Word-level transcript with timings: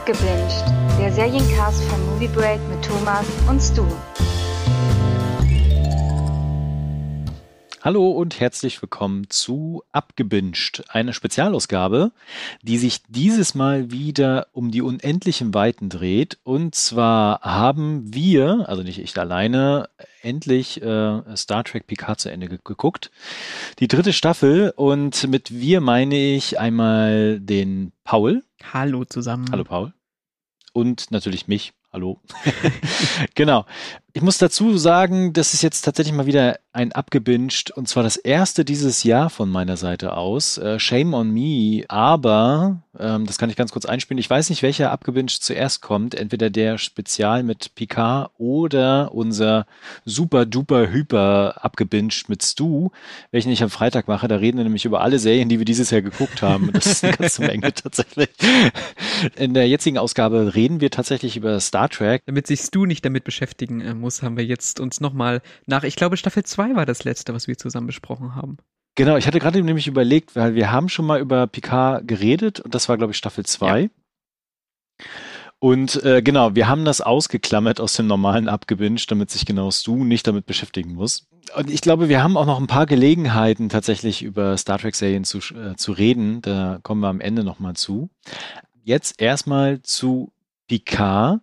Abgebinged, 0.00 0.64
der 0.98 1.12
Seriencast 1.12 1.84
von 1.84 2.02
Movie 2.06 2.28
Break 2.28 2.58
mit 2.70 2.82
Thomas 2.82 3.26
und 3.46 3.60
Stu. 3.60 3.84
Hallo 7.82 8.10
und 8.10 8.40
herzlich 8.40 8.80
willkommen 8.80 9.28
zu 9.28 9.82
Abgebinged, 9.92 10.84
eine 10.88 11.12
Spezialausgabe, 11.12 12.12
die 12.62 12.78
sich 12.78 13.02
dieses 13.08 13.54
Mal 13.54 13.90
wieder 13.90 14.46
um 14.52 14.70
die 14.70 14.80
unendlichen 14.80 15.52
Weiten 15.52 15.90
dreht. 15.90 16.38
Und 16.44 16.74
zwar 16.74 17.42
haben 17.42 18.14
wir, 18.14 18.70
also 18.70 18.82
nicht 18.82 19.00
ich 19.00 19.18
alleine, 19.18 19.90
endlich 20.22 20.80
äh, 20.80 21.36
Star 21.36 21.62
Trek 21.64 21.86
Picard 21.86 22.18
zu 22.18 22.30
Ende 22.30 22.48
ge 22.48 22.58
geguckt. 22.64 23.10
Die 23.80 23.88
dritte 23.88 24.14
Staffel 24.14 24.72
und 24.76 25.28
mit 25.28 25.60
wir 25.60 25.82
meine 25.82 26.16
ich 26.16 26.58
einmal 26.58 27.38
den 27.38 27.92
Paul. 28.04 28.42
Hallo 28.62 29.04
zusammen. 29.04 29.46
Hallo 29.50 29.64
Paul. 29.64 29.92
Und 30.72 31.10
natürlich 31.10 31.48
mich. 31.48 31.72
Hallo. 31.92 32.20
genau. 33.34 33.66
Ich 34.12 34.22
muss 34.22 34.38
dazu 34.38 34.76
sagen, 34.76 35.32
das 35.32 35.54
ist 35.54 35.62
jetzt 35.62 35.82
tatsächlich 35.82 36.14
mal 36.14 36.26
wieder 36.26 36.58
ein 36.72 36.92
abgebinged 36.92 37.70
und 37.72 37.88
zwar 37.88 38.02
das 38.02 38.16
erste 38.16 38.64
dieses 38.64 39.04
Jahr 39.04 39.30
von 39.30 39.50
meiner 39.50 39.76
Seite 39.76 40.16
aus. 40.16 40.58
Äh, 40.58 40.78
shame 40.78 41.14
on 41.14 41.30
me, 41.30 41.84
aber 41.88 42.82
ähm, 42.98 43.26
das 43.26 43.38
kann 43.38 43.50
ich 43.50 43.56
ganz 43.56 43.72
kurz 43.72 43.86
einspielen. 43.86 44.18
Ich 44.18 44.30
weiß 44.30 44.50
nicht, 44.50 44.62
welcher 44.62 44.90
abgebinged 44.90 45.42
zuerst 45.42 45.80
kommt. 45.80 46.14
Entweder 46.14 46.50
der 46.50 46.78
Spezial 46.78 47.42
mit 47.42 47.74
Picard 47.74 48.30
oder 48.38 49.12
unser 49.14 49.66
super 50.04 50.46
duper 50.46 50.90
hyper 50.90 51.64
abgebinged 51.64 52.28
mit 52.28 52.42
Stu, 52.42 52.90
welchen 53.30 53.50
ich 53.50 53.62
am 53.62 53.70
Freitag 53.70 54.08
mache. 54.08 54.28
Da 54.28 54.36
reden 54.36 54.58
wir 54.58 54.64
nämlich 54.64 54.84
über 54.84 55.00
alle 55.00 55.18
Serien, 55.18 55.48
die 55.48 55.58
wir 55.58 55.64
dieses 55.64 55.90
Jahr 55.90 56.02
geguckt 56.02 56.42
haben. 56.42 56.70
Das 56.72 56.86
ist 56.86 57.04
eine 57.04 57.16
ganze 57.16 57.42
Menge 57.42 57.72
tatsächlich. 57.74 58.30
In 59.36 59.54
der 59.54 59.68
jetzigen 59.68 59.98
Ausgabe 59.98 60.54
reden 60.54 60.80
wir 60.80 60.90
tatsächlich 60.90 61.36
über 61.36 61.58
Star 61.60 61.88
Trek. 61.88 62.22
Damit 62.26 62.46
sich 62.46 62.60
Stu 62.60 62.86
nicht 62.86 63.04
damit 63.04 63.24
beschäftigen 63.24 63.80
muss, 64.00 64.22
haben 64.22 64.36
wir 64.36 64.44
jetzt 64.44 64.80
uns 64.80 65.00
nochmal 65.00 65.42
nach, 65.66 65.84
ich 65.84 65.96
glaube, 65.96 66.16
Staffel 66.16 66.44
2 66.44 66.74
war 66.74 66.86
das 66.86 67.04
letzte, 67.04 67.34
was 67.34 67.46
wir 67.46 67.58
zusammen 67.58 67.86
besprochen 67.86 68.34
haben. 68.34 68.56
Genau, 68.96 69.16
ich 69.16 69.26
hatte 69.26 69.38
gerade 69.38 69.62
nämlich 69.62 69.86
überlegt, 69.86 70.34
weil 70.36 70.54
wir 70.54 70.72
haben 70.72 70.88
schon 70.88 71.06
mal 71.06 71.20
über 71.20 71.46
Picard 71.46 72.06
geredet 72.06 72.60
und 72.60 72.74
das 72.74 72.88
war, 72.88 72.96
glaube 72.96 73.12
ich, 73.12 73.16
Staffel 73.16 73.46
2. 73.46 73.82
Ja. 73.82 73.88
Und 75.62 76.02
äh, 76.04 76.22
genau, 76.22 76.54
wir 76.54 76.68
haben 76.68 76.86
das 76.86 77.02
ausgeklammert 77.02 77.80
aus 77.80 77.92
dem 77.92 78.06
normalen 78.06 78.48
abgewünscht, 78.48 79.10
damit 79.10 79.30
sich 79.30 79.44
genau 79.44 79.70
Stu 79.70 80.04
nicht 80.04 80.26
damit 80.26 80.46
beschäftigen 80.46 80.94
muss. 80.94 81.28
Und 81.54 81.70
ich 81.70 81.82
glaube, 81.82 82.08
wir 82.08 82.22
haben 82.22 82.38
auch 82.38 82.46
noch 82.46 82.58
ein 82.58 82.66
paar 82.66 82.86
Gelegenheiten, 82.86 83.68
tatsächlich 83.68 84.22
über 84.22 84.56
Star 84.56 84.78
Trek-Serien 84.78 85.24
zu, 85.24 85.38
äh, 85.54 85.76
zu 85.76 85.92
reden. 85.92 86.40
Da 86.40 86.78
kommen 86.82 87.02
wir 87.02 87.08
am 87.08 87.20
Ende 87.20 87.44
nochmal 87.44 87.74
zu. 87.74 88.08
Jetzt 88.82 89.20
erstmal 89.20 89.82
zu 89.82 90.32
Picard. 90.70 91.40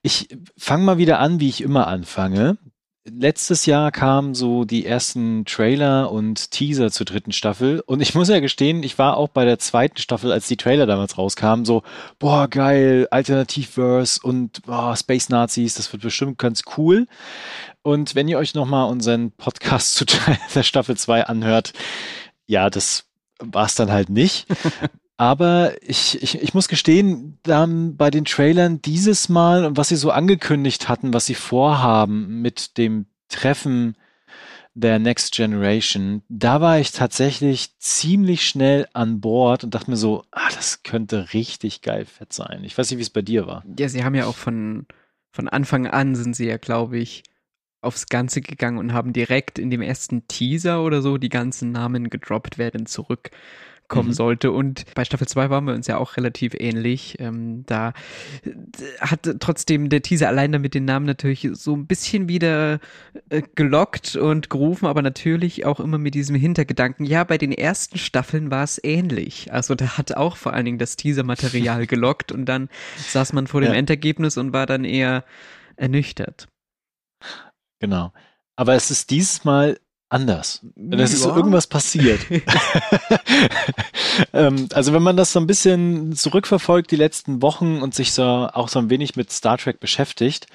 Ich 0.00 0.28
fange 0.56 0.84
mal 0.84 0.96
wieder 0.96 1.18
an, 1.18 1.38
wie 1.38 1.50
ich 1.50 1.60
immer 1.60 1.86
anfange. 1.86 2.56
Letztes 3.06 3.66
Jahr 3.66 3.92
kamen 3.92 4.34
so 4.34 4.64
die 4.64 4.86
ersten 4.86 5.44
Trailer 5.44 6.10
und 6.10 6.50
Teaser 6.50 6.90
zur 6.90 7.04
dritten 7.04 7.32
Staffel. 7.32 7.80
Und 7.80 8.00
ich 8.00 8.14
muss 8.14 8.30
ja 8.30 8.40
gestehen, 8.40 8.82
ich 8.82 8.98
war 8.98 9.18
auch 9.18 9.28
bei 9.28 9.44
der 9.44 9.58
zweiten 9.58 9.98
Staffel, 9.98 10.32
als 10.32 10.48
die 10.48 10.56
Trailer 10.56 10.86
damals 10.86 11.18
rauskamen, 11.18 11.66
so, 11.66 11.82
boah, 12.18 12.48
geil, 12.48 13.06
Alternativverse 13.10 14.20
und 14.22 14.62
boah, 14.62 14.96
Space 14.96 15.28
Nazis, 15.28 15.74
das 15.74 15.92
wird 15.92 16.02
bestimmt 16.02 16.38
ganz 16.38 16.62
cool. 16.78 17.06
Und 17.82 18.14
wenn 18.14 18.28
ihr 18.28 18.38
euch 18.38 18.54
nochmal 18.54 18.90
unseren 18.90 19.32
Podcast 19.32 19.94
zu 19.96 20.06
der 20.54 20.62
Staffel 20.62 20.96
2 20.96 21.26
anhört, 21.26 21.74
ja, 22.46 22.70
das 22.70 23.04
war 23.38 23.66
es 23.66 23.74
dann 23.74 23.92
halt 23.92 24.08
nicht. 24.08 24.46
Aber 25.16 25.74
ich, 25.80 26.20
ich, 26.22 26.42
ich 26.42 26.54
muss 26.54 26.68
gestehen, 26.68 27.38
dann 27.44 27.96
bei 27.96 28.10
den 28.10 28.24
Trailern 28.24 28.82
dieses 28.82 29.28
Mal 29.28 29.64
und 29.64 29.76
was 29.76 29.88
sie 29.88 29.96
so 29.96 30.10
angekündigt 30.10 30.88
hatten, 30.88 31.14
was 31.14 31.26
sie 31.26 31.36
vorhaben 31.36 32.42
mit 32.42 32.78
dem 32.78 33.06
Treffen 33.28 33.96
der 34.74 34.98
Next 34.98 35.32
Generation, 35.32 36.22
da 36.28 36.60
war 36.60 36.80
ich 36.80 36.90
tatsächlich 36.90 37.78
ziemlich 37.78 38.46
schnell 38.46 38.88
an 38.92 39.20
Bord 39.20 39.62
und 39.62 39.72
dachte 39.74 39.88
mir 39.88 39.96
so, 39.96 40.24
ah, 40.32 40.48
das 40.52 40.82
könnte 40.82 41.32
richtig 41.32 41.80
geil 41.82 42.06
fett 42.06 42.32
sein. 42.32 42.64
Ich 42.64 42.76
weiß 42.76 42.90
nicht, 42.90 42.98
wie 42.98 43.02
es 43.02 43.10
bei 43.10 43.22
dir 43.22 43.46
war. 43.46 43.64
Ja, 43.78 43.88
sie 43.88 44.02
haben 44.02 44.16
ja 44.16 44.26
auch 44.26 44.34
von, 44.34 44.86
von 45.30 45.48
Anfang 45.48 45.86
an 45.86 46.16
sind 46.16 46.34
sie 46.34 46.48
ja, 46.48 46.56
glaube 46.56 46.98
ich, 46.98 47.22
aufs 47.82 48.06
Ganze 48.06 48.40
gegangen 48.40 48.78
und 48.78 48.92
haben 48.92 49.12
direkt 49.12 49.60
in 49.60 49.70
dem 49.70 49.82
ersten 49.82 50.26
Teaser 50.26 50.82
oder 50.82 51.02
so 51.02 51.18
die 51.18 51.28
ganzen 51.28 51.70
Namen 51.70 52.10
gedroppt 52.10 52.58
werden 52.58 52.86
zurück 52.86 53.30
kommen 53.88 54.08
mhm. 54.08 54.14
sollte. 54.14 54.50
Und 54.50 54.84
bei 54.94 55.04
Staffel 55.04 55.28
2 55.28 55.50
waren 55.50 55.64
wir 55.66 55.74
uns 55.74 55.86
ja 55.86 55.98
auch 55.98 56.16
relativ 56.16 56.54
ähnlich. 56.58 57.16
Ähm, 57.18 57.64
da 57.66 57.92
hat 59.00 59.28
trotzdem 59.40 59.88
der 59.88 60.02
Teaser 60.02 60.28
allein 60.28 60.52
damit 60.52 60.74
den 60.74 60.84
Namen 60.84 61.06
natürlich 61.06 61.48
so 61.52 61.74
ein 61.74 61.86
bisschen 61.86 62.28
wieder 62.28 62.80
äh, 63.28 63.42
gelockt 63.54 64.16
und 64.16 64.50
gerufen, 64.50 64.86
aber 64.86 65.02
natürlich 65.02 65.66
auch 65.66 65.80
immer 65.80 65.98
mit 65.98 66.14
diesem 66.14 66.36
Hintergedanken, 66.36 67.04
ja, 67.04 67.24
bei 67.24 67.38
den 67.38 67.52
ersten 67.52 67.98
Staffeln 67.98 68.50
war 68.50 68.64
es 68.64 68.80
ähnlich. 68.82 69.52
Also 69.52 69.74
da 69.74 69.98
hat 69.98 70.16
auch 70.16 70.36
vor 70.36 70.52
allen 70.54 70.64
Dingen 70.64 70.78
das 70.78 70.96
Teaser-Material 70.96 71.86
gelockt 71.94 72.32
und 72.32 72.46
dann 72.46 72.68
saß 72.96 73.32
man 73.32 73.46
vor 73.46 73.60
dem 73.60 73.72
ja. 73.72 73.78
Endergebnis 73.78 74.36
und 74.36 74.52
war 74.52 74.66
dann 74.66 74.84
eher 74.84 75.24
ernüchtert. 75.76 76.48
Genau. 77.80 78.12
Aber 78.56 78.74
es 78.74 78.90
ist 78.90 79.10
dieses 79.10 79.44
Mal 79.44 79.78
anders. 80.08 80.64
Es 80.90 81.12
ist 81.12 81.22
so 81.22 81.34
irgendwas 81.34 81.66
passiert. 81.66 82.20
ähm, 84.32 84.68
also 84.72 84.92
wenn 84.92 85.02
man 85.02 85.16
das 85.16 85.32
so 85.32 85.40
ein 85.40 85.46
bisschen 85.46 86.14
zurückverfolgt, 86.14 86.90
die 86.90 86.96
letzten 86.96 87.42
Wochen 87.42 87.82
und 87.82 87.94
sich 87.94 88.12
so 88.12 88.22
auch 88.22 88.68
so 88.68 88.78
ein 88.78 88.90
wenig 88.90 89.16
mit 89.16 89.32
Star 89.32 89.58
Trek 89.58 89.80
beschäftigt, 89.80 90.46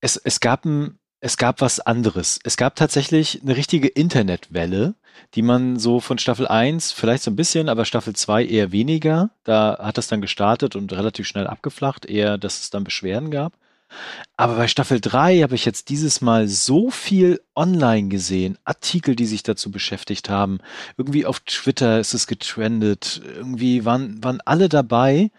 es, 0.00 0.16
es 0.16 0.40
gab 0.40 0.64
ein, 0.64 0.98
es 1.20 1.36
gab 1.36 1.60
was 1.60 1.80
anderes. 1.80 2.38
Es 2.44 2.56
gab 2.56 2.76
tatsächlich 2.76 3.42
eine 3.42 3.56
richtige 3.56 3.88
Internetwelle, 3.88 4.94
die 5.34 5.42
man 5.42 5.78
so 5.78 6.00
von 6.00 6.18
Staffel 6.18 6.46
1 6.46 6.92
vielleicht 6.92 7.22
so 7.22 7.30
ein 7.30 7.36
bisschen, 7.36 7.68
aber 7.68 7.84
Staffel 7.84 8.14
2 8.14 8.46
eher 8.46 8.72
weniger. 8.72 9.30
Da 9.44 9.78
hat 9.80 9.98
das 9.98 10.08
dann 10.08 10.20
gestartet 10.20 10.76
und 10.76 10.92
relativ 10.92 11.26
schnell 11.26 11.46
abgeflacht, 11.46 12.06
eher, 12.06 12.38
dass 12.38 12.60
es 12.60 12.70
dann 12.70 12.84
Beschwerden 12.84 13.30
gab. 13.30 13.54
Aber 14.36 14.56
bei 14.56 14.68
Staffel 14.68 15.00
3 15.00 15.40
habe 15.40 15.54
ich 15.54 15.64
jetzt 15.64 15.88
dieses 15.88 16.20
Mal 16.20 16.48
so 16.48 16.90
viel 16.90 17.40
online 17.54 18.08
gesehen, 18.08 18.58
Artikel, 18.64 19.16
die 19.16 19.26
sich 19.26 19.42
dazu 19.42 19.70
beschäftigt 19.70 20.28
haben. 20.28 20.58
Irgendwie 20.96 21.26
auf 21.26 21.40
Twitter 21.40 22.00
ist 22.00 22.14
es 22.14 22.26
getrendet, 22.26 23.22
irgendwie 23.24 23.84
waren, 23.84 24.22
waren 24.22 24.40
alle 24.44 24.68
dabei. 24.68 25.30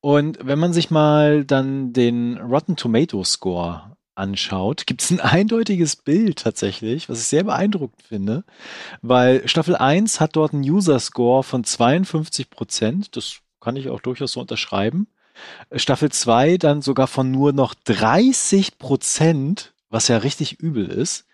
Und 0.00 0.38
wenn 0.42 0.58
man 0.58 0.72
sich 0.72 0.90
mal 0.90 1.44
dann 1.44 1.92
den 1.92 2.38
Rotten 2.38 2.76
Tomato 2.76 3.24
Score 3.24 3.96
anschaut, 4.14 4.86
gibt 4.86 5.02
es 5.02 5.10
ein 5.10 5.20
eindeutiges 5.20 5.96
Bild 5.96 6.40
tatsächlich, 6.40 7.08
was 7.08 7.20
ich 7.20 7.26
sehr 7.26 7.44
beeindruckend 7.44 8.02
finde, 8.02 8.44
weil 9.00 9.46
Staffel 9.48 9.76
1 9.76 10.20
hat 10.20 10.36
dort 10.36 10.52
einen 10.52 10.62
User 10.62 10.98
Score 10.98 11.42
von 11.42 11.64
52 11.64 12.50
Prozent, 12.50 13.16
das 13.16 13.38
kann 13.60 13.76
ich 13.76 13.88
auch 13.88 14.00
durchaus 14.00 14.32
so 14.32 14.40
unterschreiben. 14.40 15.08
Staffel 15.74 16.10
2 16.10 16.58
dann 16.58 16.82
sogar 16.82 17.06
von 17.06 17.30
nur 17.30 17.52
noch 17.52 17.74
30 17.74 18.78
Prozent, 18.78 19.74
was 19.90 20.08
ja 20.08 20.18
richtig 20.18 20.60
übel 20.60 20.88
ist. 20.88 21.26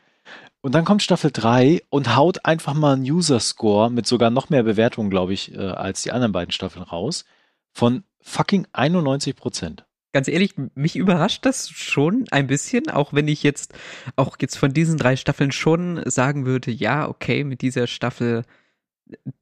Und 0.60 0.74
dann 0.74 0.84
kommt 0.84 1.02
Staffel 1.02 1.30
3 1.30 1.82
und 1.90 2.16
haut 2.16 2.46
einfach 2.46 2.72
mal 2.72 2.94
einen 2.94 3.02
User-Score 3.04 3.90
mit 3.90 4.06
sogar 4.06 4.30
noch 4.30 4.48
mehr 4.48 4.62
Bewertungen, 4.62 5.10
glaube 5.10 5.34
ich, 5.34 5.54
äh, 5.54 5.58
als 5.58 6.02
die 6.02 6.12
anderen 6.12 6.32
beiden 6.32 6.52
Staffeln 6.52 6.82
raus, 6.82 7.26
von 7.72 8.04
fucking 8.22 8.66
91 8.72 9.36
Prozent. 9.36 9.84
Ganz 10.14 10.28
ehrlich, 10.28 10.54
mich 10.74 10.96
überrascht 10.96 11.44
das 11.44 11.68
schon 11.68 12.24
ein 12.30 12.46
bisschen, 12.46 12.88
auch 12.88 13.12
wenn 13.12 13.28
ich 13.28 13.42
jetzt 13.42 13.74
auch 14.16 14.36
jetzt 14.40 14.56
von 14.56 14.72
diesen 14.72 14.96
drei 14.96 15.16
Staffeln 15.16 15.52
schon 15.52 16.00
sagen 16.08 16.46
würde, 16.46 16.70
ja, 16.70 17.08
okay, 17.08 17.44
mit 17.44 17.60
dieser 17.60 17.86
Staffel 17.86 18.44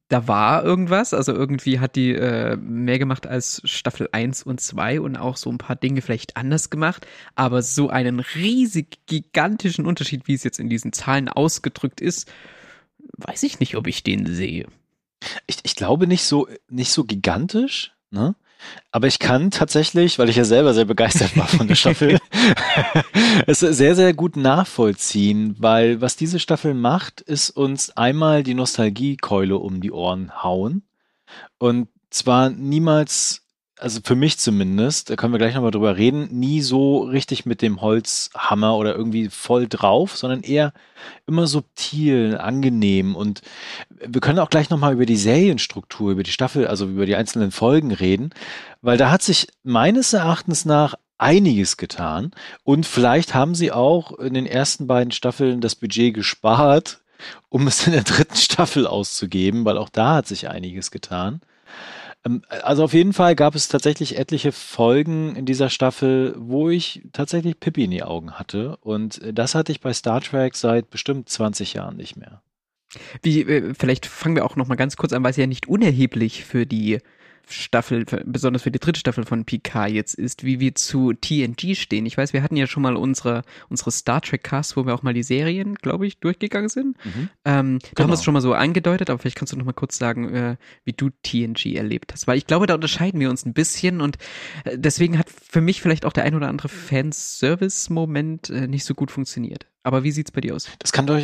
da 0.09 0.27
war 0.27 0.63
irgendwas, 0.63 1.13
also 1.13 1.33
irgendwie 1.33 1.79
hat 1.79 1.95
die 1.95 2.13
äh, 2.13 2.55
mehr 2.57 2.99
gemacht 2.99 3.25
als 3.25 3.61
Staffel 3.65 4.09
1 4.11 4.43
und 4.43 4.61
2 4.61 5.01
und 5.01 5.15
auch 5.15 5.37
so 5.37 5.49
ein 5.49 5.57
paar 5.57 5.75
Dinge 5.75 6.01
vielleicht 6.01 6.37
anders 6.37 6.69
gemacht, 6.69 7.07
aber 7.35 7.61
so 7.61 7.89
einen 7.89 8.19
riesig 8.19 8.99
gigantischen 9.07 9.85
Unterschied, 9.85 10.27
wie 10.27 10.33
es 10.33 10.43
jetzt 10.43 10.59
in 10.59 10.69
diesen 10.69 10.93
Zahlen 10.93 11.29
ausgedrückt 11.29 12.01
ist, 12.01 12.31
weiß 13.17 13.43
ich 13.43 13.59
nicht, 13.59 13.75
ob 13.75 13.87
ich 13.87 14.03
den 14.03 14.25
sehe. 14.27 14.67
Ich, 15.47 15.57
ich 15.63 15.75
glaube 15.75 16.05
nicht 16.05 16.25
so, 16.25 16.47
nicht 16.69 16.91
so 16.91 17.05
gigantisch, 17.05 17.93
ne? 18.11 18.35
Aber 18.91 19.07
ich 19.07 19.19
kann 19.19 19.51
tatsächlich, 19.51 20.19
weil 20.19 20.29
ich 20.29 20.35
ja 20.35 20.45
selber 20.45 20.73
sehr 20.73 20.85
begeistert 20.85 21.35
war 21.37 21.47
von 21.47 21.67
der 21.67 21.75
Staffel, 21.75 22.19
es 23.47 23.59
sehr, 23.59 23.95
sehr 23.95 24.13
gut 24.13 24.35
nachvollziehen, 24.35 25.55
weil 25.59 26.01
was 26.01 26.15
diese 26.15 26.39
Staffel 26.39 26.73
macht, 26.73 27.21
ist 27.21 27.49
uns 27.49 27.95
einmal 27.97 28.43
die 28.43 28.53
Nostalgiekeule 28.53 29.57
um 29.57 29.81
die 29.81 29.91
Ohren 29.91 30.43
hauen. 30.43 30.83
Und 31.57 31.87
zwar 32.09 32.49
niemals 32.49 33.42
also 33.83 33.99
für 34.01 34.15
mich 34.15 34.37
zumindest, 34.39 35.09
da 35.09 35.17
können 35.17 35.33
wir 35.33 35.39
gleich 35.39 35.55
nochmal 35.55 35.71
drüber 35.71 35.97
reden, 35.97 36.29
nie 36.31 36.61
so 36.61 36.99
richtig 36.99 37.45
mit 37.45 37.61
dem 37.61 37.81
Holzhammer 37.81 38.77
oder 38.77 38.95
irgendwie 38.95 39.27
voll 39.27 39.67
drauf, 39.67 40.15
sondern 40.15 40.41
eher 40.41 40.71
immer 41.27 41.47
subtil, 41.47 42.37
angenehm. 42.37 43.13
Und 43.13 43.41
wir 43.89 44.21
können 44.21 44.39
auch 44.39 44.49
gleich 44.49 44.69
nochmal 44.69 44.93
über 44.93 45.05
die 45.05 45.17
Serienstruktur, 45.17 46.11
über 46.11 46.23
die 46.23 46.31
Staffel, 46.31 46.65
also 46.65 46.85
über 46.85 47.05
die 47.05 47.17
einzelnen 47.17 47.51
Folgen 47.51 47.91
reden, 47.91 48.29
weil 48.81 48.97
da 48.97 49.11
hat 49.11 49.21
sich 49.21 49.47
meines 49.63 50.13
Erachtens 50.13 50.63
nach 50.63 50.95
einiges 51.17 51.75
getan. 51.75 52.31
Und 52.63 52.85
vielleicht 52.85 53.33
haben 53.33 53.53
sie 53.53 53.73
auch 53.73 54.17
in 54.17 54.33
den 54.33 54.45
ersten 54.45 54.87
beiden 54.87 55.11
Staffeln 55.11 55.59
das 55.59 55.75
Budget 55.75 56.13
gespart, 56.13 57.01
um 57.49 57.67
es 57.67 57.85
in 57.85 57.91
der 57.91 58.03
dritten 58.03 58.37
Staffel 58.37 58.87
auszugeben, 58.87 59.65
weil 59.65 59.77
auch 59.77 59.89
da 59.89 60.15
hat 60.15 60.27
sich 60.27 60.47
einiges 60.47 60.89
getan. 60.89 61.41
Ähm, 62.25 62.43
also 62.49 62.83
auf 62.83 62.93
jeden 62.93 63.13
Fall 63.13 63.35
gab 63.35 63.55
es 63.55 63.67
tatsächlich 63.67 64.17
etliche 64.17 64.51
Folgen 64.51 65.35
in 65.35 65.45
dieser 65.45 65.69
Staffel, 65.69 66.35
wo 66.37 66.69
ich 66.69 67.03
tatsächlich 67.13 67.59
Pippi 67.59 67.83
in 67.83 67.91
die 67.91 68.03
Augen 68.03 68.33
hatte. 68.33 68.77
Und 68.77 69.21
äh, 69.21 69.33
das 69.33 69.55
hatte 69.55 69.71
ich 69.71 69.81
bei 69.81 69.93
Star 69.93 70.21
Trek 70.21 70.55
seit 70.55 70.89
bestimmt 70.89 71.29
20 71.29 71.73
Jahren 71.73 71.97
nicht 71.97 72.15
mehr. 72.15 72.41
Wie, 73.21 73.41
äh, 73.41 73.73
vielleicht 73.73 74.05
fangen 74.05 74.35
wir 74.35 74.45
auch 74.45 74.55
noch 74.55 74.67
mal 74.67 74.75
ganz 74.75 74.95
kurz 74.95 75.13
an, 75.13 75.23
weil 75.23 75.31
es 75.31 75.37
ja 75.37 75.47
nicht 75.47 75.67
unerheblich 75.67 76.45
für 76.45 76.65
die 76.65 76.99
Staffel, 77.47 78.05
besonders 78.25 78.63
für 78.63 78.71
die 78.71 78.79
dritte 78.79 78.99
Staffel 78.99 79.25
von 79.25 79.45
Picard 79.45 79.91
jetzt 79.91 80.15
ist, 80.15 80.43
wie 80.43 80.59
wir 80.59 80.75
zu 80.75 81.13
TNG 81.13 81.75
stehen. 81.75 82.05
Ich 82.05 82.17
weiß, 82.17 82.33
wir 82.33 82.41
hatten 82.43 82.55
ja 82.55 82.67
schon 82.67 82.83
mal 82.83 82.95
unsere, 82.95 83.43
unsere 83.69 83.91
Star 83.91 84.21
Trek 84.21 84.43
Cast, 84.43 84.77
wo 84.77 84.85
wir 84.85 84.93
auch 84.93 85.03
mal 85.03 85.13
die 85.13 85.23
Serien, 85.23 85.75
glaube 85.75 86.07
ich, 86.07 86.19
durchgegangen 86.19 86.69
sind. 86.69 86.97
Mhm. 87.05 87.29
Ähm, 87.45 87.79
da 87.79 87.89
genau. 87.89 88.03
haben 88.03 88.09
wir 88.09 88.13
es 88.15 88.23
schon 88.23 88.33
mal 88.33 88.41
so 88.41 88.53
angedeutet, 88.53 89.09
aber 89.09 89.19
vielleicht 89.19 89.37
kannst 89.37 89.53
du 89.53 89.57
noch 89.57 89.65
mal 89.65 89.73
kurz 89.73 89.97
sagen, 89.97 90.33
äh, 90.33 90.55
wie 90.85 90.93
du 90.93 91.09
TNG 91.23 91.75
erlebt 91.75 92.13
hast. 92.13 92.27
Weil 92.27 92.37
ich 92.37 92.47
glaube, 92.47 92.67
da 92.67 92.75
unterscheiden 92.75 93.19
wir 93.19 93.29
uns 93.29 93.45
ein 93.45 93.53
bisschen 93.53 94.01
und 94.01 94.17
äh, 94.65 94.77
deswegen 94.77 95.17
hat 95.17 95.29
für 95.29 95.61
mich 95.61 95.81
vielleicht 95.81 96.05
auch 96.05 96.13
der 96.13 96.23
ein 96.23 96.35
oder 96.35 96.47
andere 96.47 96.69
Fanservice-Moment 96.69 98.49
äh, 98.49 98.67
nicht 98.67 98.85
so 98.85 98.93
gut 98.93 99.11
funktioniert. 99.11 99.67
Aber 99.83 100.03
wie 100.03 100.11
sieht's 100.11 100.31
bei 100.31 100.41
dir 100.41 100.55
aus? 100.55 100.69
Das 100.79 100.91
kann 100.91 101.07
doch 101.07 101.19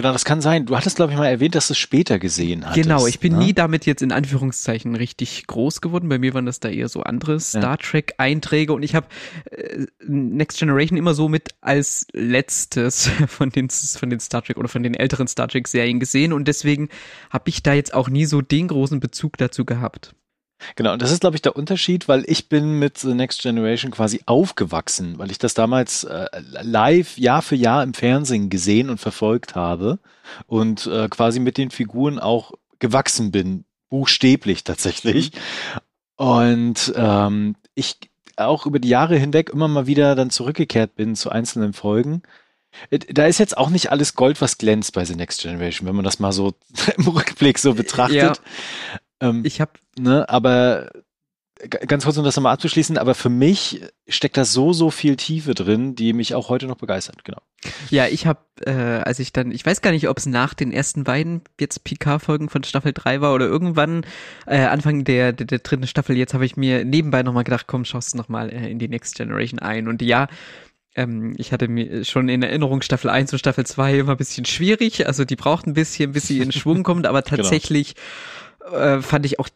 Genau, 0.00 0.14
das 0.14 0.24
kann 0.24 0.40
sein. 0.40 0.64
Du 0.64 0.74
hattest, 0.74 0.96
glaube 0.96 1.12
ich, 1.12 1.18
mal 1.18 1.26
erwähnt, 1.26 1.54
dass 1.54 1.66
du 1.66 1.74
es 1.74 1.78
später 1.78 2.18
gesehen 2.18 2.64
hast. 2.64 2.74
Genau, 2.74 3.06
ich 3.06 3.20
bin 3.20 3.34
ne? 3.34 3.40
nie 3.40 3.52
damit 3.52 3.84
jetzt 3.84 4.00
in 4.00 4.12
Anführungszeichen 4.12 4.94
richtig 4.94 5.46
groß 5.46 5.82
geworden. 5.82 6.08
Bei 6.08 6.18
mir 6.18 6.32
waren 6.32 6.46
das 6.46 6.58
da 6.58 6.70
eher 6.70 6.88
so 6.88 7.02
andere 7.02 7.38
Star 7.38 7.76
Trek-Einträge 7.76 8.72
und 8.72 8.82
ich 8.82 8.94
habe 8.94 9.08
äh, 9.50 9.84
Next 10.06 10.58
Generation 10.58 10.96
immer 10.96 11.12
so 11.12 11.28
mit 11.28 11.50
als 11.60 12.06
letztes 12.14 13.10
von 13.26 13.50
den, 13.50 13.68
von 13.68 14.08
den 14.08 14.20
Star 14.20 14.42
Trek 14.42 14.56
oder 14.56 14.68
von 14.68 14.82
den 14.82 14.94
älteren 14.94 15.28
Star 15.28 15.48
Trek-Serien 15.48 16.00
gesehen 16.00 16.32
und 16.32 16.48
deswegen 16.48 16.88
habe 17.28 17.50
ich 17.50 17.62
da 17.62 17.74
jetzt 17.74 17.92
auch 17.92 18.08
nie 18.08 18.24
so 18.24 18.40
den 18.40 18.68
großen 18.68 19.00
Bezug 19.00 19.36
dazu 19.36 19.66
gehabt. 19.66 20.14
Genau, 20.76 20.92
und 20.92 21.02
das 21.02 21.10
ist, 21.10 21.20
glaube 21.20 21.36
ich, 21.36 21.42
der 21.42 21.56
Unterschied, 21.56 22.08
weil 22.08 22.24
ich 22.26 22.48
bin 22.48 22.78
mit 22.78 22.98
The 22.98 23.14
Next 23.14 23.42
Generation 23.42 23.90
quasi 23.90 24.20
aufgewachsen, 24.26 25.18
weil 25.18 25.30
ich 25.30 25.38
das 25.38 25.54
damals 25.54 26.04
äh, 26.04 26.26
live 26.62 27.18
Jahr 27.18 27.42
für 27.42 27.56
Jahr 27.56 27.82
im 27.82 27.94
Fernsehen 27.94 28.50
gesehen 28.50 28.90
und 28.90 28.98
verfolgt 28.98 29.54
habe 29.54 29.98
und 30.46 30.86
äh, 30.86 31.08
quasi 31.08 31.40
mit 31.40 31.56
den 31.56 31.70
Figuren 31.70 32.18
auch 32.18 32.52
gewachsen 32.78 33.30
bin, 33.30 33.64
buchstäblich 33.88 34.64
tatsächlich. 34.64 35.32
Und 36.16 36.92
ähm, 36.96 37.56
ich 37.74 37.98
auch 38.36 38.66
über 38.66 38.78
die 38.78 38.88
Jahre 38.88 39.16
hinweg 39.16 39.50
immer 39.50 39.68
mal 39.68 39.86
wieder 39.86 40.14
dann 40.14 40.30
zurückgekehrt 40.30 40.94
bin 40.94 41.14
zu 41.14 41.30
einzelnen 41.30 41.72
Folgen. 41.72 42.22
Äh, 42.90 42.98
da 42.98 43.26
ist 43.26 43.38
jetzt 43.38 43.56
auch 43.56 43.70
nicht 43.70 43.90
alles 43.90 44.14
Gold, 44.14 44.40
was 44.40 44.58
glänzt 44.58 44.92
bei 44.94 45.04
The 45.04 45.14
Next 45.14 45.42
Generation, 45.42 45.88
wenn 45.88 45.96
man 45.96 46.04
das 46.04 46.18
mal 46.18 46.32
so 46.32 46.54
im 46.96 47.08
Rückblick 47.08 47.58
so 47.58 47.74
betrachtet. 47.74 48.16
Ja. 48.16 48.32
Ähm, 49.20 49.42
ich 49.44 49.60
habe, 49.60 49.72
ne, 49.98 50.28
aber 50.28 50.90
ganz 51.68 52.04
kurz, 52.04 52.16
um 52.16 52.24
das 52.24 52.36
nochmal 52.36 52.54
abzuschließen, 52.54 52.96
aber 52.96 53.14
für 53.14 53.28
mich 53.28 53.82
steckt 54.08 54.36
da 54.36 54.44
so, 54.44 54.72
so 54.72 54.90
viel 54.90 55.16
Tiefe 55.16 55.54
drin, 55.54 55.94
die 55.94 56.12
mich 56.12 56.34
auch 56.34 56.48
heute 56.48 56.66
noch 56.66 56.76
begeistert, 56.76 57.24
genau. 57.24 57.40
Ja, 57.90 58.06
ich 58.06 58.26
habe, 58.26 58.40
äh, 58.64 58.70
als 58.70 59.18
ich 59.18 59.32
dann, 59.32 59.52
ich 59.52 59.64
weiß 59.66 59.82
gar 59.82 59.90
nicht, 59.90 60.08
ob 60.08 60.16
es 60.18 60.26
nach 60.26 60.54
den 60.54 60.72
ersten 60.72 61.04
beiden 61.04 61.42
jetzt 61.58 61.84
PK-Folgen 61.84 62.48
von 62.48 62.64
Staffel 62.64 62.92
3 62.92 63.20
war 63.20 63.34
oder 63.34 63.46
irgendwann 63.46 64.06
äh, 64.46 64.60
Anfang 64.60 65.04
der, 65.04 65.32
der, 65.32 65.46
der 65.46 65.58
dritten 65.58 65.86
Staffel, 65.86 66.16
jetzt 66.16 66.32
habe 66.32 66.46
ich 66.46 66.56
mir 66.56 66.84
nebenbei 66.84 67.22
nochmal 67.22 67.44
gedacht, 67.44 67.66
komm, 67.66 67.84
schaust 67.84 68.14
nochmal 68.14 68.50
äh, 68.50 68.70
in 68.70 68.78
die 68.78 68.88
Next 68.88 69.16
Generation 69.16 69.58
ein. 69.58 69.88
Und 69.88 70.00
ja, 70.00 70.28
ähm, 70.94 71.34
ich 71.36 71.52
hatte 71.52 71.68
mir 71.68 72.04
schon 72.04 72.30
in 72.30 72.42
Erinnerung 72.42 72.80
Staffel 72.80 73.10
1 73.10 73.32
und 73.32 73.38
Staffel 73.38 73.66
2 73.66 73.98
immer 73.98 74.12
ein 74.12 74.18
bisschen 74.18 74.46
schwierig, 74.46 75.06
also 75.06 75.26
die 75.26 75.36
braucht 75.36 75.66
ein 75.66 75.74
bisschen, 75.74 76.12
bis 76.12 76.26
sie 76.26 76.38
in 76.38 76.52
Schwung 76.52 76.82
kommt, 76.84 77.06
aber 77.06 77.20
genau. 77.22 77.36
tatsächlich 77.36 77.94
genau 77.94 78.06
äh, 78.72 79.00
fand 79.00 79.26
ich 79.26 79.38
auch 79.38 79.48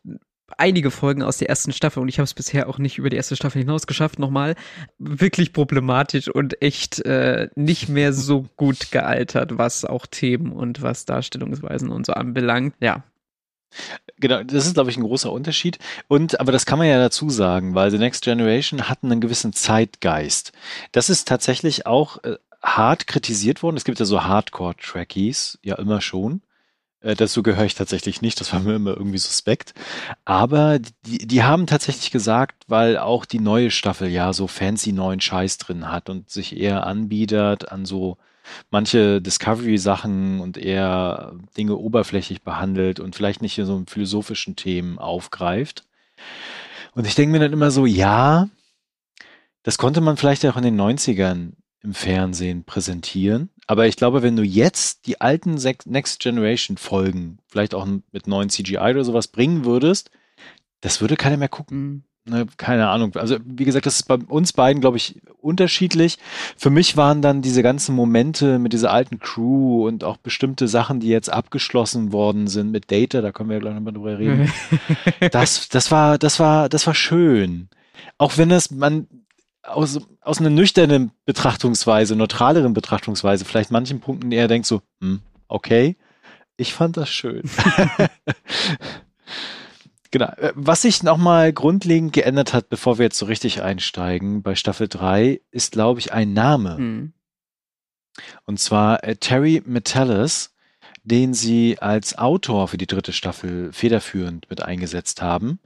einige 0.58 0.90
Folgen 0.90 1.22
aus 1.22 1.38
der 1.38 1.48
ersten 1.48 1.72
Staffel 1.72 2.00
und 2.00 2.08
ich 2.08 2.18
habe 2.18 2.24
es 2.24 2.34
bisher 2.34 2.68
auch 2.68 2.78
nicht 2.78 2.98
über 2.98 3.10
die 3.10 3.16
erste 3.16 3.36
Staffel 3.36 3.60
hinaus 3.60 3.86
geschafft, 3.86 4.18
nochmal 4.18 4.54
wirklich 4.98 5.52
problematisch 5.52 6.28
und 6.28 6.60
echt 6.62 7.00
äh, 7.04 7.48
nicht 7.54 7.88
mehr 7.88 8.12
so 8.12 8.46
gut 8.56 8.90
gealtert, 8.90 9.58
was 9.58 9.84
auch 9.84 10.06
Themen 10.06 10.52
und 10.52 10.82
was 10.82 11.06
Darstellungsweisen 11.06 11.90
und 11.90 12.06
so 12.06 12.12
anbelangt. 12.12 12.74
Ja. 12.80 13.04
Genau, 14.18 14.44
das 14.44 14.66
ist, 14.66 14.74
glaube 14.74 14.90
ich, 14.90 14.96
ein 14.96 15.02
großer 15.02 15.32
Unterschied. 15.32 15.78
Und, 16.06 16.38
aber 16.38 16.52
das 16.52 16.64
kann 16.64 16.78
man 16.78 16.86
ja 16.86 16.98
dazu 16.98 17.28
sagen, 17.28 17.74
weil 17.74 17.90
The 17.90 17.98
Next 17.98 18.22
Generation 18.22 18.88
hatten 18.88 19.10
einen 19.10 19.20
gewissen 19.20 19.52
Zeitgeist. 19.52 20.52
Das 20.92 21.10
ist 21.10 21.26
tatsächlich 21.26 21.84
auch 21.84 22.22
äh, 22.22 22.36
hart 22.62 23.08
kritisiert 23.08 23.64
worden. 23.64 23.76
Es 23.76 23.84
gibt 23.84 23.98
ja 23.98 24.04
so 24.04 24.22
Hardcore-Trackies, 24.22 25.58
ja 25.62 25.74
immer 25.74 26.00
schon. 26.00 26.42
Äh, 27.04 27.14
dazu 27.14 27.42
gehöre 27.42 27.66
ich 27.66 27.74
tatsächlich 27.74 28.22
nicht, 28.22 28.40
das 28.40 28.52
war 28.52 28.60
mir 28.60 28.74
immer 28.74 28.96
irgendwie 28.96 29.18
suspekt. 29.18 29.74
Aber 30.24 30.78
die, 30.78 31.26
die 31.26 31.42
haben 31.44 31.66
tatsächlich 31.66 32.10
gesagt, 32.10 32.64
weil 32.66 32.96
auch 32.96 33.26
die 33.26 33.40
neue 33.40 33.70
Staffel 33.70 34.08
ja 34.08 34.32
so 34.32 34.46
fancy 34.46 34.92
neuen 34.92 35.20
Scheiß 35.20 35.58
drin 35.58 35.90
hat 35.90 36.08
und 36.08 36.30
sich 36.30 36.56
eher 36.56 36.86
anbietet 36.86 37.70
an 37.70 37.84
so 37.84 38.16
manche 38.70 39.20
Discovery-Sachen 39.22 40.40
und 40.40 40.56
eher 40.56 41.34
Dinge 41.56 41.76
oberflächlich 41.76 42.42
behandelt 42.42 43.00
und 43.00 43.14
vielleicht 43.14 43.42
nicht 43.42 43.58
in 43.58 43.66
so 43.66 43.82
philosophischen 43.86 44.56
Themen 44.56 44.98
aufgreift. 44.98 45.84
Und 46.94 47.06
ich 47.06 47.14
denke 47.14 47.32
mir 47.32 47.40
dann 47.40 47.52
immer 47.52 47.70
so, 47.70 47.86
ja, 47.86 48.48
das 49.62 49.78
konnte 49.78 50.00
man 50.00 50.16
vielleicht 50.16 50.44
auch 50.46 50.56
in 50.56 50.62
den 50.62 50.80
90ern 50.80 51.52
im 51.84 51.94
Fernsehen 51.94 52.64
präsentieren. 52.64 53.50
Aber 53.66 53.86
ich 53.86 53.96
glaube, 53.96 54.22
wenn 54.22 54.36
du 54.36 54.42
jetzt 54.42 55.06
die 55.06 55.20
alten 55.20 55.54
Next 55.54 56.20
Generation 56.20 56.76
Folgen, 56.76 57.38
vielleicht 57.46 57.74
auch 57.74 57.86
mit 58.10 58.26
neuen 58.26 58.48
CGI 58.48 58.78
oder 58.78 59.04
sowas 59.04 59.28
bringen 59.28 59.64
würdest, 59.64 60.10
das 60.80 61.00
würde 61.00 61.16
keiner 61.16 61.36
mehr 61.36 61.48
gucken. 61.48 61.78
Mhm. 61.78 62.02
Ne, 62.26 62.46
keine 62.56 62.88
Ahnung. 62.88 63.14
Also, 63.16 63.36
wie 63.44 63.66
gesagt, 63.66 63.84
das 63.84 63.96
ist 63.96 64.08
bei 64.08 64.14
uns 64.14 64.54
beiden, 64.54 64.80
glaube 64.80 64.96
ich, 64.96 65.20
unterschiedlich. 65.42 66.16
Für 66.56 66.70
mich 66.70 66.96
waren 66.96 67.20
dann 67.20 67.42
diese 67.42 67.62
ganzen 67.62 67.94
Momente 67.94 68.58
mit 68.58 68.72
dieser 68.72 68.92
alten 68.92 69.18
Crew 69.18 69.86
und 69.86 70.04
auch 70.04 70.16
bestimmte 70.16 70.66
Sachen, 70.66 71.00
die 71.00 71.08
jetzt 71.08 71.30
abgeschlossen 71.30 72.12
worden 72.12 72.46
sind 72.46 72.70
mit 72.70 72.90
Data, 72.90 73.20
da 73.20 73.30
können 73.30 73.50
wir 73.50 73.56
ja 73.56 73.60
gleich 73.60 73.74
nochmal 73.74 73.92
drüber 73.92 74.18
reden. 74.18 74.50
das, 75.32 75.68
das 75.68 75.90
war, 75.90 76.16
das 76.16 76.40
war, 76.40 76.70
das 76.70 76.86
war 76.86 76.94
schön. 76.94 77.68
Auch 78.16 78.38
wenn 78.38 78.50
es, 78.50 78.70
man, 78.70 79.06
aus, 79.64 80.00
aus 80.20 80.40
einer 80.40 80.50
nüchternen 80.50 81.12
Betrachtungsweise, 81.24 82.16
neutraleren 82.16 82.74
Betrachtungsweise, 82.74 83.44
vielleicht 83.44 83.70
manchen 83.70 84.00
Punkten 84.00 84.32
eher 84.32 84.48
denkt 84.48 84.66
so, 84.66 84.82
hm, 85.00 85.20
okay, 85.48 85.96
ich 86.56 86.74
fand 86.74 86.96
das 86.96 87.08
schön. 87.08 87.42
genau. 90.10 90.28
Äh, 90.36 90.52
was 90.54 90.82
sich 90.82 91.02
nochmal 91.02 91.52
grundlegend 91.52 92.12
geändert 92.12 92.52
hat, 92.52 92.68
bevor 92.68 92.98
wir 92.98 93.04
jetzt 93.04 93.18
so 93.18 93.26
richtig 93.26 93.62
einsteigen, 93.62 94.42
bei 94.42 94.54
Staffel 94.54 94.88
3, 94.88 95.40
ist, 95.50 95.72
glaube 95.72 96.00
ich, 96.00 96.12
ein 96.12 96.32
Name. 96.32 96.76
Hm. 96.76 97.12
Und 98.44 98.60
zwar 98.60 99.02
äh, 99.02 99.16
Terry 99.16 99.62
Metellus, 99.66 100.54
den 101.02 101.34
sie 101.34 101.78
als 101.80 102.16
Autor 102.16 102.68
für 102.68 102.78
die 102.78 102.86
dritte 102.86 103.12
Staffel 103.12 103.72
federführend 103.72 104.48
mit 104.48 104.62
eingesetzt 104.62 105.20
haben 105.20 105.58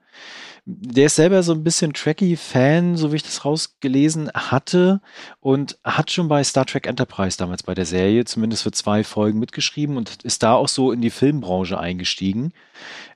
der 0.70 1.06
ist 1.06 1.16
selber 1.16 1.42
so 1.42 1.52
ein 1.52 1.64
bisschen 1.64 1.94
Trekkie-Fan, 1.94 2.98
so 2.98 3.10
wie 3.10 3.16
ich 3.16 3.22
das 3.22 3.46
rausgelesen 3.46 4.30
hatte, 4.34 5.00
und 5.40 5.78
hat 5.82 6.10
schon 6.10 6.28
bei 6.28 6.44
Star 6.44 6.66
Trek 6.66 6.86
Enterprise 6.86 7.38
damals 7.38 7.62
bei 7.62 7.74
der 7.74 7.86
Serie 7.86 8.26
zumindest 8.26 8.64
für 8.64 8.70
zwei 8.70 9.02
Folgen 9.02 9.38
mitgeschrieben 9.38 9.96
und 9.96 10.22
ist 10.24 10.42
da 10.42 10.52
auch 10.52 10.68
so 10.68 10.92
in 10.92 11.00
die 11.00 11.08
Filmbranche 11.08 11.80
eingestiegen. 11.80 12.52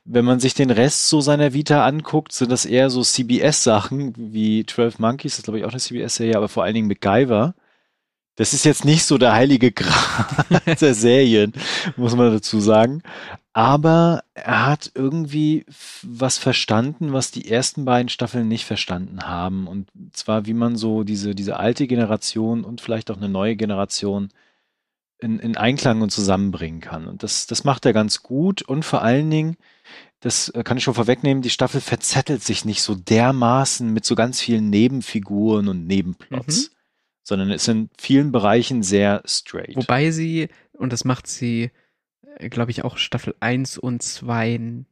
Wenn 0.06 0.24
man 0.24 0.40
sich 0.40 0.54
den 0.54 0.70
Rest 0.70 1.10
so 1.10 1.20
seiner 1.20 1.52
Vita 1.52 1.84
anguckt, 1.84 2.32
sind 2.32 2.50
das 2.50 2.64
eher 2.64 2.88
so 2.88 3.02
CBS-Sachen 3.02 4.14
wie 4.16 4.64
12 4.64 4.98
Monkeys, 4.98 5.36
das 5.36 5.44
glaube 5.44 5.58
ich 5.58 5.66
auch 5.66 5.72
eine 5.72 5.80
CBS-Serie, 5.80 6.38
aber 6.38 6.48
vor 6.48 6.64
allen 6.64 6.74
Dingen 6.74 6.88
MacGyver. 6.88 7.54
Das 8.36 8.54
ist 8.54 8.64
jetzt 8.64 8.86
nicht 8.86 9.04
so 9.04 9.18
der 9.18 9.34
heilige 9.34 9.72
Gral 9.72 10.62
der 10.80 10.94
Serien, 10.94 11.52
muss 11.98 12.16
man 12.16 12.32
dazu 12.32 12.60
sagen. 12.60 13.02
Aber 13.54 14.24
er 14.32 14.66
hat 14.66 14.92
irgendwie 14.94 15.66
was 16.02 16.38
verstanden, 16.38 17.12
was 17.12 17.30
die 17.30 17.50
ersten 17.50 17.84
beiden 17.84 18.08
Staffeln 18.08 18.48
nicht 18.48 18.64
verstanden 18.64 19.24
haben. 19.24 19.66
Und 19.66 19.88
zwar, 20.12 20.46
wie 20.46 20.54
man 20.54 20.76
so 20.76 21.04
diese, 21.04 21.34
diese 21.34 21.58
alte 21.58 21.86
Generation 21.86 22.64
und 22.64 22.80
vielleicht 22.80 23.10
auch 23.10 23.18
eine 23.18 23.28
neue 23.28 23.56
Generation 23.56 24.30
in, 25.22 25.38
in 25.38 25.56
Einklang 25.56 26.02
und 26.02 26.10
zusammenbringen 26.10 26.80
kann. 26.80 27.06
Und 27.06 27.22
das, 27.22 27.46
das 27.46 27.64
macht 27.64 27.86
er 27.86 27.92
ganz 27.92 28.22
gut 28.22 28.62
und 28.62 28.84
vor 28.84 29.02
allen 29.02 29.30
Dingen, 29.30 29.56
das 30.20 30.48
äh, 30.50 30.62
kann 30.64 30.76
ich 30.76 30.84
schon 30.84 30.94
vorwegnehmen, 30.94 31.42
die 31.42 31.50
Staffel 31.50 31.80
verzettelt 31.80 32.42
sich 32.42 32.64
nicht 32.64 32.82
so 32.82 32.94
dermaßen 32.94 33.92
mit 33.92 34.04
so 34.04 34.14
ganz 34.14 34.40
vielen 34.40 34.70
Nebenfiguren 34.70 35.68
und 35.68 35.86
Nebenplots, 35.86 36.70
mhm. 36.70 36.74
sondern 37.22 37.50
ist 37.50 37.68
in 37.68 37.88
vielen 37.98 38.32
Bereichen 38.32 38.82
sehr 38.82 39.22
straight. 39.24 39.76
Wobei 39.76 40.10
sie, 40.10 40.48
und 40.72 40.92
das 40.92 41.04
macht 41.04 41.26
sie, 41.26 41.70
glaube 42.38 42.70
ich, 42.70 42.84
auch 42.84 42.96
Staffel 42.96 43.34
1 43.40 43.78
und 43.78 44.02
2 44.02 44.84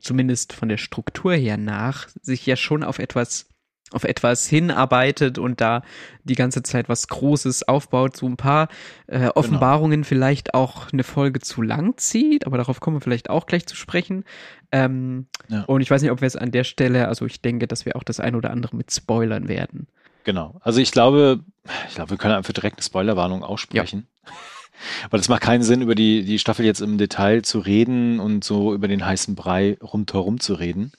zumindest 0.00 0.52
von 0.52 0.68
der 0.68 0.78
Struktur 0.78 1.34
her 1.34 1.56
nach, 1.56 2.08
sich 2.22 2.46
ja 2.46 2.56
schon 2.56 2.82
auf 2.82 2.98
etwas 2.98 3.48
auf 3.92 4.04
etwas 4.04 4.46
hinarbeitet 4.48 5.38
und 5.38 5.60
da 5.60 5.82
die 6.24 6.34
ganze 6.34 6.62
Zeit 6.62 6.88
was 6.88 7.08
Großes 7.08 7.68
aufbaut, 7.68 8.16
so 8.16 8.26
ein 8.26 8.38
paar 8.38 8.68
äh, 9.06 9.18
genau. 9.18 9.32
Offenbarungen 9.34 10.00
genau. 10.00 10.08
vielleicht 10.08 10.54
auch 10.54 10.90
eine 10.92 11.04
Folge 11.04 11.40
zu 11.40 11.60
lang 11.60 11.98
zieht, 11.98 12.46
aber 12.46 12.56
darauf 12.56 12.80
kommen 12.80 12.96
wir 12.96 13.00
vielleicht 13.02 13.28
auch 13.28 13.44
gleich 13.44 13.66
zu 13.66 13.76
sprechen. 13.76 14.24
Ähm, 14.70 15.26
ja. 15.48 15.64
Und 15.64 15.82
ich 15.82 15.90
weiß 15.90 16.00
nicht, 16.00 16.10
ob 16.10 16.22
wir 16.22 16.26
es 16.26 16.36
an 16.36 16.52
der 16.52 16.64
Stelle, 16.64 17.08
also 17.08 17.26
ich 17.26 17.42
denke, 17.42 17.66
dass 17.66 17.84
wir 17.84 17.96
auch 17.96 18.02
das 18.02 18.18
ein 18.18 18.34
oder 18.34 18.50
andere 18.50 18.76
mit 18.76 18.90
Spoilern 18.90 19.48
werden. 19.48 19.88
Genau. 20.24 20.58
Also 20.62 20.80
ich 20.80 20.92
glaube, 20.92 21.40
ich 21.88 21.94
glaube, 21.94 22.10
wir 22.10 22.16
können 22.16 22.34
einfach 22.34 22.52
direkt 22.52 22.78
eine 22.78 22.84
Spoilerwarnung 22.84 23.42
aussprechen. 23.42 24.06
Ja. 24.24 24.32
Weil 25.10 25.20
es 25.20 25.28
macht 25.28 25.42
keinen 25.42 25.62
Sinn, 25.62 25.82
über 25.82 25.94
die, 25.94 26.24
die 26.24 26.38
Staffel 26.38 26.64
jetzt 26.64 26.80
im 26.80 26.98
Detail 26.98 27.42
zu 27.42 27.58
reden 27.58 28.20
und 28.20 28.44
so 28.44 28.74
über 28.74 28.88
den 28.88 29.04
heißen 29.04 29.34
Brei 29.34 29.78
rundherum 29.82 30.40
zu 30.40 30.54
reden. 30.54 30.92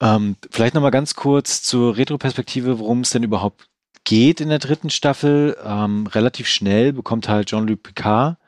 Ähm, 0.00 0.36
vielleicht 0.50 0.74
nochmal 0.74 0.90
ganz 0.90 1.14
kurz 1.14 1.62
zur 1.62 1.96
Retroperspektive, 1.96 2.78
worum 2.78 3.00
es 3.00 3.10
denn 3.10 3.22
überhaupt 3.22 3.68
geht 4.04 4.40
in 4.40 4.48
der 4.48 4.58
dritten 4.58 4.90
Staffel. 4.90 5.56
Ähm, 5.64 6.06
relativ 6.06 6.46
schnell 6.46 6.92
bekommt 6.92 7.28
halt 7.28 7.48
Jean-Luc 7.48 7.82
Picard. 7.82 8.38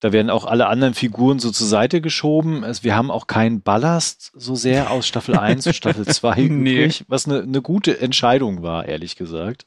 Da 0.00 0.12
werden 0.12 0.30
auch 0.30 0.44
alle 0.44 0.68
anderen 0.68 0.94
Figuren 0.94 1.40
so 1.40 1.50
zur 1.50 1.66
Seite 1.66 2.00
geschoben. 2.00 2.62
Also 2.62 2.84
wir 2.84 2.94
haben 2.94 3.10
auch 3.10 3.26
keinen 3.26 3.62
Ballast 3.62 4.30
so 4.34 4.54
sehr 4.54 4.90
aus 4.90 5.06
Staffel 5.08 5.36
1 5.38 5.64
zu 5.64 5.72
Staffel 5.74 6.06
2 6.06 6.42
nee. 6.42 6.84
übrig, 6.84 7.04
was 7.08 7.26
eine, 7.26 7.42
eine 7.42 7.62
gute 7.62 8.00
Entscheidung 8.00 8.62
war, 8.62 8.86
ehrlich 8.86 9.16
gesagt. 9.16 9.66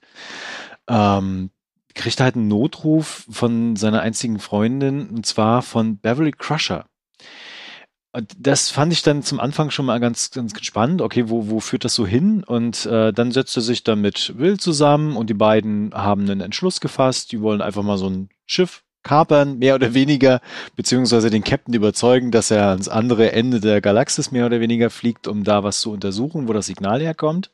Ähm, 0.88 1.50
kriegt 1.96 2.20
halt 2.20 2.36
einen 2.36 2.48
Notruf 2.48 3.26
von 3.30 3.76
seiner 3.76 4.02
einzigen 4.02 4.40
Freundin, 4.40 5.10
und 5.10 5.26
zwar 5.26 5.62
von 5.62 5.98
Beverly 5.98 6.32
Crusher. 6.32 6.86
Und 8.14 8.36
das 8.38 8.70
fand 8.70 8.92
ich 8.92 9.04
dann 9.04 9.24
zum 9.24 9.40
Anfang 9.40 9.72
schon 9.72 9.86
mal 9.86 10.00
ganz, 10.00 10.32
ganz 10.32 10.54
spannend. 10.66 11.02
Okay, 11.02 11.30
wo, 11.30 11.50
wo 11.50 11.62
führt 11.62 11.86
das 11.86 11.96
so 11.96 12.06
hin? 12.06 12.44
Und 12.44 12.86
äh, 12.86 13.14
dann 13.14 13.32
setzt 13.32 13.56
er 13.56 13.62
sich 13.62 13.86
dann 13.86 14.02
mit 14.02 14.38
Will 14.38 14.60
zusammen 14.60 15.16
und 15.16 15.30
die 15.30 15.34
beiden 15.34 15.94
haben 15.94 16.24
einen 16.24 16.42
Entschluss 16.42 16.82
gefasst. 16.82 17.32
Die 17.32 17.42
wollen 17.42 17.62
einfach 17.62 17.84
mal 17.84 17.98
so 17.98 18.10
ein 18.10 18.30
Schiff 18.46 18.84
kapern, 19.04 19.60
mehr 19.60 19.76
oder 19.76 19.94
weniger, 19.94 20.42
beziehungsweise 20.76 21.30
den 21.30 21.44
Captain 21.44 21.74
überzeugen, 21.74 22.32
dass 22.32 22.52
er 22.52 22.68
ans 22.68 22.90
andere 22.90 23.32
Ende 23.32 23.60
der 23.60 23.82
Galaxis 23.82 24.32
mehr 24.32 24.46
oder 24.46 24.60
weniger 24.60 24.90
fliegt, 24.90 25.28
um 25.28 25.44
da 25.44 25.64
was 25.64 25.80
zu 25.80 25.92
untersuchen, 25.92 26.48
wo 26.48 26.54
das 26.54 26.68
Signal 26.68 27.02
herkommt. 27.02 27.50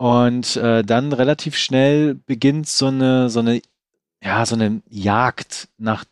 Und 0.00 0.56
äh, 0.56 0.82
dann 0.82 1.12
relativ 1.12 1.58
schnell 1.58 2.14
beginnt 2.14 2.66
so 2.66 2.86
eine, 2.86 3.28
so 3.28 3.40
eine, 3.40 3.60
ja, 4.22 4.46
so 4.46 4.54
eine 4.54 4.80
Jagd 4.88 5.68
nach 5.76 6.06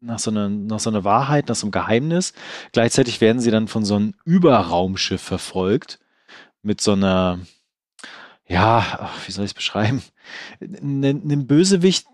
nach 0.00 0.18
so, 0.18 0.30
einer, 0.30 0.48
nach 0.48 0.80
so 0.80 0.88
einer 0.88 1.04
Wahrheit, 1.04 1.48
nach 1.48 1.54
so 1.54 1.66
einem 1.66 1.72
Geheimnis. 1.72 2.32
Gleichzeitig 2.72 3.20
werden 3.20 3.40
sie 3.40 3.50
dann 3.50 3.68
von 3.68 3.84
so 3.84 3.96
einem 3.96 4.14
Überraumschiff 4.24 5.20
verfolgt 5.20 5.98
mit 6.62 6.80
so 6.80 6.92
einer, 6.92 7.40
ja, 8.48 9.10
wie 9.26 9.32
soll 9.32 9.44
ich 9.44 9.50
es 9.50 9.54
beschreiben, 9.54 10.02
einem 10.62 11.46
Bösewicht, 11.46 12.06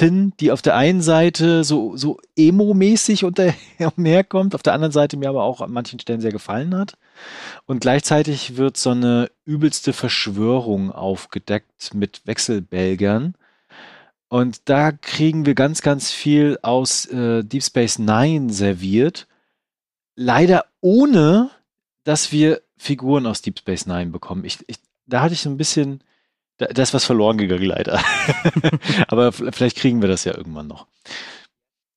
die 0.00 0.52
auf 0.52 0.62
der 0.62 0.76
einen 0.76 1.02
Seite 1.02 1.64
so, 1.64 1.96
so 1.96 2.18
emo-mäßig 2.36 3.24
umherkommt, 3.96 4.54
auf 4.54 4.62
der 4.62 4.74
anderen 4.74 4.92
Seite 4.92 5.16
mir 5.16 5.28
aber 5.28 5.44
auch 5.44 5.60
an 5.60 5.72
manchen 5.72 6.00
Stellen 6.00 6.20
sehr 6.20 6.32
gefallen 6.32 6.74
hat. 6.74 6.96
Und 7.66 7.80
gleichzeitig 7.80 8.56
wird 8.56 8.76
so 8.76 8.90
eine 8.90 9.30
übelste 9.44 9.92
Verschwörung 9.92 10.92
aufgedeckt 10.92 11.94
mit 11.94 12.22
Wechselbelgern, 12.26 13.34
und 14.28 14.68
da 14.68 14.92
kriegen 14.92 15.46
wir 15.46 15.54
ganz, 15.54 15.80
ganz 15.80 16.10
viel 16.10 16.58
aus 16.62 17.06
äh, 17.06 17.42
Deep 17.42 17.62
Space 17.62 17.98
Nine 17.98 18.52
serviert. 18.52 19.26
Leider 20.16 20.66
ohne, 20.80 21.50
dass 22.04 22.30
wir 22.30 22.60
Figuren 22.76 23.26
aus 23.26 23.40
Deep 23.40 23.58
Space 23.58 23.86
Nine 23.86 24.10
bekommen. 24.10 24.44
Ich, 24.44 24.58
ich, 24.66 24.76
da 25.06 25.22
hatte 25.22 25.34
ich 25.34 25.40
so 25.40 25.48
ein 25.48 25.56
bisschen, 25.56 26.02
da, 26.58 26.66
da 26.66 26.82
ist 26.82 26.94
was 26.94 27.04
verloren 27.04 27.38
gegangen, 27.38 27.64
leider. 27.64 28.00
Aber 29.08 29.32
vielleicht 29.32 29.76
kriegen 29.76 30.02
wir 30.02 30.08
das 30.08 30.24
ja 30.24 30.36
irgendwann 30.36 30.66
noch. 30.66 30.86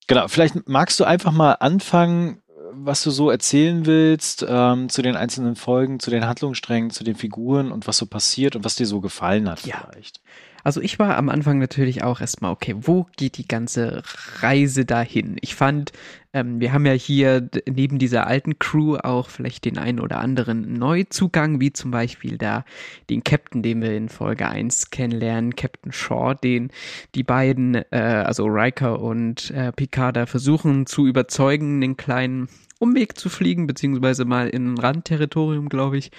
Genau, 0.08 0.28
vielleicht 0.28 0.68
magst 0.68 1.00
du 1.00 1.04
einfach 1.04 1.32
mal 1.32 1.54
anfangen, 1.54 2.42
was 2.74 3.04
du 3.04 3.12
so 3.12 3.30
erzählen 3.30 3.86
willst 3.86 4.46
ähm, 4.48 4.90
zu 4.90 5.02
den 5.02 5.16
einzelnen 5.16 5.56
Folgen, 5.56 6.00
zu 6.00 6.10
den 6.10 6.26
Handlungssträngen, 6.26 6.90
zu 6.90 7.04
den 7.04 7.16
Figuren 7.16 7.72
und 7.72 7.88
was 7.88 7.98
so 7.98 8.06
passiert 8.06 8.56
und 8.56 8.64
was 8.64 8.76
dir 8.76 8.86
so 8.86 9.02
gefallen 9.02 9.50
hat 9.50 9.66
ja. 9.66 9.86
vielleicht. 9.90 10.22
Also 10.64 10.80
ich 10.82 11.00
war 11.00 11.18
am 11.18 11.30
Anfang 11.30 11.58
natürlich 11.58 12.04
auch 12.04 12.22
erstmal, 12.22 12.52
okay, 12.52 12.76
wo 12.78 13.08
geht 13.18 13.38
die 13.38 13.48
ganze 13.48 14.04
Reise 14.40 14.86
dahin? 14.86 15.38
Ich 15.42 15.56
fand, 15.56 15.92
ähm, 16.34 16.60
wir 16.62 16.72
haben 16.74 16.86
ja 16.86 16.94
hier 16.94 17.50
neben 17.70 18.00
dieser 18.00 18.28
alten 18.28 18.58
Crew 18.60 18.98
auch 18.98 19.30
vielleicht 19.30 19.66
den 19.66 19.78
einen 19.78 20.00
oder 20.00 20.20
anderen 20.20 20.74
Neuzugang, 20.74 21.60
wie 21.60 21.74
zum 21.74 21.92
Beispiel 21.92 22.38
da 22.38 22.64
den 23.10 23.24
Captain, 23.24 23.62
den 23.62 23.82
wir 23.82 23.96
in 23.96 24.10
Folge 24.10 24.48
1 24.48 24.90
kennenlernen, 24.92 25.56
Captain 25.56 25.92
Shaw, 25.92 26.36
den 26.36 26.72
die 27.16 27.24
beiden, 27.24 27.76
äh, 27.76 28.24
also 28.26 28.46
Riker 28.46 29.02
und 29.02 29.52
äh, 29.52 29.72
Picard 29.72 30.16
da 30.16 30.26
versuchen 30.26 30.86
zu 30.86 31.06
überzeugen, 31.06 31.82
den 31.82 31.98
kleinen 31.98 32.48
Umweg 32.80 33.18
zu 33.18 33.30
fliegen, 33.30 33.68
beziehungsweise 33.68 34.26
mal 34.26 34.48
in 34.48 34.78
Randterritorium, 34.78 35.70
glaube 35.70 35.98
ich, 35.98 36.12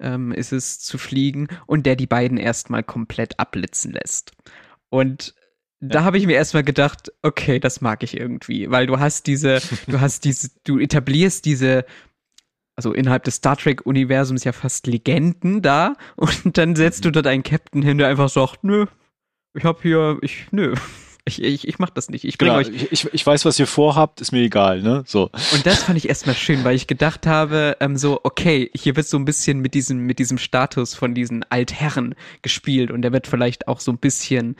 ähm, 0.00 0.32
ist 0.32 0.52
es 0.52 0.80
zu 0.80 0.98
fliegen 0.98 1.48
und 1.66 1.86
der 1.86 1.96
die 1.96 2.06
beiden 2.06 2.38
erstmal 2.38 2.82
komplett 2.82 3.38
abblitzen 3.38 3.92
lässt. 3.92 4.32
Und 4.90 5.34
da 5.80 6.02
habe 6.02 6.18
ich 6.18 6.26
mir 6.26 6.36
erstmal 6.36 6.64
gedacht, 6.64 7.12
okay, 7.22 7.60
das 7.60 7.80
mag 7.80 8.02
ich 8.02 8.18
irgendwie, 8.18 8.70
weil 8.70 8.86
du 8.86 8.98
hast 8.98 9.26
diese, 9.26 9.60
du 9.86 10.00
hast 10.00 10.24
diese, 10.24 10.50
du 10.64 10.78
etablierst 10.78 11.44
diese, 11.44 11.84
also 12.76 12.92
innerhalb 12.92 13.24
des 13.24 13.36
Star 13.36 13.56
Trek-Universums 13.56 14.44
ja 14.44 14.52
fast 14.52 14.86
Legenden 14.86 15.62
da 15.62 15.94
und 16.16 16.58
dann 16.58 16.76
setzt 16.76 17.04
du 17.04 17.10
dort 17.10 17.26
einen 17.26 17.42
Captain 17.42 17.82
hin, 17.82 17.98
der 17.98 18.08
einfach 18.08 18.28
sagt, 18.28 18.64
nö, 18.64 18.86
ich 19.54 19.64
hab 19.64 19.82
hier, 19.82 20.18
ich, 20.20 20.46
nö, 20.50 20.74
ich, 21.24 21.42
ich, 21.42 21.68
ich 21.68 21.78
mach 21.78 21.90
das 21.90 22.08
nicht. 22.08 22.24
Ich 22.24 22.38
bringe 22.38 22.62
genau, 22.62 22.68
euch. 22.68 22.88
Ich, 22.90 23.12
ich 23.12 23.26
weiß, 23.26 23.44
was 23.44 23.58
ihr 23.58 23.66
vorhabt, 23.66 24.20
ist 24.20 24.32
mir 24.32 24.40
egal, 24.40 24.82
ne? 24.82 25.04
So. 25.06 25.30
Und 25.52 25.66
das 25.66 25.84
fand 25.84 25.98
ich 25.98 26.08
erstmal 26.08 26.34
schön, 26.34 26.64
weil 26.64 26.74
ich 26.74 26.86
gedacht 26.86 27.26
habe, 27.26 27.76
ähm, 27.80 27.96
so, 27.96 28.20
okay, 28.24 28.70
hier 28.74 28.96
wird 28.96 29.06
so 29.06 29.16
ein 29.16 29.24
bisschen 29.24 29.60
mit 29.60 29.74
diesem, 29.74 29.98
mit 29.98 30.18
diesem 30.18 30.38
Status 30.38 30.94
von 30.94 31.14
diesen 31.14 31.44
Altherren 31.50 32.14
gespielt 32.42 32.90
und 32.90 33.02
der 33.02 33.12
wird 33.12 33.26
vielleicht 33.26 33.68
auch 33.68 33.80
so 33.80 33.92
ein 33.92 33.98
bisschen 33.98 34.56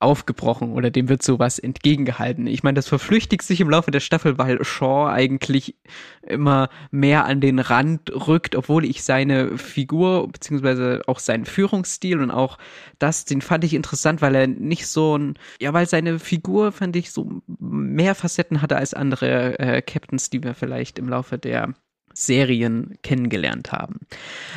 aufgebrochen 0.00 0.72
oder 0.72 0.90
dem 0.90 1.08
wird 1.08 1.22
sowas 1.22 1.58
entgegengehalten. 1.58 2.46
Ich 2.46 2.62
meine, 2.62 2.76
das 2.76 2.86
verflüchtigt 2.88 3.42
sich 3.42 3.60
im 3.60 3.70
Laufe 3.70 3.90
der 3.90 4.00
Staffel, 4.00 4.38
weil 4.38 4.64
Shaw 4.64 5.08
eigentlich 5.08 5.74
immer 6.22 6.68
mehr 6.92 7.24
an 7.24 7.40
den 7.40 7.58
Rand 7.58 8.12
rückt, 8.12 8.54
obwohl 8.54 8.84
ich 8.84 9.02
seine 9.02 9.58
Figur 9.58 10.28
beziehungsweise 10.28 11.02
auch 11.06 11.18
seinen 11.18 11.46
Führungsstil 11.46 12.20
und 12.20 12.30
auch 12.30 12.58
das, 13.00 13.24
den 13.24 13.42
fand 13.42 13.64
ich 13.64 13.74
interessant, 13.74 14.22
weil 14.22 14.36
er 14.36 14.46
nicht 14.46 14.86
so 14.86 15.18
ein, 15.18 15.34
ja, 15.60 15.72
weil 15.72 15.88
seine 15.88 16.20
Figur 16.20 16.70
fand 16.70 16.94
ich 16.94 17.10
so 17.10 17.42
mehr 17.48 18.14
Facetten 18.14 18.62
hatte 18.62 18.76
als 18.76 18.94
andere 18.94 19.58
äh, 19.58 19.82
Captains, 19.82 20.30
die 20.30 20.44
wir 20.44 20.54
vielleicht 20.54 21.00
im 21.00 21.08
Laufe 21.08 21.38
der 21.38 21.74
Serien 22.18 22.98
kennengelernt 23.02 23.72
haben. 23.72 24.00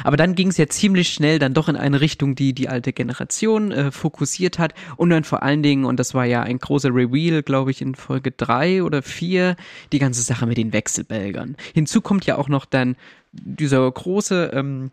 Aber 0.03 0.17
dann 0.17 0.35
ging 0.35 0.47
es 0.47 0.57
ja 0.57 0.67
ziemlich 0.67 1.09
schnell 1.09 1.39
dann 1.39 1.53
doch 1.53 1.69
in 1.69 1.75
eine 1.75 2.01
Richtung, 2.01 2.35
die 2.35 2.53
die 2.53 2.69
alte 2.69 2.91
Generation 2.91 3.71
äh, 3.71 3.91
fokussiert 3.91 4.57
hat 4.57 4.73
und 4.97 5.09
dann 5.11 5.23
vor 5.23 5.43
allen 5.43 5.61
Dingen, 5.61 5.85
und 5.85 5.99
das 5.99 6.13
war 6.13 6.25
ja 6.25 6.41
ein 6.41 6.57
großer 6.57 6.89
Reveal, 6.89 7.43
glaube 7.43 7.71
ich, 7.71 7.81
in 7.81 7.95
Folge 7.95 8.31
drei 8.31 8.83
oder 8.83 9.01
vier, 9.01 9.55
die 9.91 9.99
ganze 9.99 10.23
Sache 10.23 10.47
mit 10.47 10.57
den 10.57 10.73
Wechselbelgern. 10.73 11.55
Hinzu 11.73 12.01
kommt 12.01 12.25
ja 12.25 12.37
auch 12.37 12.49
noch 12.49 12.65
dann 12.65 12.95
dieser 13.31 13.89
große 13.89 14.51
ähm, 14.53 14.91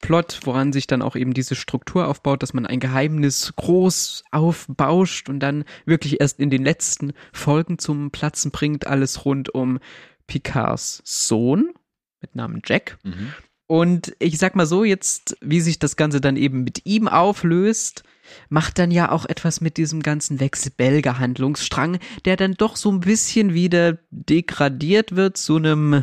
Plot, 0.00 0.40
woran 0.44 0.72
sich 0.72 0.86
dann 0.86 1.02
auch 1.02 1.16
eben 1.16 1.34
diese 1.34 1.54
Struktur 1.54 2.06
aufbaut, 2.06 2.42
dass 2.42 2.54
man 2.54 2.66
ein 2.66 2.80
Geheimnis 2.80 3.52
groß 3.56 4.24
aufbauscht 4.30 5.28
und 5.28 5.40
dann 5.40 5.64
wirklich 5.84 6.20
erst 6.20 6.38
in 6.38 6.50
den 6.50 6.64
letzten 6.64 7.12
Folgen 7.32 7.78
zum 7.78 8.10
Platzen 8.10 8.50
bringt, 8.50 8.86
alles 8.86 9.24
rund 9.24 9.54
um 9.54 9.78
Picards 10.26 11.02
Sohn, 11.04 11.70
mit 12.20 12.34
Namen 12.34 12.62
Jack. 12.64 12.98
Mhm. 13.02 13.32
Und 13.66 14.16
ich 14.18 14.38
sag 14.38 14.56
mal 14.56 14.66
so, 14.66 14.82
jetzt, 14.82 15.36
wie 15.40 15.60
sich 15.60 15.78
das 15.78 15.94
Ganze 15.94 16.20
dann 16.20 16.36
eben 16.36 16.64
mit 16.64 16.86
ihm 16.86 17.06
auflöst, 17.06 18.02
macht 18.48 18.78
dann 18.78 18.90
ja 18.90 19.12
auch 19.12 19.26
etwas 19.26 19.60
mit 19.60 19.76
diesem 19.76 20.02
ganzen 20.02 20.40
Wechselbelger-Handlungsstrang, 20.40 21.98
der 22.24 22.36
dann 22.36 22.54
doch 22.54 22.74
so 22.74 22.90
ein 22.90 22.98
bisschen 23.00 23.54
wieder 23.54 23.98
degradiert 24.10 25.14
wird 25.14 25.36
zu 25.36 25.56
einem, 25.56 26.02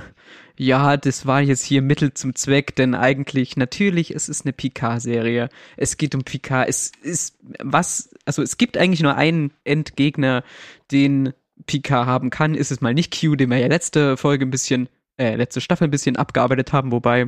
ja, 0.57 0.95
das 0.95 1.25
war 1.25 1.41
jetzt 1.41 1.63
hier 1.63 1.81
Mittel 1.81 2.13
zum 2.13 2.35
Zweck, 2.35 2.75
denn 2.75 2.95
eigentlich, 2.95 3.57
natürlich, 3.57 4.15
es 4.15 4.29
ist 4.29 4.45
eine 4.45 4.53
Picard-Serie. 4.53 5.49
Es 5.75 5.97
geht 5.97 6.15
um 6.15 6.23
Picard. 6.23 6.69
Es 6.69 6.91
ist 7.01 7.37
was, 7.59 8.11
also 8.25 8.41
es 8.41 8.57
gibt 8.57 8.77
eigentlich 8.77 9.01
nur 9.01 9.15
einen 9.15 9.51
Endgegner, 9.65 10.43
den 10.91 11.33
Picard 11.65 12.07
haben 12.07 12.29
kann, 12.29 12.55
ist 12.55 12.71
es 12.71 12.81
mal 12.81 12.93
nicht 12.93 13.19
Q, 13.19 13.35
den 13.35 13.49
wir 13.49 13.57
ja 13.57 13.67
letzte 13.67 14.15
Folge 14.15 14.45
ein 14.45 14.51
bisschen, 14.51 14.87
äh, 15.17 15.35
letzte 15.35 15.61
Staffel 15.61 15.87
ein 15.87 15.91
bisschen 15.91 16.15
abgearbeitet 16.15 16.73
haben, 16.73 16.91
wobei 16.91 17.27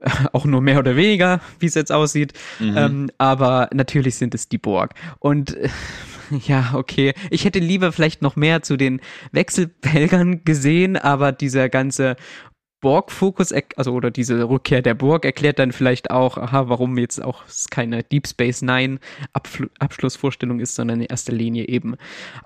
auch 0.32 0.44
nur 0.44 0.60
mehr 0.60 0.78
oder 0.78 0.96
weniger, 0.96 1.40
wie 1.58 1.66
es 1.66 1.74
jetzt 1.74 1.92
aussieht. 1.92 2.32
Mhm. 2.58 2.76
Ähm, 2.76 3.10
aber 3.18 3.68
natürlich 3.72 4.16
sind 4.16 4.34
es 4.34 4.48
die 4.48 4.58
Borg. 4.58 4.94
Und 5.18 5.56
äh, 5.56 5.68
ja, 6.46 6.72
okay. 6.74 7.12
Ich 7.30 7.44
hätte 7.44 7.58
lieber 7.58 7.92
vielleicht 7.92 8.22
noch 8.22 8.36
mehr 8.36 8.62
zu 8.62 8.76
den 8.76 9.00
Wechselbelgern 9.32 10.44
gesehen, 10.44 10.96
aber 10.96 11.32
dieser 11.32 11.68
ganze 11.68 12.16
Borg-Fokus, 12.80 13.52
also 13.76 13.92
oder 13.92 14.10
diese 14.10 14.48
Rückkehr 14.48 14.80
der 14.80 14.94
Borg 14.94 15.26
erklärt 15.26 15.58
dann 15.58 15.72
vielleicht 15.72 16.10
auch, 16.10 16.38
aha, 16.38 16.68
warum 16.68 16.96
jetzt 16.96 17.22
auch 17.22 17.44
keine 17.70 18.02
Deep 18.02 18.26
Space 18.26 18.62
Nine 18.62 18.98
Abfl 19.34 19.68
Abschlussvorstellung 19.78 20.60
ist, 20.60 20.74
sondern 20.74 21.00
in 21.00 21.06
erster 21.06 21.34
Linie 21.34 21.68
eben 21.68 21.96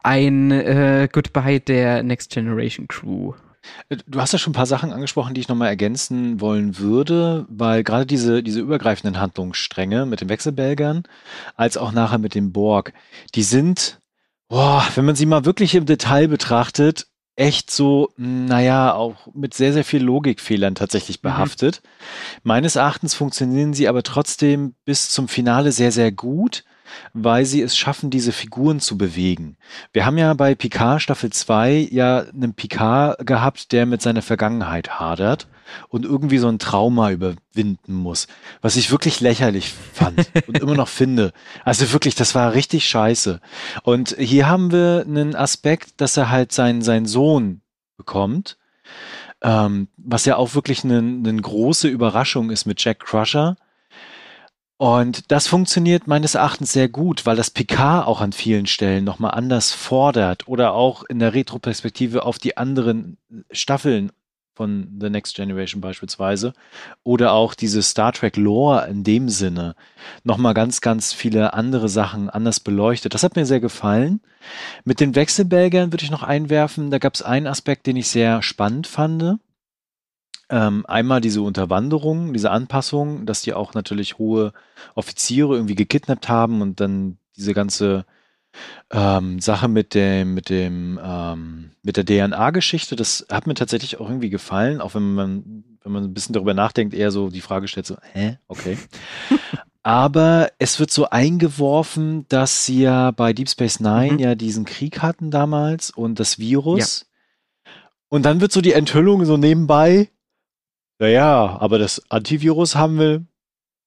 ein 0.03 0.51
äh, 0.51 1.09
Goodbye 1.11 1.61
der 1.61 2.03
Next 2.03 2.33
Generation 2.33 2.89
Crew. 2.89 3.35
Äh, 3.89 3.97
du 4.07 4.21
hast 4.21 4.33
ja 4.33 4.39
schon 4.39 4.53
ein 4.53 4.55
paar 4.55 4.67
Sachen 4.67 4.93
angesprochen, 4.93 5.35
die 5.35 5.41
ich 5.41 5.49
nochmal 5.49 5.69
ergänzen 5.69 6.41
wollen 6.41 6.79
würde, 6.79 7.47
weil 7.49 7.85
gerade 7.85 8.07
diese, 8.07 8.43
diese 8.43 8.61
übergreifenden 8.61 9.21
Handlungsstränge 9.21 10.07
mit 10.07 10.21
den 10.21 10.29
Wechselbelgern, 10.29 11.05
als 11.57 11.77
auch 11.77 11.93
nachher 11.93 12.19
mit 12.19 12.35
dem 12.35 12.53
Borg, 12.53 12.93
die 13.35 13.43
sind, 13.43 14.01
boah, 14.49 14.85
wenn 14.95 15.05
man 15.05 15.17
sie 15.17 15.27
mal 15.27 15.45
wirklich 15.45 15.75
im 15.75 15.87
Detail 15.87 16.29
betrachtet, 16.29 17.07
echt 17.37 17.71
so, 17.71 18.11
naja, 18.17 18.95
auch 18.95 19.29
mit 19.35 19.55
sehr, 19.55 19.73
sehr 19.73 19.85
viel 19.85 20.03
Logikfehlern 20.03 20.75
tatsächlich 20.75 21.19
mhm. 21.19 21.29
behaftet. 21.29 21.83
Mhm. 21.83 21.89
Meines 22.45 22.77
Erachtens 22.77 23.15
funktionieren 23.15 23.75
sie 23.75 23.89
aber 23.89 24.03
trotzdem 24.03 24.75
bis 24.85 25.11
zum 25.11 25.29
Finale 25.29 25.73
sehr, 25.73 25.91
sehr 25.91 26.13
gut 26.13 26.65
weil 27.13 27.45
sie 27.45 27.63
es 27.63 27.77
schaffen, 27.77 28.11
diese 28.11 28.33
Figuren 28.33 28.81
zu 28.81 28.99
bewegen. 28.99 29.57
Wir 29.93 30.07
haben 30.07 30.19
ja 30.19 30.35
bei 30.35 30.55
Picard 30.55 31.03
Staffel 31.03 31.31
2 31.31 31.89
ja 31.91 32.21
einen 32.21 32.55
Picard 32.55 33.27
gehabt, 33.27 33.73
der 33.73 33.87
mit 33.87 34.03
seiner 34.03 34.23
Vergangenheit 34.23 34.99
hadert 34.99 35.49
und 35.89 36.05
irgendwie 36.05 36.39
so 36.39 36.49
ein 36.49 36.59
Trauma 36.59 37.11
überwinden 37.11 37.95
muss, 37.95 38.27
was 38.61 38.77
ich 38.77 38.91
wirklich 38.91 39.21
lächerlich 39.21 39.73
fand 39.93 40.29
und 40.47 40.59
immer 40.59 40.75
noch 40.75 40.89
finde. 40.89 41.33
Also 41.65 41.93
wirklich, 41.93 42.15
das 42.15 42.35
war 42.35 42.55
richtig 42.55 42.87
scheiße. 42.89 43.41
Und 43.83 44.17
hier 44.19 44.49
haben 44.49 44.73
wir 44.73 45.05
einen 45.07 45.35
Aspekt, 45.35 46.01
dass 46.01 46.17
er 46.17 46.31
halt 46.31 46.53
seinen, 46.53 46.83
seinen 46.83 47.07
Sohn 47.07 47.63
bekommt, 47.97 48.59
ähm, 49.43 49.89
was 49.97 50.25
ja 50.25 50.37
auch 50.37 50.55
wirklich 50.55 50.85
eine, 50.85 50.99
eine 50.99 51.41
große 51.41 51.89
Überraschung 51.89 52.51
ist 52.51 52.67
mit 52.67 52.83
Jack 52.83 53.01
Crusher 53.01 53.57
und 54.85 55.33
das 55.33 55.47
funktioniert 55.47 56.07
meines 56.09 56.35
Erachtens 56.35 56.75
sehr 56.75 56.91
gut, 56.91 57.25
weil 57.25 57.37
das 57.37 57.49
PK 57.49 58.03
auch 58.03 58.21
an 58.21 58.33
vielen 58.33 58.67
Stellen 58.67 59.03
nochmal 59.03 59.31
anders 59.31 59.73
fordert 59.73 60.47
oder 60.47 60.75
auch 60.75 61.05
in 61.05 61.21
der 61.21 61.33
Retroperspektive 61.33 62.27
auf 62.27 62.39
die 62.39 62.59
anderen 62.59 63.17
Staffeln 63.51 64.13
von 64.55 64.95
The 65.01 65.09
Next 65.09 65.37
Generation 65.37 65.81
beispielsweise 65.81 66.53
oder 67.03 67.33
auch 67.33 67.55
diese 67.55 67.83
Star 67.83 68.13
Trek 68.13 68.37
Lore 68.37 68.87
in 68.87 69.05
dem 69.05 69.31
Sinne 69.31 69.75
nochmal 70.23 70.53
ganz, 70.53 70.83
ganz 70.83 71.15
viele 71.15 71.55
andere 71.55 71.89
Sachen 71.89 72.29
anders 72.29 72.61
beleuchtet. 72.61 73.15
Das 73.15 73.23
hat 73.23 73.37
mir 73.37 73.47
sehr 73.47 73.61
gefallen. 73.61 74.21
Mit 74.85 75.01
den 75.01 75.15
Wechselbelgern 75.15 75.95
würde 75.95 76.05
ich 76.05 76.11
noch 76.11 76.23
einwerfen, 76.23 76.91
da 76.91 76.99
gab 76.99 77.15
es 77.15 77.23
einen 77.23 77.47
Aspekt, 77.47 77.87
den 77.87 77.97
ich 77.97 78.11
sehr 78.11 78.43
spannend 78.43 78.87
fand. 78.87 79.39
Ähm, 80.55 80.87
einmal 80.87 81.21
diese 81.21 81.43
Unterwanderung, 81.43 82.33
diese 82.33 82.53
Anpassung, 82.53 83.27
dass 83.27 83.43
die 83.43 83.55
auch 83.55 83.75
natürlich 83.75 84.19
hohe 84.19 84.53
Offiziere 84.95 85.57
irgendwie 85.57 85.75
gekidnappt 85.75 86.29
haben 86.29 86.63
und 86.63 86.79
dann 86.79 87.19
diese 87.37 87.55
ganze 87.55 88.05
ähm, 88.93 89.41
Sache 89.41 89.67
mit 89.67 89.95
dem, 89.95 90.35
mit 90.35 90.51
dem, 90.51 91.01
ähm, 91.03 91.73
mit 91.83 91.97
der 91.97 92.05
DNA-Geschichte, 92.05 92.95
das 92.95 93.27
hat 93.33 93.49
mir 93.49 93.55
tatsächlich 93.55 93.99
auch 93.99 94.09
irgendwie 94.09 94.31
gefallen, 94.31 94.81
auch 94.81 94.95
wenn 94.95 95.15
man, 95.15 95.65
wenn 95.83 95.91
man 95.91 96.05
ein 96.05 96.15
bisschen 96.15 96.35
darüber 96.35 96.55
nachdenkt, 96.55 96.95
eher 96.95 97.11
so 97.11 97.31
die 97.31 97.41
Frage 97.41 97.67
stellt, 97.67 97.87
so, 97.87 97.97
hä, 98.13 98.39
okay. 98.47 98.79
Aber 99.83 100.53
es 100.61 100.79
wird 100.79 100.93
so 100.93 101.11
eingeworfen, 101.11 102.27
dass 102.29 102.65
sie 102.65 102.83
ja 102.83 103.11
bei 103.11 103.33
Deep 103.33 103.51
Space 103.51 103.81
Nine 103.81 104.13
mhm. 104.13 104.19
ja 104.21 104.37
diesen 104.37 104.67
Krieg 104.67 105.03
hatten 105.03 105.33
damals 105.33 105.91
und 105.91 106.21
das 106.21 106.39
Virus. 106.39 107.07
Ja. 107.67 107.73
Und 108.09 108.23
dann 108.23 108.41
wird 108.41 108.53
so 108.53 108.61
die 108.61 108.75
Enthüllung 108.75 109.25
so 109.25 109.37
nebenbei, 109.37 110.11
naja, 111.05 111.59
aber 111.61 111.79
das 111.79 112.03
Antivirus 112.11 112.77
haben 112.77 112.99
wir, 112.99 113.27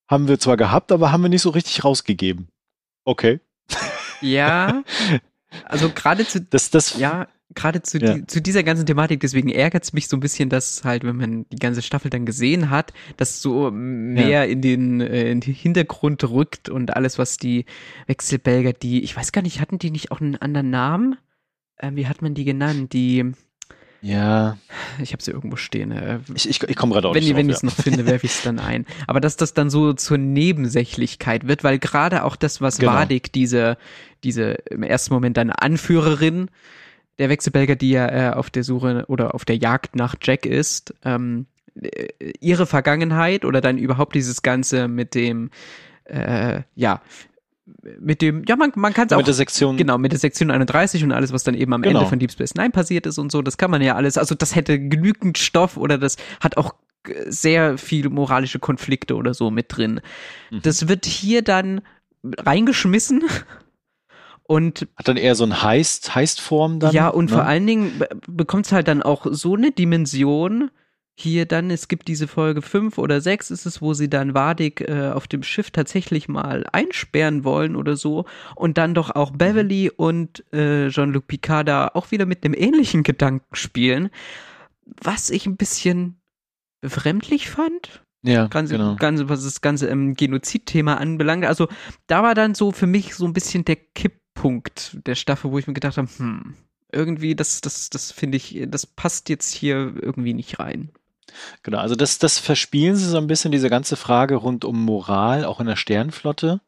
haben 0.08 0.28
wir 0.28 0.40
zwar 0.40 0.56
gehabt, 0.56 0.92
aber 0.92 1.12
haben 1.12 1.24
wir 1.24 1.30
nicht 1.30 1.42
so 1.42 1.50
richtig 1.50 1.84
rausgegeben. 1.84 2.48
Okay. 3.06 3.40
Ja, 4.22 4.84
also 5.66 5.90
gerade 5.90 6.28
zu, 6.28 6.42
das, 6.42 6.70
das, 6.70 7.00
ja, 7.00 7.28
gerade 7.56 7.82
zu, 7.82 7.98
ja. 7.98 8.14
die, 8.14 8.28
zu 8.28 8.40
dieser 8.40 8.62
ganzen 8.62 8.86
Thematik, 8.86 9.20
deswegen 9.20 9.50
ärgert 9.50 9.84
es 9.84 9.94
mich 9.94 10.08
so 10.08 10.16
ein 10.16 10.20
bisschen, 10.20 10.50
dass 10.50 10.84
halt, 10.84 11.04
wenn 11.04 11.16
man 11.16 11.50
die 11.50 11.58
ganze 11.58 11.82
Staffel 11.82 12.12
dann 12.12 12.28
gesehen 12.28 12.70
hat, 12.70 12.94
dass 13.18 13.42
so 13.42 13.72
mehr 13.72 14.28
ja. 14.28 14.44
in, 14.44 14.62
den, 14.62 15.02
äh, 15.02 15.32
in 15.32 15.40
den 15.40 15.56
Hintergrund 15.56 16.24
rückt 16.30 16.70
und 16.70 16.96
alles, 16.96 17.18
was 17.18 17.38
die 17.38 17.66
Wechselbelger, 18.06 18.74
die, 18.74 19.02
ich 19.02 19.18
weiß 19.18 19.32
gar 19.32 19.42
nicht, 19.42 19.60
hatten 19.60 19.80
die 19.80 19.90
nicht 19.90 20.12
auch 20.12 20.22
einen 20.22 20.36
anderen 20.36 20.70
Namen? 20.70 21.18
Ähm, 21.80 21.96
wie 21.96 22.06
hat 22.06 22.22
man 22.22 22.36
die 22.36 22.46
genannt? 22.46 22.94
Die, 22.94 23.34
ja. 24.02 24.58
Ich 25.02 25.14
habe 25.14 25.24
sie 25.24 25.32
irgendwo 25.32 25.56
stehen. 25.56 25.92
Äh, 25.92 26.20
ich, 26.36 26.50
ich, 26.50 26.64
ich 26.64 26.76
komme 26.76 26.94
gerade 26.94 27.08
auch 27.08 27.16
wenn, 27.16 27.36
Wenn 27.36 27.50
ich 27.50 27.56
es 27.56 27.62
ja. 27.62 27.68
noch 27.68 27.76
finde, 27.76 28.06
werfe 28.06 28.26
ich 28.26 28.34
es 28.34 28.44
dann 28.44 28.60
ein. 28.60 28.86
Aber 29.08 29.20
dass 29.20 29.38
das 29.38 29.54
dann 29.54 29.70
so 29.70 29.94
zur 29.94 30.18
Nebensächlichkeit 30.18 31.48
wird, 31.48 31.64
weil 31.64 31.80
gerade 31.80 32.24
auch 32.24 32.36
das, 32.36 32.62
was 32.62 32.78
genau. 32.78 32.94
Wadik, 32.94 33.32
diese, 33.34 33.78
diese 34.24 34.52
im 34.70 34.84
ersten 34.84 35.14
Moment 35.14 35.38
eine 35.38 35.62
Anführerin 35.62 36.50
der 37.20 37.30
Wechselbelger, 37.30 37.76
die 37.76 37.92
ja 37.92 38.32
äh, 38.32 38.34
auf 38.34 38.50
der 38.50 38.64
Suche 38.64 39.06
oder 39.08 39.34
auf 39.34 39.46
der 39.46 39.58
Jagd 39.58 39.96
nach 39.96 40.16
Jack 40.22 40.46
ist, 40.46 40.94
ähm, 41.04 41.48
äh, 41.82 42.08
ihre 42.40 42.66
Vergangenheit 42.66 43.46
oder 43.46 43.62
dann 43.62 43.78
überhaupt 43.78 44.16
dieses 44.16 44.42
Ganze 44.42 44.88
mit 44.88 45.16
dem, 45.16 45.50
äh, 46.06 46.62
ja, 46.76 47.02
mit 48.00 48.22
dem, 48.22 48.44
ja, 48.48 48.56
man, 48.56 48.72
man 48.76 48.94
kann 48.94 49.08
es 49.08 49.14
auch. 49.14 49.18
Mit 49.18 49.28
der 49.28 49.34
Sektion. 49.34 49.78
Genau, 49.78 49.98
mit 49.98 50.12
der 50.12 50.20
Sektion 50.20 50.52
31 50.52 51.04
und 51.04 51.12
alles, 51.12 51.34
was 51.34 51.44
dann 51.44 51.56
eben 51.56 51.74
am 51.74 51.82
genau. 51.82 52.00
Ende 52.00 52.10
von 52.10 52.20
Deep 52.20 52.32
Space 52.32 52.56
Nine 52.56 52.70
passiert 52.70 53.06
ist 53.06 53.18
und 53.18 53.32
so, 53.32 53.42
das 53.42 53.58
kann 53.58 53.72
man 53.72 53.82
ja 53.82 53.96
alles, 53.96 54.18
also 54.18 54.36
das 54.36 54.56
hätte 54.56 54.80
genügend 54.80 55.38
Stoff 55.38 55.78
oder 55.78 55.98
das 55.98 56.18
hat 56.40 56.58
auch 56.58 56.76
sehr 57.28 57.78
viel 57.78 58.10
moralische 58.10 58.60
Konflikte 58.60 59.16
oder 59.16 59.34
so 59.34 59.52
mit 59.52 59.66
drin. 59.70 60.02
Mhm. 60.52 60.62
Das 60.62 60.88
wird 60.88 61.06
hier 61.06 61.42
dann 61.42 61.82
reingeschmissen 62.24 63.24
und 64.44 64.88
hat 64.96 65.08
dann 65.08 65.18
eher 65.18 65.36
so 65.36 65.44
ein 65.44 65.62
Heist, 65.62 66.16
Heistform 66.16 66.80
dann. 66.80 66.94
Ja, 66.94 67.10
und 67.10 67.26
ne? 67.26 67.32
vor 67.32 67.46
allen 67.46 67.68
Dingen 67.68 68.04
bekommt 68.28 68.66
es 68.66 68.72
halt 68.72 68.88
dann 68.88 69.04
auch 69.04 69.26
so 69.30 69.56
eine 69.56 69.72
Dimension, 69.72 70.72
hier 71.20 71.48
dann, 71.48 71.72
es 71.72 71.88
gibt 71.88 72.08
diese 72.08 72.28
Folge 72.28 72.62
5 72.62 73.00
oder 73.00 73.22
6 73.22 73.50
ist 73.50 73.66
es, 73.66 73.82
wo 73.82 73.96
sie 73.96 74.08
dann 74.08 74.36
Wadig 74.36 74.82
äh, 74.82 75.10
auf 75.10 75.28
dem 75.28 75.42
Schiff 75.42 75.72
tatsächlich 75.72 76.28
mal 76.28 76.66
einsperren 76.72 77.44
wollen 77.44 77.76
oder 77.76 77.96
so 77.96 78.26
und 78.56 78.78
dann 78.78 78.94
doch 78.94 79.10
auch 79.16 79.32
Beverly 79.32 79.90
und 79.90 80.44
äh, 80.54 80.90
Jean-Luc 80.90 81.26
Picard 81.28 81.68
da 81.68 81.92
auch 81.96 82.12
wieder 82.12 82.28
mit 82.28 82.46
einem 82.46 82.54
ähnlichen 82.54 83.02
Gedanken 83.02 83.56
spielen, 83.56 84.12
was 84.86 85.32
ich 85.32 85.48
ein 85.48 85.58
bisschen 85.58 86.22
befremdlich 86.82 87.50
fand. 87.50 88.04
Ja, 88.22 88.46
ganze, 88.46 88.78
genau. 88.78 88.96
ganze, 88.96 89.28
was 89.28 89.44
das 89.44 89.62
ganze 89.62 89.88
ähm, 89.88 90.14
Genozid-Thema 90.14 91.00
anbelangt. 91.00 91.46
Also 91.46 91.68
da 92.06 92.22
war 92.22 92.36
dann 92.36 92.54
so 92.54 92.72
für 92.72 92.88
mich 92.88 93.16
so 93.16 93.26
ein 93.26 93.34
bisschen 93.34 93.66
der 93.66 93.78
Kipppunkt 93.78 95.00
der 95.08 95.16
Staffel, 95.16 95.50
wo 95.50 95.58
ich 95.58 95.66
mir 95.66 95.74
gedacht 95.74 95.98
habe, 95.98 96.10
hm, 96.18 96.54
irgendwie, 96.92 97.36
das, 97.36 97.62
das, 97.62 97.90
das 97.90 98.12
finde 98.12 98.38
ich, 98.38 98.66
das 98.68 98.86
passt 98.86 99.30
jetzt 99.30 99.52
hier 99.52 99.94
irgendwie 100.00 100.34
nicht 100.36 100.60
rein. 100.60 100.92
Genau, 101.64 101.80
also 101.80 101.96
das, 101.96 102.20
das 102.20 102.40
verspielen 102.40 102.96
sie 102.96 103.08
so 103.08 103.18
ein 103.18 103.28
bisschen, 103.28 103.52
diese 103.52 103.70
ganze 103.70 103.96
Frage 103.96 104.36
rund 104.36 104.66
um 104.66 104.84
Moral, 104.84 105.46
auch 105.46 105.60
in 105.60 105.68
der 105.68 105.76
Sternflotte. 105.76 106.62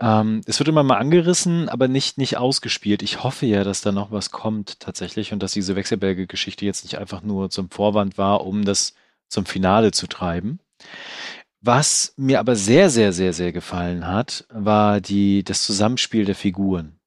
Ähm, 0.00 0.42
es 0.46 0.58
wird 0.60 0.68
immer 0.68 0.82
mal 0.82 0.98
angerissen, 0.98 1.68
aber 1.68 1.88
nicht, 1.88 2.18
nicht 2.18 2.36
ausgespielt. 2.36 3.02
Ich 3.02 3.22
hoffe 3.24 3.46
ja, 3.46 3.64
dass 3.64 3.80
da 3.80 3.92
noch 3.92 4.12
was 4.12 4.30
kommt 4.30 4.80
tatsächlich 4.80 5.32
und 5.32 5.42
dass 5.42 5.52
diese 5.52 5.74
Wechselberge-Geschichte 5.76 6.64
jetzt 6.64 6.84
nicht 6.84 6.98
einfach 6.98 7.22
nur 7.22 7.50
zum 7.50 7.70
Vorwand 7.70 8.18
war, 8.18 8.46
um 8.46 8.64
das 8.64 8.94
zum 9.28 9.44
Finale 9.46 9.90
zu 9.92 10.06
treiben. 10.06 10.60
Was 11.60 12.14
mir 12.16 12.38
aber 12.38 12.54
sehr, 12.54 12.88
sehr, 12.90 13.12
sehr, 13.12 13.32
sehr 13.32 13.52
gefallen 13.52 14.06
hat, 14.06 14.46
war 14.50 15.00
die, 15.00 15.42
das 15.42 15.64
Zusammenspiel 15.64 16.24
der 16.24 16.36
Figuren 16.36 16.97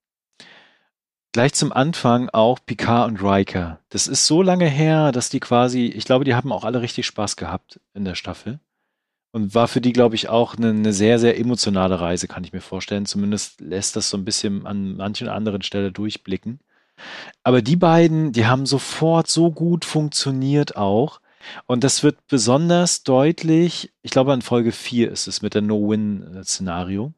gleich 1.32 1.54
zum 1.54 1.72
Anfang 1.72 2.30
auch 2.30 2.60
Picard 2.65 3.10
und 3.10 3.24
Riker. 3.24 3.80
Das 3.89 4.08
ist 4.08 4.26
so 4.26 4.41
lange 4.41 4.67
her, 4.67 5.12
dass 5.12 5.30
die 5.30 5.39
quasi, 5.39 5.86
ich 5.86 6.06
glaube, 6.06 6.26
die 6.26 6.36
haben 6.36 6.52
auch 6.52 6.63
alle 6.63 6.82
richtig 6.82 7.06
Spaß 7.06 7.36
gehabt 7.36 7.80
in 7.94 8.06
der 8.06 8.15
Staffel. 8.15 8.60
Und 9.34 9.56
war 9.56 9.70
für 9.70 9.80
die, 9.80 9.94
glaube 9.94 10.15
ich, 10.15 10.28
auch 10.28 10.58
eine, 10.58 10.70
eine, 10.72 10.91
sehr, 10.91 11.17
sehr 11.17 11.39
emotionale 11.39 12.02
Reise, 12.02 12.28
kann 12.28 12.44
ich 12.44 12.52
mir 12.52 12.60
vorstellen. 12.60 13.06
Zumindest 13.06 13.62
lässt 13.62 13.96
das 13.96 14.10
so 14.10 14.17
ein 14.17 14.26
bisschen 14.26 14.67
an 14.67 14.98
manchen 14.98 15.30
anderen 15.30 15.62
Stellen 15.62 15.94
durchblicken. 15.94 16.60
Aber 17.41 17.62
die 17.62 17.78
beiden, 17.78 18.34
die 18.34 18.46
haben 18.46 18.65
sofort 18.65 19.30
so 19.30 19.50
gut 19.50 19.86
funktioniert 19.86 20.76
auch. 20.76 21.22
Und 21.65 21.86
das 21.86 22.04
wird 22.04 22.28
besonders 22.28 23.04
deutlich, 23.04 23.94
ich 24.02 24.12
glaube, 24.12 24.34
an 24.34 24.41
Folge 24.41 24.74
4 24.74 25.10
ist 25.10 25.28
es 25.28 25.41
mit 25.41 25.54
der 25.54 25.62
No-Win-Szenario 25.62 27.13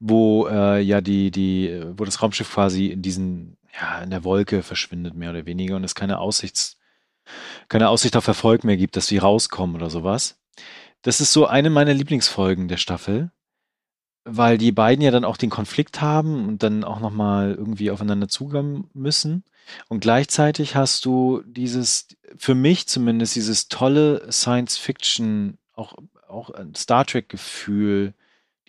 wo 0.00 0.48
äh, 0.48 0.80
ja 0.80 1.00
die, 1.00 1.30
die, 1.30 1.82
wo 1.96 2.04
das 2.04 2.22
Raumschiff 2.22 2.52
quasi 2.52 2.86
in 2.86 3.02
diesen, 3.02 3.56
ja, 3.80 4.02
in 4.02 4.10
der 4.10 4.24
Wolke 4.24 4.62
verschwindet, 4.62 5.14
mehr 5.14 5.30
oder 5.30 5.46
weniger, 5.46 5.76
und 5.76 5.84
es 5.84 5.94
keine 5.94 6.18
Aussichts, 6.18 6.78
keine 7.68 7.88
Aussicht 7.88 8.16
auf 8.16 8.26
Erfolg 8.26 8.64
mehr 8.64 8.76
gibt, 8.76 8.96
dass 8.96 9.06
sie 9.06 9.18
rauskommen 9.18 9.76
oder 9.76 9.90
sowas. 9.90 10.38
Das 11.02 11.20
ist 11.20 11.32
so 11.32 11.46
eine 11.46 11.70
meiner 11.70 11.94
Lieblingsfolgen 11.94 12.68
der 12.68 12.76
Staffel, 12.76 13.30
weil 14.24 14.56
die 14.58 14.72
beiden 14.72 15.04
ja 15.04 15.10
dann 15.10 15.24
auch 15.24 15.36
den 15.36 15.50
Konflikt 15.50 16.00
haben 16.00 16.46
und 16.48 16.62
dann 16.62 16.84
auch 16.84 17.00
nochmal 17.00 17.54
irgendwie 17.54 17.90
aufeinander 17.90 18.28
zugehen 18.28 18.88
müssen. 18.94 19.44
Und 19.88 20.00
gleichzeitig 20.00 20.76
hast 20.76 21.04
du 21.04 21.42
dieses, 21.44 22.08
für 22.36 22.54
mich 22.54 22.86
zumindest, 22.86 23.34
dieses 23.34 23.68
tolle 23.68 24.30
Science-Fiction, 24.30 25.58
auch, 25.74 25.94
auch 26.28 26.50
Star 26.76 27.04
Trek-Gefühl, 27.04 28.14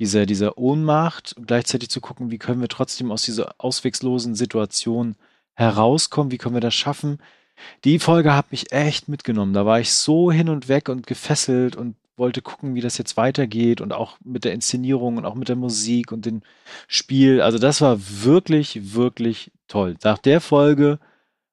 dieser, 0.04 0.26
dieser 0.26 0.58
Ohnmacht 0.58 1.32
und 1.38 1.48
gleichzeitig 1.48 1.90
zu 1.90 2.02
gucken, 2.02 2.30
wie 2.30 2.38
können 2.38 2.60
wir 2.60 2.68
trotzdem 2.68 3.10
aus 3.10 3.22
dieser 3.22 3.56
ausweglosen 3.58 4.36
Situation 4.36 5.16
herauskommen, 5.54 6.30
wie 6.30 6.38
können 6.38 6.56
wir 6.56 6.62
das 6.62 6.76
schaffen. 6.76 7.20
Die 7.86 8.00
Folge 8.00 8.36
hat 8.36 8.52
mich 8.52 8.74
echt 8.74 9.08
mitgenommen. 9.08 9.54
Da 9.54 9.66
war 9.66 9.80
ich 9.80 9.94
so 9.94 10.30
hin 10.30 10.50
und 10.50 10.68
weg 10.68 10.90
und 10.90 11.08
gefesselt 11.08 11.78
und 11.78 11.96
wollte 12.18 12.42
gucken, 12.42 12.76
wie 12.76 12.82
das 12.82 12.98
jetzt 12.98 13.16
weitergeht 13.16 13.80
und 13.80 13.94
auch 13.94 14.18
mit 14.26 14.44
der 14.44 14.52
Inszenierung 14.52 15.16
und 15.16 15.26
auch 15.26 15.36
mit 15.36 15.48
der 15.48 15.56
Musik 15.56 16.12
und 16.12 16.26
dem 16.26 16.42
Spiel. 16.90 17.40
Also 17.40 17.58
das 17.58 17.80
war 17.80 17.98
wirklich, 18.02 18.94
wirklich 18.94 19.52
toll. 19.70 19.96
Nach 20.04 20.18
der 20.18 20.42
Folge 20.42 21.00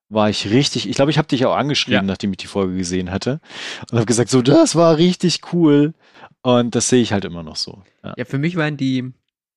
war 0.08 0.28
ich 0.28 0.50
richtig, 0.50 0.88
ich 0.88 0.96
glaube, 0.96 1.12
ich 1.12 1.18
habe 1.18 1.28
dich 1.28 1.46
auch 1.46 1.54
angeschrieben, 1.54 2.00
ja. 2.00 2.02
nachdem 2.02 2.32
ich 2.32 2.38
die 2.38 2.48
Folge 2.48 2.76
gesehen 2.76 3.12
hatte 3.12 3.40
und 3.92 3.98
habe 3.98 4.06
gesagt, 4.06 4.28
so, 4.28 4.42
das 4.42 4.74
war 4.74 4.96
richtig 4.96 5.40
cool. 5.52 5.94
Und 6.42 6.74
das 6.74 6.88
sehe 6.88 7.02
ich 7.02 7.12
halt 7.12 7.24
immer 7.24 7.42
noch 7.42 7.56
so. 7.56 7.82
Ja, 8.02 8.14
ja 8.16 8.24
für 8.24 8.38
mich 8.38 8.56
waren 8.56 8.76
die, 8.76 9.12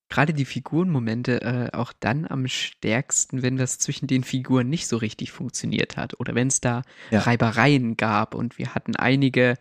gerade 0.10 0.34
die 0.34 0.46
Figurenmomente 0.46 1.42
äh, 1.42 1.70
auch 1.76 1.94
dann 2.00 2.28
am 2.28 2.48
stärksten, 2.48 3.42
wenn 3.42 3.58
das 3.58 3.78
zwischen 3.80 4.08
den 4.08 4.24
Figuren 4.24 4.70
nicht 4.70 4.88
so 4.88 4.98
richtig 4.98 5.32
funktioniert 5.32 5.98
hat 5.98 6.20
oder 6.20 6.36
wenn 6.36 6.48
es 6.48 6.62
da 6.62 6.82
ja. 7.12 7.22
Reibereien 7.22 7.98
gab 7.98 8.36
und 8.36 8.58
wir 8.58 8.76
hatten 8.76 8.96
einige 8.96 9.56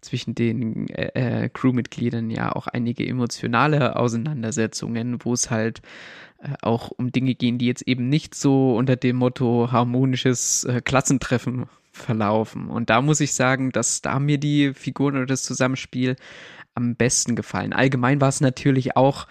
zwischen 0.00 0.34
den 0.34 0.88
äh, 0.88 1.44
äh, 1.44 1.48
Crewmitgliedern 1.48 2.30
ja 2.30 2.54
auch 2.54 2.66
einige 2.66 3.06
emotionale 3.06 3.96
Auseinandersetzungen, 3.96 5.24
wo 5.24 5.32
es 5.32 5.50
halt 5.50 5.80
äh, 6.42 6.50
auch 6.60 6.90
um 6.90 7.10
Dinge 7.10 7.34
gehen, 7.34 7.58
die 7.58 7.66
jetzt 7.66 7.82
eben 7.82 8.08
nicht 8.08 8.34
so 8.34 8.76
unter 8.76 8.96
dem 8.96 9.16
Motto 9.16 9.72
harmonisches 9.72 10.64
äh, 10.64 10.82
Klassentreffen 10.82 11.66
verlaufen. 11.96 12.68
Und 12.68 12.90
da 12.90 13.00
muss 13.00 13.20
ich 13.20 13.32
sagen, 13.34 13.70
dass 13.70 14.02
da 14.02 14.18
mir 14.18 14.38
die 14.38 14.74
Figuren 14.74 15.16
oder 15.16 15.26
das 15.26 15.42
Zusammenspiel 15.42 16.16
am 16.74 16.96
besten 16.96 17.36
gefallen. 17.36 17.72
Allgemein 17.72 18.20
war 18.20 18.28
es 18.28 18.40
natürlich 18.40 18.96
auch 18.96 19.26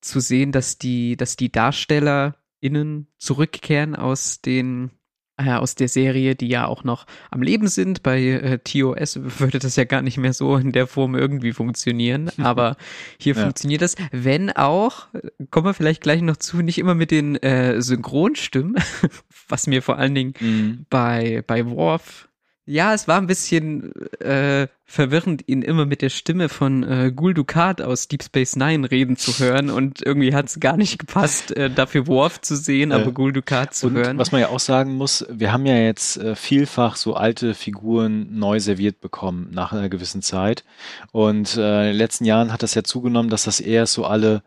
zu 0.00 0.20
sehen, 0.20 0.52
dass 0.52 0.78
die, 0.78 1.16
dass 1.16 1.36
die 1.36 1.50
DarstellerInnen 1.50 3.08
zurückkehren 3.18 3.96
aus 3.96 4.40
den 4.40 4.90
äh, 5.36 5.52
aus 5.52 5.74
der 5.74 5.88
Serie, 5.88 6.34
die 6.34 6.48
ja 6.48 6.66
auch 6.66 6.84
noch 6.84 7.06
am 7.30 7.42
Leben 7.42 7.68
sind. 7.68 8.02
Bei 8.02 8.22
äh, 8.22 8.58
TOS 8.58 9.20
würde 9.40 9.58
das 9.58 9.76
ja 9.76 9.84
gar 9.84 10.02
nicht 10.02 10.18
mehr 10.18 10.32
so 10.32 10.56
in 10.56 10.72
der 10.72 10.86
Form 10.86 11.14
irgendwie 11.14 11.52
funktionieren, 11.52 12.30
aber 12.38 12.76
hier 13.18 13.34
ja. 13.34 13.42
funktioniert 13.42 13.82
das, 13.82 13.96
wenn 14.12 14.50
auch, 14.50 15.08
kommen 15.50 15.66
wir 15.66 15.74
vielleicht 15.74 16.02
gleich 16.02 16.22
noch 16.22 16.36
zu, 16.36 16.58
nicht 16.58 16.78
immer 16.78 16.94
mit 16.94 17.10
den 17.10 17.36
äh, 17.36 17.80
Synchronstimmen, 17.80 18.76
was 19.48 19.66
mir 19.66 19.82
vor 19.82 19.98
allen 19.98 20.14
Dingen 20.14 20.34
mhm. 20.40 20.86
bei, 20.90 21.42
bei 21.46 21.66
Worf 21.66 22.28
ja, 22.66 22.92
es 22.92 23.06
war 23.06 23.18
ein 23.18 23.28
bisschen 23.28 23.92
äh, 24.20 24.66
verwirrend, 24.84 25.44
ihn 25.46 25.62
immer 25.62 25.86
mit 25.86 26.02
der 26.02 26.08
Stimme 26.08 26.48
von 26.48 26.82
äh, 26.82 27.12
Gul 27.14 27.32
Dukat 27.32 27.80
aus 27.80 28.08
Deep 28.08 28.24
Space 28.24 28.56
Nine 28.56 28.90
reden 28.90 29.16
zu 29.16 29.38
hören 29.38 29.70
und 29.70 30.04
irgendwie 30.04 30.34
hat 30.34 30.46
es 30.46 30.58
gar 30.58 30.76
nicht 30.76 30.98
gepasst, 30.98 31.56
äh, 31.56 31.70
dafür 31.70 32.08
Worf 32.08 32.40
zu 32.40 32.56
sehen, 32.56 32.90
aber 32.90 33.06
äh, 33.06 33.12
Gul 33.12 33.32
Dukat 33.32 33.72
zu 33.74 33.92
hören. 33.92 34.18
Was 34.18 34.32
man 34.32 34.40
ja 34.40 34.48
auch 34.48 34.60
sagen 34.60 34.96
muss, 34.96 35.24
wir 35.30 35.52
haben 35.52 35.64
ja 35.64 35.78
jetzt 35.78 36.16
äh, 36.16 36.34
vielfach 36.34 36.96
so 36.96 37.14
alte 37.14 37.54
Figuren 37.54 38.36
neu 38.36 38.58
serviert 38.58 39.00
bekommen 39.00 39.48
nach 39.52 39.72
einer 39.72 39.88
gewissen 39.88 40.22
Zeit 40.22 40.64
und 41.12 41.56
äh, 41.56 41.82
in 41.82 41.92
den 41.92 41.96
letzten 41.96 42.24
Jahren 42.24 42.52
hat 42.52 42.64
das 42.64 42.74
ja 42.74 42.82
zugenommen, 42.82 43.30
dass 43.30 43.44
das 43.44 43.60
eher 43.60 43.86
so 43.86 44.04
alle 44.04 44.42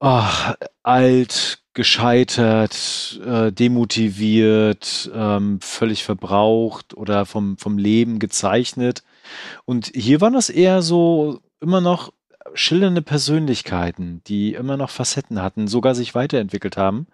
oh, 0.00 0.22
alt, 0.82 1.58
gescheitert, 1.76 3.20
äh, 3.24 3.52
demotiviert, 3.52 5.10
ähm, 5.14 5.60
völlig 5.60 6.04
verbraucht 6.04 6.94
oder 6.94 7.26
vom, 7.26 7.58
vom 7.58 7.76
Leben 7.76 8.18
gezeichnet. 8.18 9.04
Und 9.66 9.92
hier 9.94 10.22
waren 10.22 10.32
das 10.32 10.48
eher 10.48 10.80
so 10.80 11.40
immer 11.60 11.82
noch 11.82 12.14
schildernde 12.54 13.02
Persönlichkeiten, 13.02 14.22
die 14.26 14.54
immer 14.54 14.78
noch 14.78 14.88
Facetten 14.88 15.42
hatten, 15.42 15.68
sogar 15.68 15.94
sich 15.94 16.14
weiterentwickelt 16.14 16.78
haben. 16.78 17.08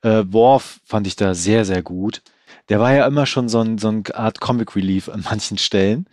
Äh, 0.00 0.24
Worf 0.28 0.80
fand 0.84 1.06
ich 1.06 1.14
da 1.14 1.34
sehr, 1.34 1.66
sehr 1.66 1.82
gut 1.82 2.22
der 2.68 2.80
war 2.80 2.94
ja 2.94 3.06
immer 3.06 3.26
schon 3.26 3.48
so, 3.48 3.60
ein, 3.60 3.78
so 3.78 3.88
eine 3.88 4.02
Art 4.14 4.40
Comic 4.40 4.76
Relief 4.76 5.08
an 5.08 5.24
manchen 5.28 5.58
Stellen. 5.58 6.06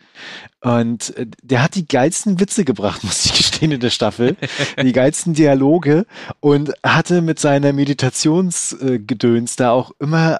Und 0.61 1.15
äh, 1.17 1.27
der 1.41 1.61
hat 1.63 1.75
die 1.75 1.87
geilsten 1.87 2.39
Witze 2.39 2.65
gebracht, 2.65 3.03
muss 3.05 3.25
ich 3.25 3.33
gestehen, 3.33 3.71
in 3.71 3.79
der 3.79 3.89
Staffel. 3.89 4.37
die 4.81 4.93
geilsten 4.93 5.33
Dialoge 5.33 6.05
und 6.39 6.73
hatte 6.83 7.21
mit 7.21 7.39
seiner 7.39 7.73
Meditationsgedöns 7.73 9.55
da 9.55 9.71
auch 9.71 9.91
immer 9.99 10.39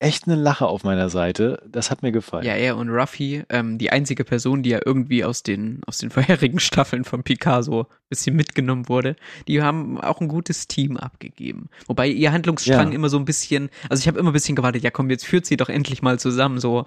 echt 0.00 0.26
eine 0.26 0.34
Lache 0.34 0.66
auf 0.66 0.82
meiner 0.82 1.10
Seite. 1.10 1.62
Das 1.68 1.90
hat 1.90 2.02
mir 2.02 2.10
gefallen. 2.10 2.44
Ja, 2.44 2.54
er 2.54 2.78
und 2.78 2.88
Ruffy, 2.88 3.44
ähm, 3.50 3.76
die 3.76 3.90
einzige 3.90 4.24
Person, 4.24 4.62
die 4.62 4.70
ja 4.70 4.80
irgendwie 4.84 5.24
aus 5.24 5.42
den, 5.42 5.82
aus 5.86 5.98
den 5.98 6.10
vorherigen 6.10 6.58
Staffeln 6.58 7.04
von 7.04 7.22
Picasso 7.22 7.82
ein 7.82 8.08
bisschen 8.08 8.34
mitgenommen 8.34 8.88
wurde, 8.88 9.14
die 9.46 9.62
haben 9.62 10.00
auch 10.00 10.20
ein 10.20 10.28
gutes 10.28 10.66
Team 10.66 10.96
abgegeben. 10.96 11.68
Wobei 11.86 12.08
ihr 12.08 12.32
Handlungsstrang 12.32 12.88
ja. 12.88 12.94
immer 12.94 13.10
so 13.10 13.18
ein 13.18 13.26
bisschen, 13.26 13.68
also 13.90 14.00
ich 14.00 14.08
habe 14.08 14.18
immer 14.18 14.30
ein 14.30 14.32
bisschen 14.32 14.56
gewartet, 14.56 14.82
ja 14.82 14.90
komm, 14.90 15.10
jetzt 15.10 15.26
führt 15.26 15.44
sie 15.44 15.58
doch 15.58 15.68
endlich 15.68 16.00
mal 16.00 16.18
zusammen, 16.18 16.58
so, 16.58 16.86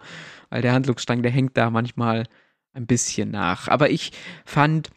weil 0.50 0.64
der 0.64 0.74
Handlungsstrang, 0.74 1.22
der 1.22 1.32
hängt 1.32 1.56
da 1.56 1.70
manchmal 1.70 2.26
ein 2.74 2.88
bisschen 2.88 3.30
nach. 3.30 3.68
Aber 3.68 3.92
ich 3.92 4.12
fand, 4.44 4.90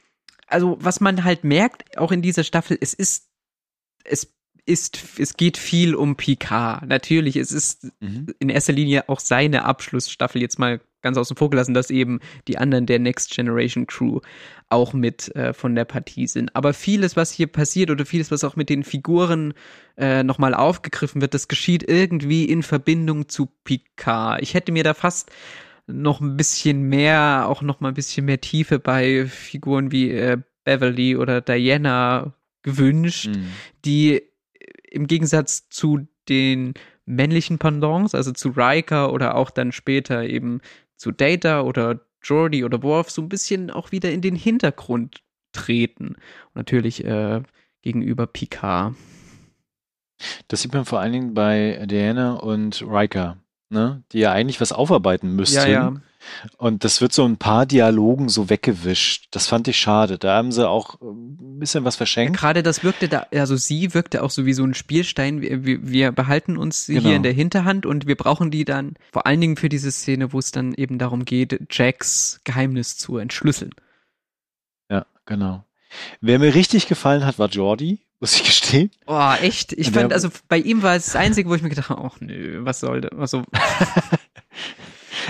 also 0.47 0.79
was 0.81 1.01
man 1.01 1.23
halt 1.23 1.45
merkt, 1.45 1.99
auch 1.99 2.13
in 2.13 2.23
dieser 2.23 2.45
Staffel, 2.45 2.79
es 2.81 2.95
ist, 2.95 3.29
es 4.05 4.36
ist, 4.67 5.19
es 5.19 5.37
geht 5.37 5.57
viel 5.57 5.95
um 5.95 6.17
Picard. 6.17 6.87
Natürlich, 6.87 7.37
es 7.37 7.53
ist 7.53 7.89
mhm. 8.01 8.27
in 8.41 8.49
erster 8.49 8.73
Linie 8.73 9.09
auch 9.09 9.21
seine 9.21 9.65
Abschlussstaffel 9.65 10.43
jetzt 10.43 10.59
mal 10.59 10.81
ganz 11.03 11.17
außen 11.17 11.37
vor 11.37 11.51
gelassen, 11.51 11.73
dass 11.73 11.91
eben 11.91 12.19
die 12.49 12.59
anderen 12.59 12.87
der 12.87 12.99
Next 12.99 13.31
Generation 13.31 13.87
Crew 13.87 14.21
auch 14.69 14.93
mit 14.93 15.35
äh, 15.37 15.53
von 15.53 15.77
der 15.77 15.85
Partie 15.85 16.27
sind. 16.27 16.55
Aber 16.57 16.75
vieles, 16.75 17.15
was 17.15 17.31
hier 17.31 17.47
passiert 17.47 17.91
oder 17.91 18.05
vieles, 18.05 18.33
was 18.33 18.43
auch 18.43 18.57
mit 18.57 18.69
den 18.69 18.83
Figuren 18.83 19.55
äh, 19.97 20.25
nochmal 20.25 20.53
aufgegriffen 20.53 21.21
wird, 21.21 21.33
das 21.33 21.47
geschieht 21.47 21.89
irgendwie 21.89 22.45
in 22.45 22.65
Verbindung 22.65 23.29
zu 23.29 23.47
Picard. 23.63 24.43
Ich 24.43 24.55
hätte 24.55 24.73
mir 24.73 24.83
da 24.83 24.95
fast 24.95 25.31
noch 25.87 26.21
ein 26.21 26.37
bisschen 26.37 26.83
mehr, 26.83 27.45
auch 27.47 27.63
noch 27.63 27.79
mal 27.79 27.89
ein 27.89 27.95
bisschen 27.95 28.27
mehr 28.27 28.41
Tiefe 28.41 28.81
bei 28.81 29.27
Figuren 29.27 29.93
wie 29.93 30.11
äh, 30.11 30.39
Beverly 30.65 31.15
oder 31.17 31.41
Diana 31.41 32.35
gewünscht, 32.63 33.29
mhm. 33.29 33.53
die 33.85 34.23
im 34.97 35.07
Gegensatz 35.07 35.69
zu 35.69 36.09
den 36.29 36.75
männlichen 37.05 37.59
Pendants, 37.59 38.15
also 38.15 38.33
zu 38.33 38.49
Riker 38.49 39.13
oder 39.13 39.37
auch 39.37 39.51
dann 39.51 39.71
später 39.71 40.25
eben 40.25 40.61
zu 40.97 41.13
Data 41.13 41.61
oder 41.61 42.01
Jordi 42.23 42.65
oder 42.65 42.83
Worf, 42.83 43.11
so 43.11 43.23
ein 43.23 43.29
bisschen 43.29 43.71
auch 43.71 43.93
wieder 43.93 44.11
in 44.11 44.21
den 44.21 44.35
Hintergrund 44.35 45.23
treten. 45.53 46.09
Und 46.09 46.57
natürlich 46.57 47.05
äh, 47.05 47.43
gegenüber 47.83 48.27
Picard. 48.27 48.95
Das 50.49 50.63
sieht 50.63 50.73
man 50.73 50.85
vor 50.85 50.99
allen 50.99 51.13
Dingen 51.13 51.35
bei 51.35 51.85
Diana 51.87 52.35
und 52.35 52.83
Riker, 52.83 53.37
ne? 53.69 54.03
die 54.13 54.21
ja 54.21 54.33
eigentlich 54.33 54.61
was 54.61 54.73
aufarbeiten 54.73 55.37
müssten. 55.37 55.57
Ja, 55.59 55.67
ja. 55.69 55.95
Und 56.59 56.85
das 56.85 57.01
wird 57.01 57.13
so 57.13 57.25
ein 57.25 57.37
paar 57.37 57.67
Dialogen 57.67 58.29
so 58.29 58.51
weggewischt. 58.51 59.29
Das 59.31 59.47
fand 59.47 59.69
ich 59.69 59.79
schade. 59.79 60.19
Da 60.19 60.37
haben 60.37 60.53
sie 60.53 60.69
auch 60.69 61.01
ein 61.01 61.59
bisschen 61.59 61.85
was 61.85 61.97
verschenkt. 61.97 62.37
Ja, 62.37 62.41
Gerade 62.41 62.63
das 62.63 62.85
wirkte 62.85 63.09
da, 63.09 63.27
also 63.33 63.57
sie 63.57 63.95
wirkte 63.95 64.23
auch 64.23 64.31
so 64.31 64.47
wie 64.47 64.53
so 64.53 64.65
ein 64.65 64.75
Spielstein. 64.75 65.41
Wir, 65.41 65.65
wir 65.65 66.13
behalten 66.13 66.57
uns 66.57 66.87
genau. 66.87 67.03
hier 67.03 67.17
in 67.17 67.23
der 67.23 67.33
Hinterhand 67.33 67.87
und 67.87 68.07
wir 68.07 68.17
brauchen 68.17 68.51
die 68.51 68.65
dann 68.65 68.95
vor 69.13 69.27
allen 69.27 69.41
Dingen 69.41 69.57
für 69.57 69.69
diese 69.69 69.91
Szene, 69.91 70.33
wo 70.33 70.39
es 70.39 70.53
dann 70.53 70.75
eben 70.75 70.99
darum 70.99 71.25
geht, 71.25 71.61
Jacks 71.71 72.41
Geheimnis 72.45 72.97
zu 72.97 73.19
entschlüsseln. 73.19 73.73
Ja, 74.91 75.07
genau. 75.25 75.65
Wer 76.21 76.39
mir 76.39 76.55
richtig 76.55 76.89
gefallen 76.89 77.25
hat, 77.25 77.39
war 77.39 77.49
Jordi, 77.49 78.01
muss 78.21 78.35
ich 78.35 78.45
gestehen. 78.45 78.91
Oh, 79.07 79.33
echt? 79.41 79.73
Ich 79.73 79.91
fand, 79.91 80.13
also 80.13 80.29
bei 80.49 80.59
ihm 80.59 80.83
war 80.83 80.97
es 80.97 81.07
das 81.07 81.17
Einzige, 81.17 81.49
wo 81.49 81.55
ich 81.55 81.63
mir 81.63 81.69
gedacht 81.69 81.91
habe, 81.91 82.03
ach 82.05 82.21
nö, 82.21 82.65
was 82.65 82.81
soll 82.81 83.03
das? 83.03 83.13
Also, 83.13 83.45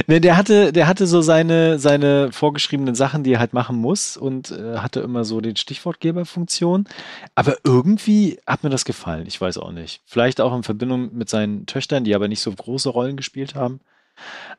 Ne, 0.07 0.21
der 0.21 0.37
hatte, 0.37 0.73
der 0.73 0.87
hatte 0.87 1.07
so 1.07 1.21
seine, 1.21 1.79
seine 1.79 2.33
vorgeschriebenen 2.33 2.95
Sachen, 2.95 3.23
die 3.25 3.33
er 3.33 3.41
halt 3.41 3.53
machen 3.53 3.77
muss 3.77 4.17
und 4.17 4.51
äh, 4.51 4.79
hatte 4.79 5.01
immer 5.01 5.25
so 5.25 5.41
den 5.41 5.57
Stichwortgeberfunktion. 5.57 6.87
Aber 7.35 7.57
irgendwie 7.65 8.39
hat 8.47 8.63
mir 8.63 8.71
das 8.71 8.85
gefallen. 8.85 9.27
Ich 9.27 9.41
weiß 9.41 9.59
auch 9.59 9.73
nicht. 9.73 10.03
Vielleicht 10.07 10.41
auch 10.41 10.55
in 10.55 10.63
Verbindung 10.63 11.15
mit 11.15 11.29
seinen 11.29 11.67
Töchtern, 11.67 12.05
die 12.05 12.15
aber 12.15 12.29
nicht 12.29 12.41
so 12.41 12.53
große 12.53 12.89
Rollen 12.89 13.17
gespielt 13.17 13.55
haben. 13.55 13.81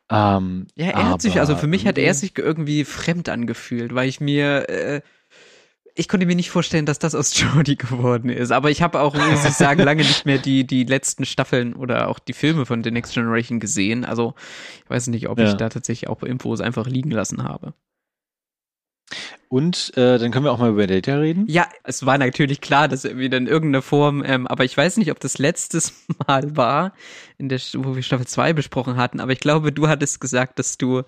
Ähm, 0.09 0.67
ja, 0.75 0.87
er 0.87 1.09
hat 1.09 1.21
sich, 1.21 1.39
also 1.39 1.55
für 1.55 1.67
mich 1.67 1.87
hat 1.87 1.97
er 1.97 2.13
sich 2.13 2.37
irgendwie 2.37 2.85
fremd 2.85 3.29
angefühlt, 3.29 3.93
weil 3.95 4.07
ich 4.07 4.19
mir, 4.19 4.69
äh, 4.69 5.01
ich 5.97 6.07
konnte 6.07 6.27
mir 6.27 6.35
nicht 6.35 6.51
vorstellen, 6.51 6.85
dass 6.85 6.99
das 6.99 7.15
aus 7.15 7.39
Jodie 7.39 7.75
geworden 7.75 8.29
ist. 8.29 8.51
Aber 8.51 8.69
ich 8.69 8.81
habe 8.81 9.01
auch, 9.01 9.15
muss 9.15 9.45
ich 9.45 9.53
sagen, 9.53 9.81
lange 9.81 10.03
nicht 10.03 10.25
mehr 10.25 10.37
die, 10.37 10.65
die 10.65 10.83
letzten 10.83 11.25
Staffeln 11.25 11.73
oder 11.73 12.07
auch 12.07 12.19
die 12.19 12.33
Filme 12.33 12.65
von 12.65 12.83
The 12.83 12.91
Next 12.91 13.13
Generation 13.13 13.59
gesehen. 13.59 14.05
Also 14.05 14.35
ich 14.83 14.89
weiß 14.89 15.07
nicht, 15.07 15.27
ob 15.27 15.39
ja. 15.39 15.45
ich 15.49 15.55
da 15.55 15.69
tatsächlich 15.69 16.09
auch 16.09 16.21
Infos 16.21 16.61
einfach 16.61 16.87
liegen 16.87 17.11
lassen 17.11 17.43
habe. 17.43 17.73
Und 19.49 19.95
äh, 19.95 20.19
dann 20.19 20.31
können 20.31 20.45
wir 20.45 20.51
auch 20.51 20.59
mal 20.59 20.69
über 20.69 20.85
Data 20.85 21.15
reden. 21.15 21.45
Ja, 21.47 21.67
es 21.83 22.05
war 22.05 22.17
natürlich 22.17 22.59
klar, 22.59 22.89
dass 22.89 23.05
er 23.05 23.17
wieder 23.17 23.37
in 23.37 23.47
irgendeiner 23.47 23.81
Form, 23.81 24.21
ähm, 24.25 24.45
aber 24.45 24.65
ich 24.65 24.75
weiß 24.75 24.97
nicht, 24.97 25.09
ob 25.09 25.19
das 25.21 25.37
letztes 25.37 26.05
Mal 26.27 26.55
war, 26.57 26.93
in 27.37 27.47
der, 27.47 27.59
wo 27.75 27.95
wir 27.95 28.03
Staffel 28.03 28.27
2 28.27 28.53
besprochen 28.53 28.97
hatten, 28.97 29.21
aber 29.21 29.31
ich 29.31 29.39
glaube, 29.39 29.71
du 29.71 29.87
hattest 29.87 30.19
gesagt, 30.19 30.59
dass 30.59 30.77
du, 30.77 31.03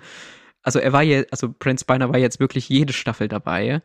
also 0.64 0.80
er 0.80 0.94
war 0.94 1.04
ja, 1.04 1.24
also 1.32 1.52
Prince 1.52 1.82
Spiner 1.82 2.10
war 2.10 2.18
jetzt 2.18 2.40
wirklich 2.40 2.70
jede 2.70 2.94
Staffel 2.94 3.28
dabei 3.28 3.82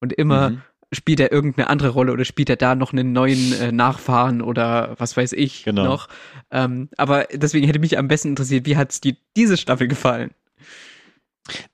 und 0.00 0.12
immer 0.12 0.50
mhm. 0.50 0.62
spielt 0.92 1.20
er 1.20 1.32
irgendeine 1.32 1.68
andere 1.68 1.90
Rolle 1.90 2.12
oder 2.12 2.24
spielt 2.24 2.50
er 2.50 2.56
da 2.56 2.74
noch 2.74 2.92
einen 2.92 3.12
neuen 3.12 3.52
äh, 3.60 3.72
Nachfahren 3.72 4.42
oder 4.42 4.94
was 4.98 5.16
weiß 5.16 5.32
ich 5.32 5.64
genau. 5.64 5.84
noch. 5.84 6.08
Ähm, 6.50 6.88
aber 6.96 7.26
deswegen 7.32 7.66
hätte 7.66 7.78
mich 7.78 7.98
am 7.98 8.08
besten 8.08 8.28
interessiert, 8.28 8.66
wie 8.66 8.76
hat's 8.76 9.00
dir 9.00 9.16
diese 9.36 9.56
Staffel 9.56 9.88
gefallen? 9.88 10.30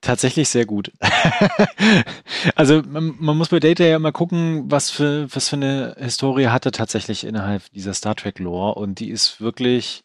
Tatsächlich 0.01 0.47
sehr 0.49 0.65
gut. 0.65 0.91
also 2.55 2.81
man, 2.87 3.15
man, 3.19 3.37
muss 3.37 3.49
bei 3.49 3.59
Data 3.59 3.83
ja 3.83 3.97
immer 3.97 4.13
gucken, 4.13 4.71
was 4.71 4.89
für, 4.89 5.27
was 5.33 5.49
für 5.49 5.57
eine 5.57 5.95
Historie 5.99 6.47
hat 6.47 6.65
er 6.65 6.71
tatsächlich 6.71 7.25
innerhalb 7.25 7.69
dieser 7.73 7.93
Star 7.93 8.15
Trek 8.15 8.39
Lore 8.39 8.75
und 8.75 8.99
die 8.99 9.09
ist 9.09 9.41
wirklich 9.41 10.03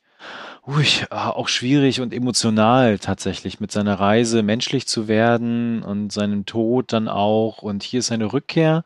ui, 0.67 0.87
auch 1.11 1.49
schwierig 1.49 2.01
und 2.01 2.13
emotional 2.13 2.99
tatsächlich 2.99 3.61
mit 3.61 3.73
seiner 3.73 3.99
Reise 3.99 4.43
menschlich 4.43 4.87
zu 4.87 5.09
werden 5.09 5.83
und 5.83 6.13
seinem 6.13 6.47
Tod 6.47 6.93
dann 6.93 7.09
auch. 7.09 7.63
Und 7.63 7.83
hier 7.83 8.01
ist 8.01 8.09
seine 8.09 8.33
Rückkehr 8.33 8.85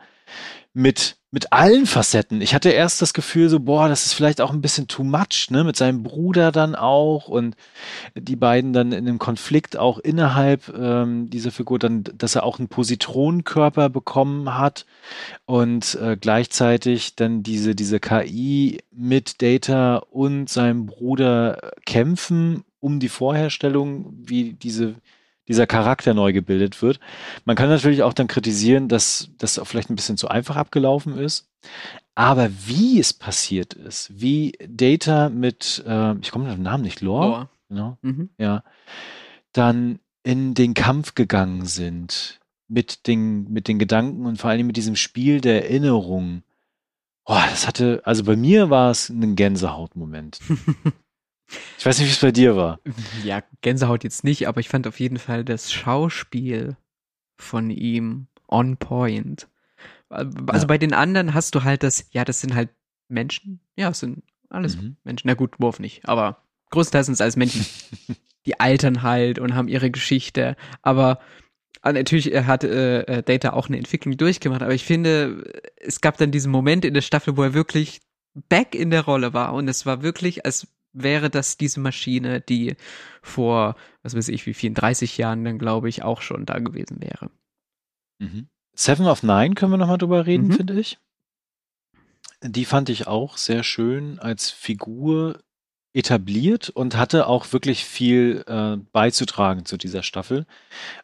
mit 0.72 1.16
mit 1.34 1.52
allen 1.52 1.84
Facetten. 1.84 2.40
Ich 2.40 2.54
hatte 2.54 2.70
erst 2.70 3.02
das 3.02 3.12
Gefühl 3.12 3.48
so, 3.48 3.58
boah, 3.58 3.88
das 3.88 4.06
ist 4.06 4.12
vielleicht 4.12 4.40
auch 4.40 4.52
ein 4.52 4.60
bisschen 4.60 4.86
too 4.86 5.02
much, 5.02 5.48
ne, 5.50 5.64
mit 5.64 5.74
seinem 5.74 6.04
Bruder 6.04 6.52
dann 6.52 6.76
auch 6.76 7.26
und 7.26 7.56
die 8.14 8.36
beiden 8.36 8.72
dann 8.72 8.92
in 8.92 9.08
einem 9.08 9.18
Konflikt 9.18 9.76
auch 9.76 9.98
innerhalb 9.98 10.72
ähm, 10.78 11.28
dieser 11.30 11.50
Figur 11.50 11.80
dann, 11.80 12.04
dass 12.16 12.36
er 12.36 12.44
auch 12.44 12.60
einen 12.60 12.68
Positronenkörper 12.68 13.88
bekommen 13.88 14.56
hat 14.56 14.86
und 15.44 15.98
äh, 16.00 16.16
gleichzeitig 16.16 17.16
dann 17.16 17.42
diese, 17.42 17.74
diese 17.74 17.98
KI 17.98 18.78
mit 18.92 19.42
Data 19.42 19.96
und 19.96 20.48
seinem 20.48 20.86
Bruder 20.86 21.72
kämpfen 21.84 22.62
um 22.78 23.00
die 23.00 23.08
Vorherstellung, 23.08 24.14
wie 24.22 24.52
diese 24.52 24.94
dieser 25.48 25.66
Charakter 25.66 26.14
neu 26.14 26.32
gebildet 26.32 26.80
wird. 26.82 27.00
Man 27.44 27.56
kann 27.56 27.68
natürlich 27.68 28.02
auch 28.02 28.12
dann 28.12 28.28
kritisieren, 28.28 28.88
dass 28.88 29.30
das 29.38 29.60
vielleicht 29.64 29.90
ein 29.90 29.96
bisschen 29.96 30.16
zu 30.16 30.28
einfach 30.28 30.56
abgelaufen 30.56 31.18
ist. 31.18 31.48
Aber 32.14 32.50
wie 32.66 33.00
es 33.00 33.12
passiert 33.12 33.74
ist, 33.74 34.20
wie 34.20 34.52
Data 34.68 35.28
mit, 35.28 35.82
äh, 35.86 36.16
ich 36.18 36.30
komme 36.30 36.44
mit 36.46 36.54
dem 36.54 36.62
Namen 36.62 36.84
nicht, 36.84 37.00
Lore, 37.00 37.26
Lore. 37.26 37.48
Genau, 37.68 37.98
mhm. 38.02 38.30
ja, 38.38 38.62
dann 39.52 39.98
in 40.22 40.54
den 40.54 40.74
Kampf 40.74 41.14
gegangen 41.14 41.66
sind 41.66 42.40
mit 42.68 43.06
den, 43.06 43.50
mit 43.52 43.68
den 43.68 43.78
Gedanken 43.78 44.26
und 44.26 44.38
vor 44.38 44.50
allem 44.50 44.66
mit 44.66 44.76
diesem 44.76 44.96
Spiel 44.96 45.40
der 45.40 45.64
Erinnerung. 45.64 46.42
Oh, 47.26 47.40
das 47.50 47.66
hatte, 47.66 48.02
also 48.04 48.24
bei 48.24 48.36
mir 48.36 48.70
war 48.70 48.90
es 48.90 49.08
ein 49.08 49.34
Gänsehautmoment. 49.34 50.40
Ich 51.78 51.86
weiß 51.86 51.98
nicht, 51.98 52.08
wie 52.08 52.12
es 52.12 52.20
bei 52.20 52.32
dir 52.32 52.56
war. 52.56 52.80
Ja, 53.24 53.42
Gänsehaut 53.62 54.04
jetzt 54.04 54.24
nicht, 54.24 54.48
aber 54.48 54.60
ich 54.60 54.68
fand 54.68 54.86
auf 54.86 55.00
jeden 55.00 55.18
Fall 55.18 55.44
das 55.44 55.72
Schauspiel 55.72 56.76
von 57.36 57.70
ihm 57.70 58.26
on 58.48 58.76
point. 58.76 59.48
Also 60.08 60.38
ja. 60.38 60.64
bei 60.64 60.78
den 60.78 60.92
anderen 60.92 61.34
hast 61.34 61.54
du 61.54 61.64
halt 61.64 61.82
das, 61.82 62.06
ja, 62.10 62.24
das 62.24 62.40
sind 62.40 62.54
halt 62.54 62.70
Menschen. 63.08 63.60
Ja, 63.76 63.90
es 63.90 64.00
sind 64.00 64.22
alles 64.50 64.76
mhm. 64.76 64.96
Menschen. 65.04 65.26
Na 65.28 65.34
gut, 65.34 65.58
Wurf 65.58 65.80
nicht, 65.80 66.08
aber 66.08 66.42
größtenteils 66.70 67.06
sind 67.06 67.14
es 67.14 67.20
alles 67.20 67.36
Menschen. 67.36 67.66
die 68.46 68.60
altern 68.60 69.02
halt 69.02 69.38
und 69.38 69.54
haben 69.54 69.68
ihre 69.68 69.90
Geschichte. 69.90 70.56
Aber 70.82 71.18
äh, 71.82 71.92
natürlich 71.92 72.34
hat 72.34 72.64
äh, 72.64 73.00
äh, 73.02 73.22
Data 73.22 73.52
auch 73.52 73.68
eine 73.68 73.78
Entwicklung 73.78 74.16
durchgemacht, 74.16 74.62
aber 74.62 74.74
ich 74.74 74.84
finde, 74.84 75.44
es 75.76 76.00
gab 76.00 76.16
dann 76.18 76.30
diesen 76.30 76.52
Moment 76.52 76.84
in 76.84 76.94
der 76.94 77.00
Staffel, 77.00 77.36
wo 77.36 77.42
er 77.42 77.54
wirklich 77.54 78.00
back 78.48 78.74
in 78.74 78.90
der 78.90 79.02
Rolle 79.02 79.32
war 79.32 79.54
und 79.54 79.68
es 79.68 79.86
war 79.86 80.02
wirklich, 80.02 80.44
als 80.44 80.66
wäre 80.94 81.28
das 81.28 81.56
diese 81.56 81.80
Maschine, 81.80 82.40
die 82.40 82.76
vor, 83.22 83.76
was 84.02 84.16
weiß 84.16 84.28
ich, 84.28 84.46
wie 84.46 84.54
vielen, 84.54 84.74
30 84.74 85.18
Jahren 85.18 85.44
dann, 85.44 85.58
glaube 85.58 85.88
ich, 85.88 86.02
auch 86.02 86.22
schon 86.22 86.46
da 86.46 86.58
gewesen 86.58 87.00
wäre. 87.00 87.30
Mhm. 88.18 88.48
Seven 88.74 89.06
of 89.06 89.22
Nine 89.22 89.54
können 89.54 89.72
wir 89.72 89.76
nochmal 89.76 89.98
drüber 89.98 90.26
reden, 90.26 90.48
mhm. 90.48 90.52
finde 90.52 90.80
ich. 90.80 90.98
Die 92.42 92.64
fand 92.64 92.88
ich 92.88 93.06
auch 93.06 93.36
sehr 93.36 93.62
schön 93.62 94.18
als 94.18 94.50
Figur 94.50 95.40
etabliert 95.94 96.70
und 96.70 96.96
hatte 96.96 97.28
auch 97.28 97.52
wirklich 97.52 97.84
viel 97.84 98.44
äh, 98.48 98.76
beizutragen 98.92 99.64
zu 99.64 99.76
dieser 99.76 100.02
Staffel 100.02 100.44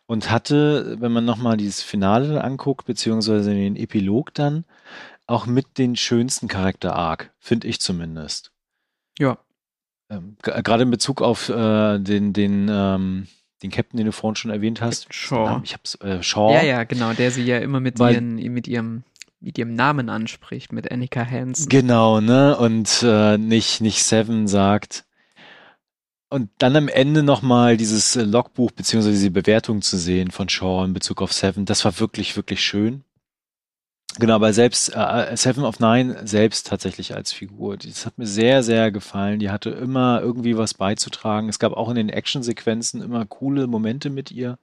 und 0.06 0.30
hatte, 0.30 0.96
wenn 1.00 1.12
man 1.12 1.24
nochmal 1.24 1.56
dieses 1.56 1.82
Finale 1.82 2.42
anguckt, 2.42 2.86
beziehungsweise 2.86 3.54
den 3.54 3.76
Epilog 3.76 4.34
dann, 4.34 4.64
auch 5.28 5.46
mit 5.46 5.78
den 5.78 5.94
schönsten 5.94 6.48
Charakter-Arc, 6.48 7.32
finde 7.38 7.68
ich 7.68 7.80
zumindest. 7.80 8.52
Ja. 9.16 9.38
Ähm, 10.10 10.36
Gerade 10.42 10.82
in 10.82 10.90
Bezug 10.90 11.22
auf 11.22 11.48
äh, 11.48 11.98
den, 11.98 12.32
den, 12.32 12.68
ähm, 12.70 13.28
den 13.62 13.70
Captain, 13.70 13.96
den 13.96 14.06
du 14.06 14.12
vorhin 14.12 14.36
schon 14.36 14.50
erwähnt 14.50 14.80
hast. 14.80 15.12
Shaw. 15.14 15.60
Ich 15.62 15.72
hab's, 15.72 15.94
äh, 15.96 16.22
Shaw. 16.22 16.52
Ja, 16.52 16.62
ja, 16.62 16.84
genau, 16.84 17.12
der 17.12 17.30
sie 17.30 17.44
ja 17.44 17.58
immer 17.58 17.80
mit, 17.80 17.98
Weil, 17.98 18.14
ihren, 18.14 18.34
mit 18.52 18.66
ihrem 18.66 19.04
mit 19.40 19.56
ihrem 19.56 19.74
Namen 19.74 20.10
anspricht, 20.10 20.72
mit 20.72 20.92
Annika 20.92 21.24
Hansen. 21.24 21.68
Genau, 21.68 22.20
ne? 22.20 22.56
Und 22.58 23.02
äh, 23.02 23.38
nicht, 23.38 23.80
nicht 23.80 24.04
Seven 24.04 24.46
sagt. 24.46 25.04
Und 26.28 26.50
dann 26.58 26.76
am 26.76 26.88
Ende 26.88 27.22
nochmal 27.22 27.76
dieses 27.76 28.14
äh, 28.16 28.22
Logbuch 28.22 28.70
beziehungsweise 28.70 29.14
diese 29.14 29.30
Bewertung 29.30 29.82
zu 29.82 29.96
sehen 29.96 30.30
von 30.30 30.48
Shaw 30.48 30.84
in 30.84 30.92
Bezug 30.92 31.22
auf 31.22 31.32
Seven, 31.32 31.64
das 31.64 31.84
war 31.84 31.98
wirklich, 31.98 32.36
wirklich 32.36 32.62
schön. 32.62 33.02
Genau, 34.18 34.34
aber 34.34 34.52
selbst 34.52 34.94
äh, 34.94 35.36
Seven 35.36 35.64
of 35.64 35.78
Nine 35.78 36.26
selbst 36.26 36.66
tatsächlich 36.66 37.14
als 37.14 37.32
Figur, 37.32 37.76
das 37.76 38.06
hat 38.06 38.18
mir 38.18 38.26
sehr, 38.26 38.62
sehr 38.62 38.90
gefallen. 38.90 39.38
Die 39.38 39.50
hatte 39.50 39.70
immer 39.70 40.20
irgendwie 40.20 40.56
was 40.56 40.74
beizutragen. 40.74 41.48
Es 41.48 41.58
gab 41.58 41.72
auch 41.72 41.88
in 41.88 41.94
den 41.94 42.08
Actionsequenzen 42.08 43.02
immer 43.02 43.24
coole 43.24 43.66
Momente 43.66 44.10
mit 44.10 44.30
ihr. 44.30 44.58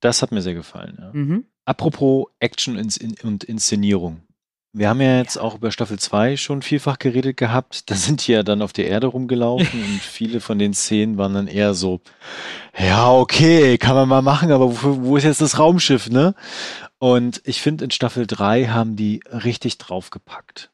Das 0.00 0.22
hat 0.22 0.32
mir 0.32 0.42
sehr 0.42 0.54
gefallen. 0.54 0.98
Ja. 1.00 1.10
Mhm. 1.12 1.44
Apropos 1.64 2.26
Action 2.40 2.76
und 2.76 3.44
Inszenierung. 3.44 4.22
Wir 4.74 4.88
haben 4.88 5.02
ja 5.02 5.18
jetzt 5.18 5.36
auch 5.36 5.56
über 5.56 5.70
Staffel 5.70 5.98
2 5.98 6.38
schon 6.38 6.62
vielfach 6.62 6.98
geredet 6.98 7.36
gehabt. 7.36 7.90
Da 7.90 7.94
sind 7.94 8.26
die 8.26 8.32
ja 8.32 8.42
dann 8.42 8.62
auf 8.62 8.72
der 8.72 8.86
Erde 8.86 9.08
rumgelaufen 9.08 9.82
und 9.84 10.00
viele 10.00 10.40
von 10.40 10.58
den 10.58 10.72
Szenen 10.72 11.18
waren 11.18 11.34
dann 11.34 11.46
eher 11.46 11.74
so, 11.74 12.00
ja, 12.78 13.12
okay, 13.12 13.76
kann 13.76 13.94
man 13.94 14.08
mal 14.08 14.22
machen, 14.22 14.50
aber 14.50 14.82
wo, 14.82 15.02
wo 15.02 15.16
ist 15.18 15.24
jetzt 15.24 15.42
das 15.42 15.58
Raumschiff, 15.58 16.08
ne? 16.08 16.34
Und 17.02 17.42
ich 17.44 17.60
finde, 17.60 17.84
in 17.84 17.90
Staffel 17.90 18.28
3 18.28 18.66
haben 18.66 18.94
die 18.94 19.24
richtig 19.26 19.76
draufgepackt. 19.78 20.70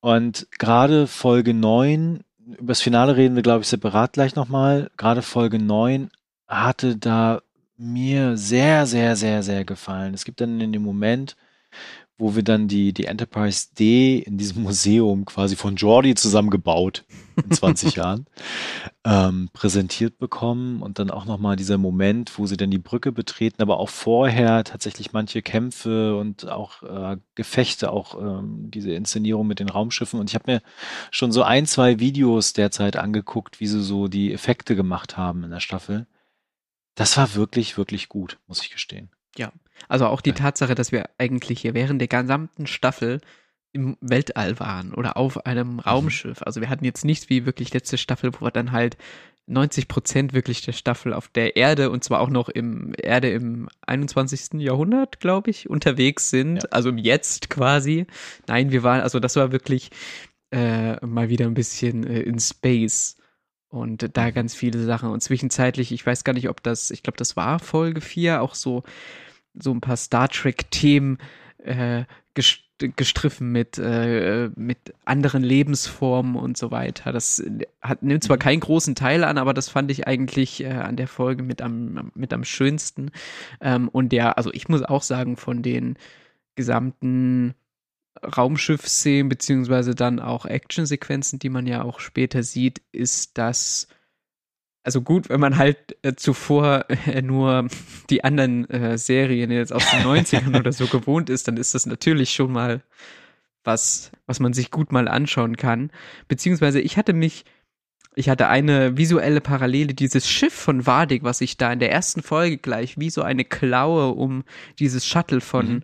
Und 0.00 0.48
gerade 0.58 1.06
Folge 1.06 1.54
9, 1.54 2.24
übers 2.58 2.80
Finale 2.80 3.16
reden 3.16 3.36
wir, 3.36 3.44
glaube 3.44 3.62
ich, 3.62 3.68
separat 3.68 4.14
gleich 4.14 4.34
nochmal. 4.34 4.90
Gerade 4.96 5.22
Folge 5.22 5.60
9 5.60 6.10
hatte 6.48 6.96
da 6.96 7.40
mir 7.76 8.36
sehr, 8.36 8.86
sehr, 8.86 9.14
sehr, 9.14 9.44
sehr 9.44 9.64
gefallen. 9.64 10.12
Es 10.12 10.24
gibt 10.24 10.40
dann 10.40 10.60
in 10.60 10.72
dem 10.72 10.82
Moment, 10.82 11.36
wo 12.16 12.36
wir 12.36 12.44
dann 12.44 12.68
die, 12.68 12.92
die 12.92 13.06
Enterprise 13.06 13.68
D 13.76 14.18
in 14.18 14.38
diesem 14.38 14.62
Museum 14.62 15.24
quasi 15.24 15.56
von 15.56 15.74
Jordi 15.74 16.14
zusammengebaut 16.14 17.04
in 17.42 17.50
20 17.50 17.94
Jahren 17.96 18.26
ähm, 19.04 19.48
präsentiert 19.52 20.18
bekommen 20.18 20.80
und 20.80 21.00
dann 21.00 21.10
auch 21.10 21.24
nochmal 21.24 21.56
dieser 21.56 21.76
Moment, 21.76 22.38
wo 22.38 22.46
sie 22.46 22.56
dann 22.56 22.70
die 22.70 22.78
Brücke 22.78 23.10
betreten, 23.10 23.62
aber 23.62 23.78
auch 23.78 23.88
vorher 23.88 24.62
tatsächlich 24.62 25.12
manche 25.12 25.42
Kämpfe 25.42 26.16
und 26.16 26.48
auch 26.48 26.84
äh, 26.84 27.16
Gefechte, 27.34 27.90
auch 27.90 28.20
ähm, 28.20 28.70
diese 28.70 28.92
Inszenierung 28.92 29.48
mit 29.48 29.58
den 29.58 29.68
Raumschiffen 29.68 30.20
und 30.20 30.30
ich 30.30 30.36
habe 30.36 30.52
mir 30.52 30.62
schon 31.10 31.32
so 31.32 31.42
ein, 31.42 31.66
zwei 31.66 31.98
Videos 31.98 32.52
derzeit 32.52 32.96
angeguckt, 32.96 33.58
wie 33.58 33.66
sie 33.66 33.82
so 33.82 34.06
die 34.06 34.32
Effekte 34.32 34.76
gemacht 34.76 35.16
haben 35.16 35.42
in 35.42 35.50
der 35.50 35.60
Staffel. 35.60 36.06
Das 36.94 37.16
war 37.16 37.34
wirklich, 37.34 37.76
wirklich 37.76 38.08
gut, 38.08 38.38
muss 38.46 38.62
ich 38.62 38.70
gestehen. 38.70 39.10
Ja, 39.36 39.52
also 39.88 40.06
auch 40.06 40.20
die 40.20 40.32
Tatsache, 40.32 40.74
dass 40.74 40.92
wir 40.92 41.10
eigentlich 41.18 41.60
hier 41.60 41.74
während 41.74 42.00
der 42.00 42.08
gesamten 42.08 42.66
Staffel 42.66 43.20
im 43.72 43.96
Weltall 44.00 44.58
waren 44.60 44.94
oder 44.94 45.16
auf 45.16 45.46
einem 45.46 45.74
mhm. 45.74 45.78
Raumschiff. 45.80 46.42
Also 46.42 46.60
wir 46.60 46.70
hatten 46.70 46.84
jetzt 46.84 47.04
nicht 47.04 47.28
wie 47.28 47.44
wirklich 47.44 47.74
letzte 47.74 47.98
Staffel, 47.98 48.32
wo 48.34 48.46
wir 48.46 48.50
dann 48.50 48.72
halt 48.72 48.96
90 49.46 49.88
Prozent 49.88 50.32
wirklich 50.32 50.62
der 50.62 50.72
Staffel 50.72 51.12
auf 51.12 51.28
der 51.28 51.56
Erde 51.56 51.90
und 51.90 52.02
zwar 52.02 52.20
auch 52.20 52.30
noch 52.30 52.48
im 52.48 52.94
Erde 52.96 53.30
im 53.30 53.68
21. 53.86 54.60
Jahrhundert, 54.60 55.20
glaube 55.20 55.50
ich, 55.50 55.68
unterwegs 55.68 56.30
sind. 56.30 56.62
Ja. 56.62 56.68
Also 56.70 56.88
im 56.88 56.98
Jetzt 56.98 57.50
quasi. 57.50 58.06
Nein, 58.46 58.70
wir 58.70 58.82
waren, 58.82 59.00
also 59.00 59.20
das 59.20 59.36
war 59.36 59.52
wirklich 59.52 59.90
äh, 60.50 61.04
mal 61.04 61.28
wieder 61.28 61.46
ein 61.46 61.54
bisschen 61.54 62.06
äh, 62.06 62.20
in 62.20 62.38
Space. 62.38 63.16
Und 63.68 64.16
da 64.16 64.26
mhm. 64.26 64.34
ganz 64.34 64.54
viele 64.54 64.82
Sachen. 64.84 65.10
Und 65.10 65.20
zwischenzeitlich, 65.20 65.90
ich 65.92 66.06
weiß 66.06 66.24
gar 66.24 66.32
nicht, 66.32 66.48
ob 66.48 66.62
das, 66.62 66.90
ich 66.90 67.02
glaube, 67.02 67.18
das 67.18 67.36
war 67.36 67.58
Folge 67.58 68.00
4, 68.00 68.40
auch 68.40 68.54
so 68.54 68.84
so 69.58 69.72
ein 69.72 69.80
paar 69.80 69.96
Star 69.96 70.28
Trek-Themen 70.28 71.18
äh, 71.58 72.04
gestriffen 72.78 73.52
mit, 73.52 73.78
äh, 73.78 74.50
mit 74.56 74.94
anderen 75.04 75.44
Lebensformen 75.44 76.34
und 76.34 76.58
so 76.58 76.70
weiter. 76.70 77.12
Das 77.12 77.42
hat, 77.80 78.02
nimmt 78.02 78.24
zwar 78.24 78.36
mhm. 78.36 78.40
keinen 78.40 78.60
großen 78.60 78.94
Teil 78.94 79.22
an, 79.22 79.38
aber 79.38 79.54
das 79.54 79.68
fand 79.68 79.90
ich 79.90 80.06
eigentlich 80.06 80.62
äh, 80.62 80.70
an 80.70 80.96
der 80.96 81.06
Folge 81.06 81.42
mit 81.42 81.62
am, 81.62 82.10
mit 82.14 82.32
am 82.32 82.44
schönsten. 82.44 83.10
Ähm, 83.60 83.88
und 83.88 84.10
der, 84.10 84.38
also 84.38 84.52
ich 84.52 84.68
muss 84.68 84.82
auch 84.82 85.02
sagen, 85.02 85.36
von 85.36 85.62
den 85.62 85.96
gesamten 86.56 87.54
Raumschiff-Szenen, 88.24 89.28
beziehungsweise 89.28 89.94
dann 89.94 90.18
auch 90.18 90.44
Actionsequenzen, 90.44 91.38
die 91.38 91.50
man 91.50 91.66
ja 91.66 91.82
auch 91.82 92.00
später 92.00 92.42
sieht, 92.42 92.82
ist 92.92 93.38
das 93.38 93.88
also 94.84 95.00
gut, 95.00 95.30
wenn 95.30 95.40
man 95.40 95.56
halt 95.56 95.96
äh, 96.02 96.14
zuvor 96.14 96.84
äh, 96.88 97.22
nur 97.22 97.68
die 98.10 98.22
anderen 98.22 98.68
äh, 98.68 98.98
Serien 98.98 99.50
jetzt 99.50 99.72
aus 99.72 99.90
den 99.90 100.00
90ern 100.00 100.56
oder 100.58 100.72
so 100.72 100.86
gewohnt 100.86 101.30
ist, 101.30 101.48
dann 101.48 101.56
ist 101.56 101.74
das 101.74 101.86
natürlich 101.86 102.30
schon 102.30 102.52
mal 102.52 102.82
was, 103.64 104.12
was 104.26 104.40
man 104.40 104.52
sich 104.52 104.70
gut 104.70 104.92
mal 104.92 105.08
anschauen 105.08 105.56
kann. 105.56 105.90
Beziehungsweise 106.28 106.82
ich 106.82 106.98
hatte 106.98 107.14
mich, 107.14 107.46
ich 108.14 108.28
hatte 108.28 108.48
eine 108.48 108.98
visuelle 108.98 109.40
Parallele, 109.40 109.94
dieses 109.94 110.28
Schiff 110.28 110.52
von 110.52 110.86
Vadik, 110.86 111.24
was 111.24 111.38
sich 111.38 111.56
da 111.56 111.72
in 111.72 111.78
der 111.78 111.90
ersten 111.90 112.22
Folge 112.22 112.58
gleich 112.58 112.98
wie 112.98 113.08
so 113.08 113.22
eine 113.22 113.46
Klaue 113.46 114.10
um 114.10 114.44
dieses 114.78 115.06
Shuttle 115.06 115.40
von 115.40 115.66
mhm. 115.66 115.82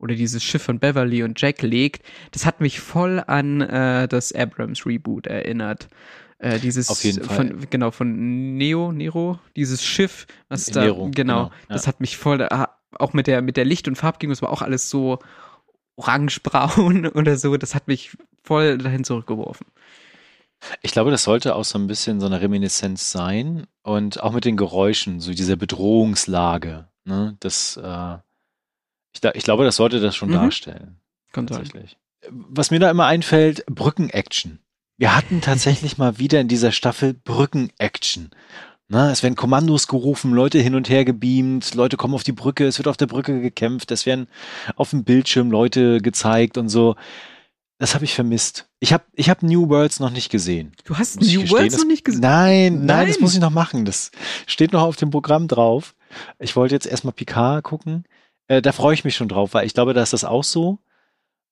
oder 0.00 0.16
dieses 0.16 0.42
Schiff 0.42 0.64
von 0.64 0.80
Beverly 0.80 1.22
und 1.22 1.40
Jack 1.40 1.62
legt, 1.62 2.04
das 2.32 2.46
hat 2.46 2.60
mich 2.60 2.80
voll 2.80 3.22
an 3.24 3.60
äh, 3.60 4.08
das 4.08 4.32
Abrams 4.32 4.84
Reboot 4.86 5.28
erinnert. 5.28 5.88
Äh, 6.40 6.58
dieses 6.58 6.88
Auf 6.88 7.04
jeden 7.04 7.22
Fall. 7.22 7.48
von 7.48 7.66
genau 7.68 7.90
von 7.90 8.56
Neo 8.56 8.92
Nero 8.92 9.38
dieses 9.56 9.84
Schiff 9.84 10.26
was 10.48 10.66
da 10.66 10.80
Nero, 10.80 11.10
genau, 11.10 11.10
genau 11.10 11.42
ja. 11.44 11.52
das 11.68 11.86
hat 11.86 12.00
mich 12.00 12.16
voll 12.16 12.42
ah, 12.42 12.70
auch 12.98 13.12
mit 13.12 13.26
der 13.26 13.42
mit 13.42 13.58
der 13.58 13.66
Licht 13.66 13.88
und 13.88 13.96
Farbgebung 13.96 14.32
das 14.32 14.40
war 14.40 14.50
auch 14.50 14.62
alles 14.62 14.88
so 14.88 15.18
orangebraun 15.96 17.06
oder 17.14 17.36
so 17.36 17.58
das 17.58 17.74
hat 17.74 17.88
mich 17.88 18.16
voll 18.42 18.78
dahin 18.78 19.04
zurückgeworfen 19.04 19.66
Ich 20.80 20.92
glaube, 20.92 21.10
das 21.10 21.24
sollte 21.24 21.54
auch 21.54 21.64
so 21.64 21.78
ein 21.78 21.86
bisschen 21.86 22.20
so 22.20 22.26
eine 22.26 22.40
Reminiszenz 22.40 23.10
sein 23.10 23.66
und 23.82 24.22
auch 24.22 24.32
mit 24.32 24.46
den 24.46 24.56
Geräuschen, 24.56 25.20
so 25.20 25.32
dieser 25.32 25.56
Bedrohungslage. 25.56 26.88
Ne? 27.04 27.36
Das, 27.40 27.76
äh, 27.76 28.16
ich, 29.12 29.22
ich, 29.34 29.44
glaube, 29.44 29.64
das 29.64 29.76
sollte 29.76 30.00
das 30.00 30.16
schon 30.16 30.28
mhm. 30.28 30.34
darstellen. 30.34 31.00
Kann 31.32 31.48
sein. 31.48 31.70
Was 32.28 32.70
mir 32.70 32.78
da 32.78 32.90
immer 32.90 33.06
einfällt, 33.06 33.64
Brücken-Action. 33.66 34.58
Wir 35.00 35.16
hatten 35.16 35.40
tatsächlich 35.40 35.96
mal 35.96 36.18
wieder 36.18 36.42
in 36.42 36.48
dieser 36.48 36.72
Staffel 36.72 37.14
Brücken-Action. 37.14 38.28
Na, 38.86 39.10
es 39.10 39.22
werden 39.22 39.34
Kommandos 39.34 39.88
gerufen, 39.88 40.34
Leute 40.34 40.58
hin 40.58 40.74
und 40.74 40.90
her 40.90 41.06
gebeamt, 41.06 41.74
Leute 41.74 41.96
kommen 41.96 42.12
auf 42.12 42.22
die 42.22 42.32
Brücke, 42.32 42.66
es 42.66 42.78
wird 42.78 42.86
auf 42.86 42.98
der 42.98 43.06
Brücke 43.06 43.40
gekämpft, 43.40 43.90
es 43.92 44.04
werden 44.04 44.28
auf 44.76 44.90
dem 44.90 45.04
Bildschirm 45.04 45.50
Leute 45.50 46.02
gezeigt 46.02 46.58
und 46.58 46.68
so. 46.68 46.96
Das 47.78 47.94
habe 47.94 48.04
ich 48.04 48.12
vermisst. 48.12 48.68
Ich 48.78 48.92
habe 48.92 49.04
ich 49.14 49.30
hab 49.30 49.42
New 49.42 49.70
Worlds 49.70 50.00
noch 50.00 50.10
nicht 50.10 50.30
gesehen. 50.30 50.72
Du 50.84 50.98
hast 50.98 51.18
New 51.18 51.48
Worlds 51.48 51.78
noch 51.78 51.86
nicht 51.86 52.04
gesehen? 52.04 52.20
Nein, 52.20 52.74
nein, 52.74 52.84
nein, 52.84 53.08
das 53.08 53.20
muss 53.20 53.32
ich 53.32 53.40
noch 53.40 53.48
machen. 53.48 53.86
Das 53.86 54.10
steht 54.46 54.74
noch 54.74 54.82
auf 54.82 54.96
dem 54.96 55.08
Programm 55.08 55.48
drauf. 55.48 55.94
Ich 56.38 56.56
wollte 56.56 56.74
jetzt 56.74 56.86
erstmal 56.86 57.14
Picard 57.14 57.64
gucken. 57.64 58.04
Äh, 58.48 58.60
da 58.60 58.72
freue 58.72 58.92
ich 58.92 59.04
mich 59.04 59.16
schon 59.16 59.28
drauf, 59.28 59.54
weil 59.54 59.64
ich 59.64 59.72
glaube, 59.72 59.94
da 59.94 60.02
ist 60.02 60.12
das 60.12 60.24
auch 60.24 60.44
so. 60.44 60.78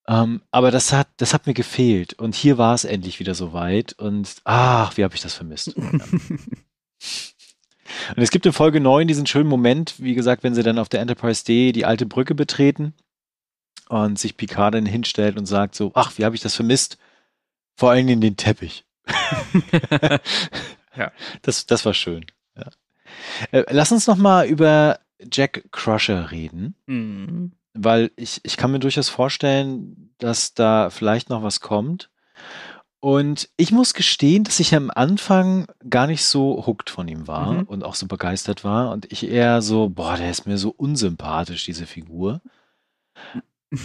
Ähm, 0.08 0.40
aber 0.50 0.70
das 0.70 0.92
hat, 0.92 1.08
das 1.18 1.34
hat 1.34 1.46
mir 1.46 1.52
gefehlt. 1.54 2.14
Und 2.14 2.34
hier 2.34 2.56
war 2.56 2.74
es 2.74 2.84
endlich 2.84 3.20
wieder 3.20 3.34
so 3.34 3.52
weit. 3.52 3.92
Und 3.92 4.36
ach, 4.44 4.96
wie 4.96 5.04
habe 5.04 5.14
ich 5.14 5.20
das 5.20 5.34
vermisst. 5.34 5.76
und 5.76 6.56
es 8.16 8.30
gibt 8.30 8.46
in 8.46 8.54
Folge 8.54 8.80
9 8.80 9.06
diesen 9.06 9.26
schönen 9.26 9.50
Moment, 9.50 9.96
wie 9.98 10.14
gesagt, 10.14 10.42
wenn 10.42 10.54
sie 10.54 10.62
dann 10.62 10.78
auf 10.78 10.88
der 10.88 11.00
Enterprise 11.00 11.44
D 11.44 11.72
die 11.72 11.84
alte 11.84 12.06
Brücke 12.06 12.34
betreten 12.34 12.94
und 13.90 14.18
sich 14.18 14.38
Picard 14.38 14.74
dann 14.74 14.86
hinstellt 14.86 15.36
und 15.36 15.44
sagt 15.44 15.74
so, 15.74 15.92
ach, 15.94 16.16
wie 16.16 16.24
habe 16.24 16.34
ich 16.34 16.40
das 16.40 16.54
vermisst? 16.54 16.96
Vor 17.76 17.90
allen 17.90 18.06
Dingen 18.06 18.22
den 18.22 18.38
Teppich. 18.38 18.86
ja. 20.96 21.12
Das, 21.42 21.66
das 21.66 21.84
war 21.84 21.92
schön. 21.92 22.24
Ja. 22.56 22.70
Äh, 23.52 23.64
lass 23.68 23.92
uns 23.92 24.06
noch 24.06 24.16
mal 24.16 24.46
über 24.46 25.00
Jack 25.20 25.64
Crusher 25.70 26.30
reden. 26.30 26.76
Mhm 26.86 27.52
weil 27.78 28.10
ich, 28.16 28.40
ich 28.42 28.56
kann 28.56 28.70
mir 28.70 28.78
durchaus 28.78 29.08
vorstellen, 29.08 30.10
dass 30.18 30.54
da 30.54 30.90
vielleicht 30.90 31.30
noch 31.30 31.42
was 31.42 31.60
kommt. 31.60 32.10
Und 33.00 33.48
ich 33.56 33.70
muss 33.70 33.94
gestehen, 33.94 34.42
dass 34.42 34.58
ich 34.58 34.74
am 34.74 34.90
Anfang 34.90 35.66
gar 35.88 36.08
nicht 36.08 36.24
so 36.24 36.66
hooked 36.66 36.90
von 36.90 37.06
ihm 37.06 37.28
war 37.28 37.52
mhm. 37.52 37.62
und 37.62 37.84
auch 37.84 37.94
so 37.94 38.06
begeistert 38.06 38.64
war. 38.64 38.90
Und 38.90 39.10
ich 39.12 39.28
eher 39.28 39.62
so, 39.62 39.88
boah, 39.88 40.16
der 40.16 40.30
ist 40.30 40.46
mir 40.46 40.58
so 40.58 40.74
unsympathisch, 40.76 41.64
diese 41.64 41.86
Figur. 41.86 42.40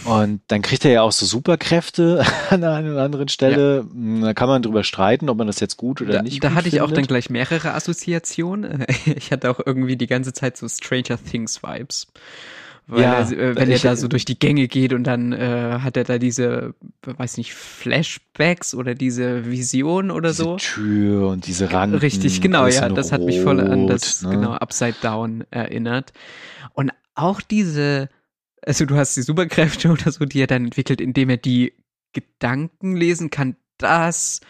Und 0.06 0.42
dann 0.48 0.62
kriegt 0.62 0.86
er 0.86 0.92
ja 0.92 1.02
auch 1.02 1.12
so 1.12 1.26
Superkräfte 1.26 2.26
an 2.50 2.62
der 2.62 2.72
einen 2.72 2.94
oder 2.94 3.04
anderen 3.04 3.28
Stelle. 3.28 3.78
Ja. 3.78 3.82
Hm, 3.82 4.22
da 4.22 4.34
kann 4.34 4.48
man 4.48 4.64
drüber 4.64 4.84
streiten, 4.84 5.30
ob 5.30 5.38
man 5.38 5.48
das 5.48 5.60
jetzt 5.60 5.78
gut 5.78 6.02
oder 6.02 6.14
da, 6.14 6.22
nicht 6.22 6.44
da 6.44 6.48
gut 6.48 6.58
hatte 6.58 6.68
ich 6.70 6.76
findet. 6.76 6.90
auch 6.90 6.96
dann 6.96 7.06
gleich 7.06 7.30
mehrere 7.30 7.74
Assoziationen. 7.74 8.86
Ich 9.06 9.32
hatte 9.32 9.52
auch 9.52 9.60
irgendwie 9.64 9.98
die 9.98 10.08
ganze 10.08 10.34
Zeit 10.34 10.58
so 10.58 10.68
Stranger 10.68 11.18
Things 11.24 11.62
Vibes. 11.62 12.08
Weil 12.88 13.02
ja, 13.02 13.14
er, 13.20 13.32
äh, 13.32 13.56
wenn 13.56 13.72
er 13.72 13.80
da 13.80 13.96
so 13.96 14.08
durch 14.08 14.26
die 14.26 14.38
Gänge 14.38 14.68
geht 14.68 14.92
und 14.92 15.06
dann 15.06 15.32
äh, 15.32 15.80
hat 15.82 15.96
er 15.96 16.04
da 16.04 16.18
diese, 16.18 16.76
weiß 17.02 17.38
nicht, 17.38 17.54
Flashbacks 17.54 18.76
oder 18.76 18.94
diese 18.94 19.50
Vision 19.50 20.12
oder 20.12 20.30
diese 20.30 20.44
so. 20.44 20.58
Tür 20.58 21.30
und 21.30 21.48
diese 21.48 21.72
Ranken. 21.72 21.98
Richtig, 21.98 22.42
genau, 22.42 22.68
ja. 22.68 22.90
Das 22.90 23.12
hat 23.12 23.22
mich 23.22 23.40
voll 23.40 23.62
an 23.62 23.88
das, 23.88 24.22
ne? 24.22 24.32
genau, 24.32 24.52
Upside 24.52 24.96
Down 25.02 25.46
erinnert. 25.50 26.12
Und 26.74 26.92
auch 27.16 27.40
diese, 27.40 28.10
also 28.62 28.86
du 28.86 28.96
hast 28.96 29.16
die 29.16 29.22
Superkräfte 29.22 29.90
oder 29.92 30.12
so, 30.12 30.26
die 30.26 30.42
er 30.42 30.48
dann 30.48 30.66
entwickelt, 30.66 31.00
indem 31.00 31.30
er 31.30 31.38
die 31.38 31.74
Gedanken 32.12 32.98
lesen 32.98 33.30
kann, 33.30 33.56
das 33.78 34.42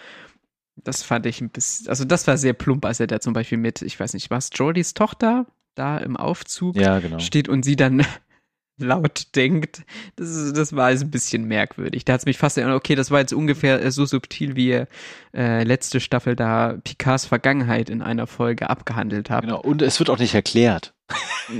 das 0.75 1.03
fand 1.03 1.27
ich 1.27 1.39
ein 1.39 1.49
bisschen, 1.49 1.87
also 1.87 2.03
das 2.03 2.25
war 2.25 2.37
sehr 2.37 2.53
plump, 2.53 2.83
als 2.85 2.99
er 2.99 3.05
da 3.05 3.19
zum 3.19 3.33
Beispiel 3.33 3.59
mit, 3.59 3.83
ich 3.83 3.99
weiß 3.99 4.15
nicht, 4.15 4.31
was, 4.31 4.49
Jordys 4.53 4.95
Tochter 4.95 5.45
da 5.75 5.97
im 5.97 6.17
Aufzug 6.17 6.75
ja, 6.75 6.99
genau. 6.99 7.19
steht 7.19 7.49
und 7.49 7.63
sie 7.63 7.75
dann 7.75 8.05
laut 8.77 9.35
denkt. 9.35 9.83
Das, 10.15 10.29
ist, 10.29 10.57
das 10.57 10.75
war 10.75 10.85
also 10.85 11.05
ein 11.05 11.11
bisschen 11.11 11.45
merkwürdig. 11.45 12.05
Da 12.05 12.13
hat 12.13 12.21
es 12.21 12.25
mich 12.25 12.37
fast 12.37 12.57
erinnert, 12.57 12.77
okay, 12.77 12.95
das 12.95 13.11
war 13.11 13.19
jetzt 13.19 13.33
ungefähr 13.33 13.91
so 13.91 14.05
subtil, 14.05 14.55
wie 14.55 14.69
ihr 14.69 14.87
äh, 15.33 15.63
letzte 15.63 15.99
Staffel 15.99 16.35
da 16.35 16.77
Picards 16.83 17.25
Vergangenheit 17.25 17.89
in 17.89 18.01
einer 18.01 18.27
Folge 18.27 18.69
abgehandelt 18.69 19.29
habt. 19.29 19.47
Genau, 19.47 19.61
und 19.61 19.81
es 19.81 19.99
wird 19.99 20.09
auch 20.09 20.19
nicht 20.19 20.35
erklärt. 20.35 20.93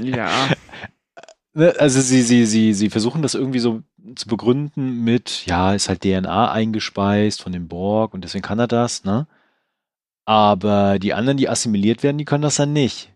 Ja. 0.01 0.29
Ne, 1.55 1.71
also 1.77 2.01
sie, 2.01 2.23
sie, 2.23 2.47
sie, 2.47 2.73
sie 2.73 2.89
versuchen 2.89 3.21
das 3.21 3.35
irgendwie 3.35 3.59
so 3.59 3.83
zu 4.15 4.27
begründen 4.27 5.03
mit, 5.03 5.45
ja, 5.45 5.73
ist 5.73 5.87
halt 5.87 6.01
DNA 6.01 6.51
eingespeist 6.51 7.43
von 7.43 7.51
dem 7.51 7.67
Borg 7.67 8.15
und 8.15 8.23
deswegen 8.23 8.41
kann 8.41 8.57
er 8.57 8.67
das, 8.67 9.03
ne? 9.03 9.27
Aber 10.25 10.97
die 10.97 11.13
anderen, 11.13 11.37
die 11.37 11.49
assimiliert 11.49 12.01
werden, 12.01 12.17
die 12.17 12.25
können 12.25 12.41
das 12.41 12.55
dann 12.55 12.73
nicht. 12.73 13.12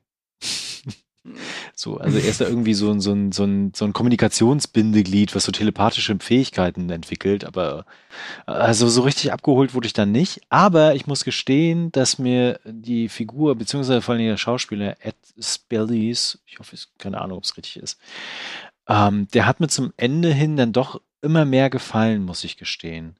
So, 1.76 1.98
also 1.98 2.18
er 2.18 2.28
ist 2.28 2.42
da 2.42 2.48
irgendwie 2.48 2.74
so 2.74 2.90
ein, 2.90 3.00
so 3.00 3.12
ein, 3.12 3.32
so 3.32 3.44
ein, 3.44 3.72
so 3.76 3.86
ein 3.86 3.94
Kommunikationsbindeglied, 3.94 5.36
was 5.36 5.44
so 5.44 5.52
telepathische 5.52 6.18
Fähigkeiten 6.20 6.90
entwickelt, 6.90 7.46
aber 7.46 7.86
also 8.48 8.88
so 8.88 9.02
richtig 9.02 9.32
abgeholt 9.32 9.76
wurde 9.76 9.86
ich 9.86 9.94
dann 9.94 10.12
nicht. 10.12 10.42
Aber 10.50 10.96
ich 10.96 11.06
muss 11.06 11.24
gestehen, 11.24 11.92
dass 11.92 12.18
mir 12.18 12.60
die 12.66 13.10
Figur, 13.10 13.56
beziehungsweise 13.56 14.02
vor 14.02 14.16
allem 14.16 14.26
der 14.26 14.38
Schauspieler 14.38 14.96
Ed 15.02 15.16
Spellies, 15.40 16.40
ich 16.48 16.58
hoffe, 16.58 16.76
ich 16.76 16.88
keine 16.98 17.22
Ahnung, 17.22 17.38
ob 17.38 17.44
es 17.44 17.58
richtig 17.58 17.78
ist, 17.78 18.00
ähm, 18.88 19.28
der 19.34 19.46
hat 19.46 19.60
mir 19.60 19.68
zum 19.68 19.94
Ende 19.98 20.34
hin 20.34 20.58
dann 20.58 20.74
doch 20.74 21.02
immer 21.22 21.46
mehr 21.46 21.70
gefallen, 21.70 22.24
muss 22.24 22.44
ich 22.44 22.58
gestehen. 22.58 23.16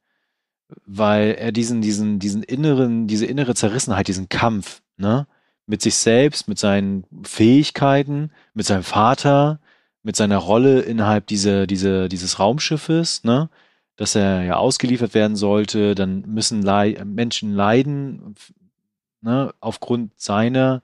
Weil 0.86 1.36
er 1.36 1.52
diesen, 1.52 1.82
diesen, 1.82 2.20
diesen 2.20 2.44
inneren, 2.44 3.08
diese 3.08 3.26
innere 3.26 3.56
Zerrissenheit, 3.56 4.08
diesen 4.08 4.30
Kampf, 4.30 4.82
ne? 4.98 5.28
Mit 5.68 5.82
sich 5.82 5.96
selbst, 5.96 6.48
mit 6.48 6.58
seinen 6.58 7.04
Fähigkeiten, 7.24 8.32
mit 8.54 8.66
seinem 8.66 8.84
Vater, 8.84 9.60
mit 10.02 10.16
seiner 10.16 10.38
Rolle 10.38 10.80
innerhalb 10.80 11.28
dieser, 11.28 11.68
dieser, 11.68 12.08
dieses 12.08 12.40
Raumschiffes, 12.40 13.26
ne? 13.26 13.50
dass 13.98 14.16
er 14.16 14.44
ja 14.44 14.56
ausgeliefert 14.56 15.14
werden 15.14 15.36
sollte, 15.36 15.94
dann 15.94 16.22
müssen 16.22 16.62
Lei 16.62 16.98
Menschen 17.04 17.54
leiden, 17.54 18.36
ne? 19.22 19.54
aufgrund 19.60 20.18
seiner, 20.20 20.82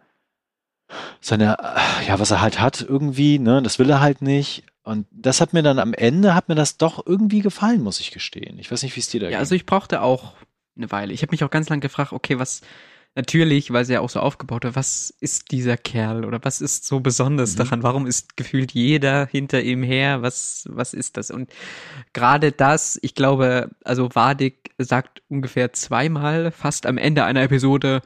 seiner, 1.22 1.58
ja, 2.06 2.19
was 2.19 2.32
er 2.32 2.41
halt 2.41 2.60
hat 2.60 2.82
irgendwie, 2.82 3.39
ne? 3.39 3.62
das 3.62 3.80
will 3.80 3.89
er 3.89 4.02
halt 4.02 4.22
nicht. 4.22 4.65
Und 4.84 5.08
das 5.12 5.39
hat 5.39 5.54
mir 5.54 5.63
dann 5.63 5.80
am 5.80 5.93
Ende, 5.93 6.36
hat 6.36 6.50
mir 6.50 6.56
das 6.56 6.78
doch 6.78 7.06
irgendwie 7.06 7.39
gefallen, 7.39 7.82
muss 7.82 8.02
ich 8.02 8.12
gestehen. 8.12 8.60
Ich 8.60 8.69
weiß 8.69 8.84
nicht, 8.84 8.98
wie 8.98 9.00
es 9.00 9.08
dir 9.08 9.22
da 9.22 9.28
geht. 9.28 9.34
Ja, 9.34 9.39
also 9.39 9.56
ich 9.56 9.65
brauchte 9.65 10.02
auch 10.02 10.34
eine 10.76 10.91
Weile. 10.91 11.13
Ich 11.13 11.22
habe 11.22 11.32
mich 11.32 11.46
auch 11.46 11.50
ganz 11.50 11.69
lange 11.69 11.80
gefragt, 11.80 12.12
okay, 12.12 12.38
was, 12.38 12.62
natürlich, 13.16 13.72
weil 13.72 13.86
sie 13.86 13.93
ja 13.93 13.99
auch 13.99 14.09
so 14.09 14.20
aufgebaut 14.20 14.66
hat, 14.66 14.76
was 14.76 15.14
ist 15.20 15.51
dieser 15.51 15.78
Kerl 15.78 16.26
oder 16.26 16.39
was 16.43 16.61
ist 16.61 16.86
so 16.86 16.99
besonders 16.99 17.53
mhm. 17.53 17.57
daran? 17.57 17.84
Warum 17.84 18.07
ist 18.07 18.38
gefühlt 18.38 18.72
jeder 18.72 19.28
hinter 19.28 19.61
ihm 19.61 19.84
her? 19.84 20.22
Was, 20.22 20.66
was 20.70 20.93
ist 20.93 21.18
das? 21.18 21.32
Und 21.32 21.51
gerade 22.14 22.51
das, 22.51 22.99
ich 23.01 23.16
glaube, 23.16 23.70
also 23.84 24.09
Wadig 24.14 24.72
sagt 24.78 25.22
ungefähr 25.30 25.74
zweimal, 25.74 26.51
fast 26.51 26.86
am 26.86 26.97
Ende 26.97 27.24
einer 27.24 27.43
Episode, 27.43 28.01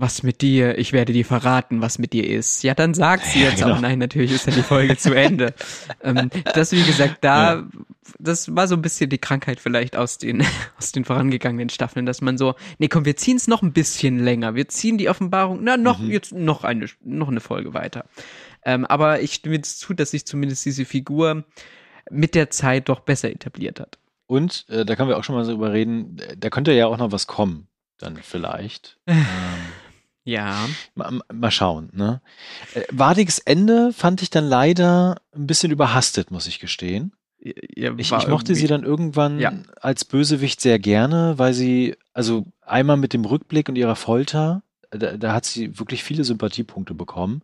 was 0.00 0.22
mit 0.22 0.40
dir, 0.40 0.78
ich 0.78 0.92
werde 0.92 1.12
dir 1.12 1.24
verraten, 1.24 1.80
was 1.82 1.98
mit 1.98 2.12
dir 2.12 2.26
ist. 2.28 2.62
Ja, 2.62 2.74
dann 2.74 2.94
sagt 2.94 3.24
sie 3.26 3.40
Ja, 3.42 3.50
jetzt 3.50 3.62
genau. 3.62 3.74
auch, 3.76 3.80
nein, 3.80 3.98
natürlich 3.98 4.32
ist 4.32 4.46
ja 4.46 4.52
die 4.52 4.62
Folge 4.62 4.96
zu 4.96 5.14
Ende. 5.14 5.54
Ähm, 6.02 6.30
das, 6.54 6.72
wie 6.72 6.82
gesagt, 6.82 7.18
da, 7.22 7.54
Ja. 7.56 7.68
das 8.18 8.56
war 8.56 8.66
so 8.66 8.74
ein 8.74 8.80
bisschen 8.80 9.10
die 9.10 9.18
Krankheit 9.18 9.60
vielleicht 9.60 9.96
aus 9.96 10.16
den, 10.16 10.42
aus 10.78 10.92
den 10.92 11.04
vorangegangenen 11.04 11.68
Staffeln, 11.68 12.06
dass 12.06 12.22
man 12.22 12.38
so, 12.38 12.54
nee, 12.78 12.88
komm, 12.88 13.04
wir 13.04 13.16
ziehen 13.16 13.36
es 13.36 13.46
noch 13.48 13.60
ein 13.62 13.74
bisschen 13.74 14.18
länger. 14.18 14.54
Wir 14.54 14.66
ziehen 14.68 14.96
die 14.96 15.10
Offenbarung, 15.10 15.60
na, 15.62 15.76
noch, 15.76 15.98
Mhm. 15.98 16.10
jetzt 16.10 16.32
noch 16.32 16.64
eine, 16.64 16.86
noch 17.04 17.28
eine 17.28 17.40
Folge 17.40 17.74
weiter. 17.74 18.06
Ähm, 18.64 18.86
aber 18.86 19.20
ich 19.20 19.34
stimme 19.34 19.56
jetzt 19.56 19.78
zu, 19.80 19.92
dass 19.92 20.12
sich 20.12 20.24
zumindest 20.26 20.64
diese 20.64 20.86
Figur 20.86 21.44
mit 22.10 22.34
der 22.34 22.48
Zeit 22.48 22.88
doch 22.88 23.00
besser 23.00 23.30
etabliert 23.30 23.78
hat. 23.80 23.98
Und 24.26 24.64
äh, 24.70 24.86
da 24.86 24.96
können 24.96 25.08
wir 25.10 25.18
auch 25.18 25.24
schon 25.24 25.34
mal 25.34 25.44
so 25.44 25.52
drüber 25.52 25.72
reden, 25.74 26.16
da 26.38 26.48
könnte 26.48 26.72
ja 26.72 26.86
auch 26.86 26.96
noch 26.96 27.12
was 27.12 27.26
kommen, 27.26 27.66
dann 27.98 28.16
vielleicht. 28.22 28.98
ähm, 29.06 29.26
Ja. 30.24 30.68
mal, 30.94 31.20
mal 31.32 31.50
schauen. 31.50 31.90
Ne? 31.92 32.20
Äh, 32.74 32.82
Wadigs 32.90 33.38
Ende 33.38 33.92
fand 33.92 34.22
ich 34.22 34.30
dann 34.30 34.44
leider 34.46 35.16
ein 35.34 35.46
bisschen 35.46 35.72
überhastet, 35.72 36.30
muss 36.30 36.46
ich 36.46 36.58
gestehen. 36.60 37.12
ja 37.40 37.92
Ich, 37.96 38.12
ich 38.12 38.28
mochte 38.28 38.54
sie 38.54 38.66
dann 38.66 38.82
irgendwann 38.84 39.38
Ja. 39.40 39.52
als 39.80 40.04
Bösewicht 40.04 40.60
sehr 40.60 40.78
gerne, 40.78 41.34
weil 41.38 41.54
sie, 41.54 41.96
also 42.12 42.46
einmal 42.60 42.96
mit 42.98 43.12
dem 43.12 43.24
Rückblick 43.24 43.68
und 43.68 43.76
ihrer 43.76 43.96
Folter, 43.96 44.62
da, 44.90 45.16
da 45.16 45.32
hat 45.32 45.44
sie 45.46 45.78
wirklich 45.78 46.02
viele 46.02 46.24
Sympathiepunkte 46.24 46.94
bekommen. 46.94 47.42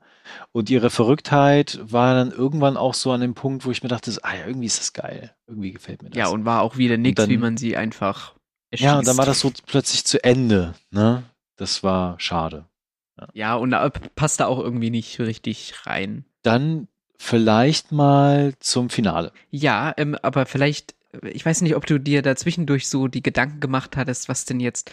Und 0.52 0.68
ihre 0.68 0.90
Verrücktheit 0.90 1.78
war 1.82 2.14
dann 2.14 2.32
irgendwann 2.32 2.76
auch 2.76 2.94
so 2.94 3.12
an 3.12 3.20
dem 3.20 3.34
Punkt, 3.34 3.64
wo 3.64 3.70
ich 3.70 3.82
mir 3.84 3.88
dachte, 3.88 4.12
ah 4.22 4.34
ja, 4.36 4.46
irgendwie 4.46 4.66
ist 4.66 4.80
das 4.80 4.92
geil. 4.92 5.32
Irgendwie 5.46 5.72
gefällt 5.72 6.02
mir 6.02 6.10
das. 6.10 6.18
Ja, 6.18 6.26
und 6.28 6.44
war 6.44 6.62
auch 6.62 6.76
wieder 6.76 6.96
nichts, 6.96 7.28
wie 7.28 7.36
man 7.36 7.56
sie 7.56 7.76
einfach 7.76 8.34
erschießt. 8.70 8.84
ja, 8.84 8.98
und 8.98 9.06
dann 9.06 9.16
war 9.16 9.26
das 9.26 9.40
so 9.40 9.52
plötzlich 9.64 10.04
zu 10.04 10.22
Ende. 10.24 10.74
Ne? 10.90 11.22
Das 11.56 11.82
war 11.82 12.18
schade. 12.20 12.66
Ja, 13.32 13.54
und 13.54 13.70
da 13.70 13.88
passt 14.14 14.40
da 14.40 14.46
auch 14.46 14.58
irgendwie 14.58 14.90
nicht 14.90 15.18
richtig 15.20 15.86
rein. 15.86 16.24
Dann 16.42 16.88
vielleicht 17.18 17.92
mal 17.92 18.54
zum 18.60 18.90
Finale. 18.90 19.32
Ja, 19.50 19.94
ähm, 19.96 20.16
aber 20.20 20.46
vielleicht, 20.46 20.94
ich 21.22 21.44
weiß 21.44 21.62
nicht, 21.62 21.76
ob 21.76 21.86
du 21.86 21.98
dir 21.98 22.22
dazwischendurch 22.22 22.88
so 22.88 23.08
die 23.08 23.22
Gedanken 23.22 23.60
gemacht 23.60 23.96
hattest, 23.96 24.28
was 24.28 24.44
denn 24.44 24.60
jetzt, 24.60 24.90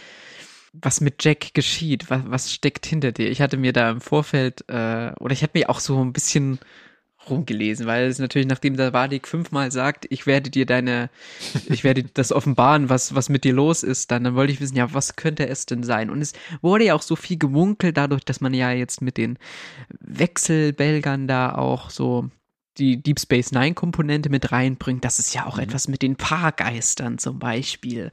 was 0.72 1.02
mit 1.02 1.22
Jack 1.22 1.52
geschieht, 1.52 2.08
was, 2.08 2.22
was 2.26 2.52
steckt 2.52 2.86
hinter 2.86 3.12
dir. 3.12 3.30
Ich 3.30 3.42
hatte 3.42 3.58
mir 3.58 3.74
da 3.74 3.90
im 3.90 4.00
Vorfeld, 4.00 4.64
äh, 4.68 5.12
oder 5.20 5.32
ich 5.32 5.42
hatte 5.42 5.58
mir 5.58 5.68
auch 5.68 5.80
so 5.80 6.02
ein 6.02 6.14
bisschen 6.14 6.58
rumgelesen, 7.30 7.86
weil 7.86 8.06
es 8.06 8.18
natürlich, 8.18 8.46
nachdem 8.48 8.76
der 8.76 8.92
Wadik 8.92 9.26
fünfmal 9.28 9.70
sagt, 9.72 10.06
ich 10.10 10.26
werde 10.26 10.50
dir 10.50 10.66
deine, 10.66 11.10
ich 11.68 11.84
werde 11.84 12.04
das 12.14 12.32
offenbaren, 12.32 12.88
was, 12.88 13.14
was 13.14 13.28
mit 13.28 13.44
dir 13.44 13.52
los 13.52 13.82
ist, 13.82 14.10
dann, 14.10 14.24
dann 14.24 14.34
wollte 14.34 14.52
ich 14.52 14.60
wissen, 14.60 14.76
ja, 14.76 14.92
was 14.92 15.16
könnte 15.16 15.48
es 15.48 15.66
denn 15.66 15.82
sein? 15.82 16.10
Und 16.10 16.20
es 16.22 16.32
wurde 16.62 16.84
ja 16.84 16.94
auch 16.94 17.02
so 17.02 17.16
viel 17.16 17.38
gemunkelt, 17.38 17.96
dadurch, 17.96 18.24
dass 18.24 18.40
man 18.40 18.54
ja 18.54 18.70
jetzt 18.72 19.00
mit 19.02 19.16
den 19.16 19.38
Wechselbelgern 20.00 21.26
da 21.28 21.54
auch 21.54 21.90
so 21.90 22.28
die 22.78 23.00
Deep 23.02 23.20
Space 23.20 23.52
Nine 23.52 23.74
Komponente 23.74 24.30
mit 24.30 24.50
reinbringt, 24.52 25.04
dass 25.04 25.18
es 25.18 25.32
ja 25.32 25.46
auch 25.46 25.56
Mhm. 25.56 25.62
etwas 25.64 25.88
mit 25.88 26.02
den 26.02 26.16
Paargeistern 26.16 27.18
zum 27.18 27.38
Beispiel 27.38 28.10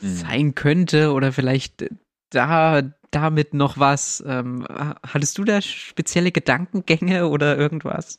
Mhm. 0.00 0.06
sein 0.16 0.54
könnte 0.54 1.12
oder 1.12 1.32
vielleicht 1.32 1.86
da 2.34 2.82
damit 3.10 3.54
noch 3.54 3.78
was. 3.78 4.22
Ähm, 4.26 4.66
hattest 5.06 5.38
du 5.38 5.44
da 5.44 5.60
spezielle 5.62 6.32
Gedankengänge 6.32 7.28
oder 7.28 7.56
irgendwas? 7.56 8.18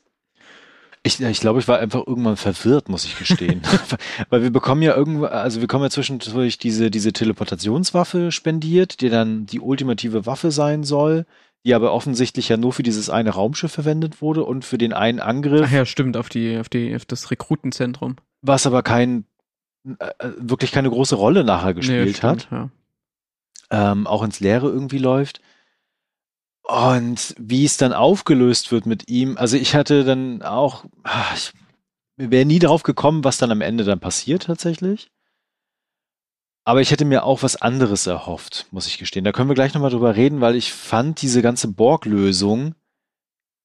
Ich, 1.03 1.19
ich 1.21 1.39
glaube, 1.39 1.59
ich 1.59 1.67
war 1.67 1.77
einfach 1.77 2.07
irgendwann 2.07 2.37
verwirrt, 2.37 2.89
muss 2.89 3.05
ich 3.05 3.17
gestehen. 3.19 3.61
Weil 4.29 4.41
wir 4.41 4.49
bekommen 4.51 4.81
ja 4.81 4.95
irgendwo, 4.95 5.25
also 5.25 5.61
wir 5.61 5.67
kommen 5.67 5.83
ja 5.83 5.89
zwischendurch 5.91 6.57
diese, 6.57 6.89
diese 6.89 7.13
Teleportationswaffe 7.13 8.31
spendiert, 8.31 9.01
die 9.01 9.09
dann 9.09 9.45
die 9.45 9.59
ultimative 9.59 10.25
Waffe 10.25 10.49
sein 10.49 10.83
soll, 10.83 11.25
die 11.63 11.75
aber 11.75 11.93
offensichtlich 11.93 12.49
ja 12.49 12.57
nur 12.57 12.73
für 12.73 12.81
dieses 12.83 13.09
eine 13.11 13.31
Raumschiff 13.31 13.71
verwendet 13.71 14.21
wurde 14.21 14.43
und 14.43 14.65
für 14.65 14.77
den 14.79 14.93
einen 14.93 15.19
Angriff, 15.19 15.65
Ach 15.67 15.71
ja, 15.71 15.85
stimmt, 15.85 16.17
auf 16.17 16.29
die, 16.29 16.57
auf 16.57 16.69
die, 16.69 16.95
auf 16.95 17.05
das 17.05 17.29
Rekrutenzentrum. 17.31 18.15
was 18.41 18.65
aber 18.65 18.81
kein, 18.81 19.25
äh, 19.99 20.09
wirklich 20.37 20.71
keine 20.71 20.89
große 20.89 21.15
Rolle 21.15 21.43
nachher 21.43 21.73
gespielt 21.75 22.17
Nee, 22.23 22.27
hat. 22.27 22.41
stimmt, 22.43 22.51
Ja. 22.51 22.69
Ähm, 23.75 24.07
auch 24.07 24.23
ins 24.23 24.39
Leere 24.39 24.69
irgendwie 24.69 24.99
läuft. 24.99 25.41
Und 26.63 27.35
wie 27.37 27.65
es 27.65 27.77
dann 27.77 27.93
aufgelöst 27.93 28.71
wird 28.71 28.85
mit 28.85 29.09
ihm, 29.09 29.37
also 29.37 29.57
ich 29.57 29.75
hatte 29.75 30.03
dann 30.03 30.41
auch, 30.41 30.85
ah, 31.03 31.33
ich 31.35 31.51
wäre 32.15 32.45
nie 32.45 32.59
darauf 32.59 32.83
gekommen, 32.83 33.23
was 33.23 33.37
dann 33.37 33.51
am 33.51 33.61
Ende 33.61 33.83
dann 33.83 33.99
passiert 33.99 34.43
tatsächlich. 34.43 35.11
Aber 36.63 36.81
ich 36.81 36.89
hätte 36.89 37.05
mir 37.05 37.23
auch 37.23 37.43
was 37.43 37.57
anderes 37.57 38.07
erhofft, 38.07 38.65
muss 38.71 38.87
ich 38.87 38.97
gestehen. 38.97 39.25
Da 39.25 39.31
können 39.31 39.49
wir 39.49 39.55
gleich 39.55 39.75
nochmal 39.75 39.91
drüber 39.91 40.15
reden, 40.15 40.41
weil 40.41 40.55
ich 40.55 40.73
fand 40.73 41.21
diese 41.21 41.43
ganze 41.43 41.67
Borg-Lösung 41.67 42.73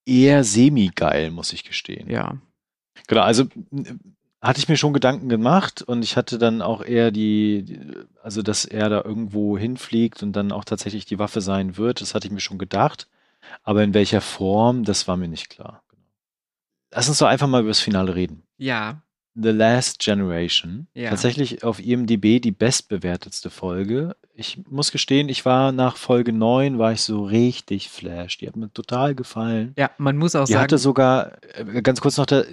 eher 0.04 0.44
semi-geil, 0.44 1.30
muss 1.30 1.52
ich 1.52 1.64
gestehen. 1.64 2.10
ja. 2.10 2.36
Genau, 3.06 3.22
also 3.22 3.46
hatte 4.40 4.58
ich 4.58 4.68
mir 4.68 4.76
schon 4.76 4.92
Gedanken 4.92 5.28
gemacht 5.28 5.82
und 5.82 6.02
ich 6.02 6.16
hatte 6.16 6.38
dann 6.38 6.62
auch 6.62 6.82
eher 6.82 7.10
die, 7.10 7.80
also 8.22 8.42
dass 8.42 8.64
er 8.64 8.88
da 8.88 9.02
irgendwo 9.04 9.58
hinfliegt 9.58 10.22
und 10.22 10.32
dann 10.32 10.50
auch 10.50 10.64
tatsächlich 10.64 11.04
die 11.04 11.18
Waffe 11.18 11.40
sein 11.40 11.76
wird, 11.76 12.00
das 12.00 12.14
hatte 12.14 12.26
ich 12.26 12.32
mir 12.32 12.40
schon 12.40 12.58
gedacht. 12.58 13.06
Aber 13.62 13.82
in 13.82 13.94
welcher 13.94 14.20
Form, 14.20 14.84
das 14.84 15.08
war 15.08 15.16
mir 15.16 15.28
nicht 15.28 15.50
klar. 15.50 15.82
Lass 16.90 17.08
uns 17.08 17.18
doch 17.18 17.26
einfach 17.26 17.48
mal 17.48 17.60
über 17.60 17.70
das 17.70 17.80
Finale 17.80 18.14
reden. 18.14 18.42
Ja. 18.56 19.02
The 19.34 19.50
Last 19.50 19.98
Generation. 20.00 20.88
Ja. 20.94 21.10
Tatsächlich 21.10 21.62
auf 21.62 21.78
IMDb 21.78 22.40
die 22.40 22.50
bestbewertetste 22.50 23.50
Folge. 23.50 24.16
Ich 24.40 24.58
muss 24.70 24.90
gestehen, 24.90 25.28
ich 25.28 25.44
war 25.44 25.70
nach 25.70 25.98
Folge 25.98 26.32
9, 26.32 26.78
war 26.78 26.92
ich 26.92 27.02
so 27.02 27.24
richtig 27.24 27.90
flash. 27.90 28.38
Die 28.38 28.46
hat 28.46 28.56
mir 28.56 28.72
total 28.72 29.14
gefallen. 29.14 29.74
Ja, 29.76 29.90
man 29.98 30.16
muss 30.16 30.34
auch 30.34 30.46
Die 30.46 30.54
sagen. 30.54 30.62
hatte 30.62 30.78
sogar, 30.78 31.32
äh, 31.56 31.82
ganz 31.82 32.00
kurz 32.00 32.16
noch, 32.16 32.24
da, 32.24 32.44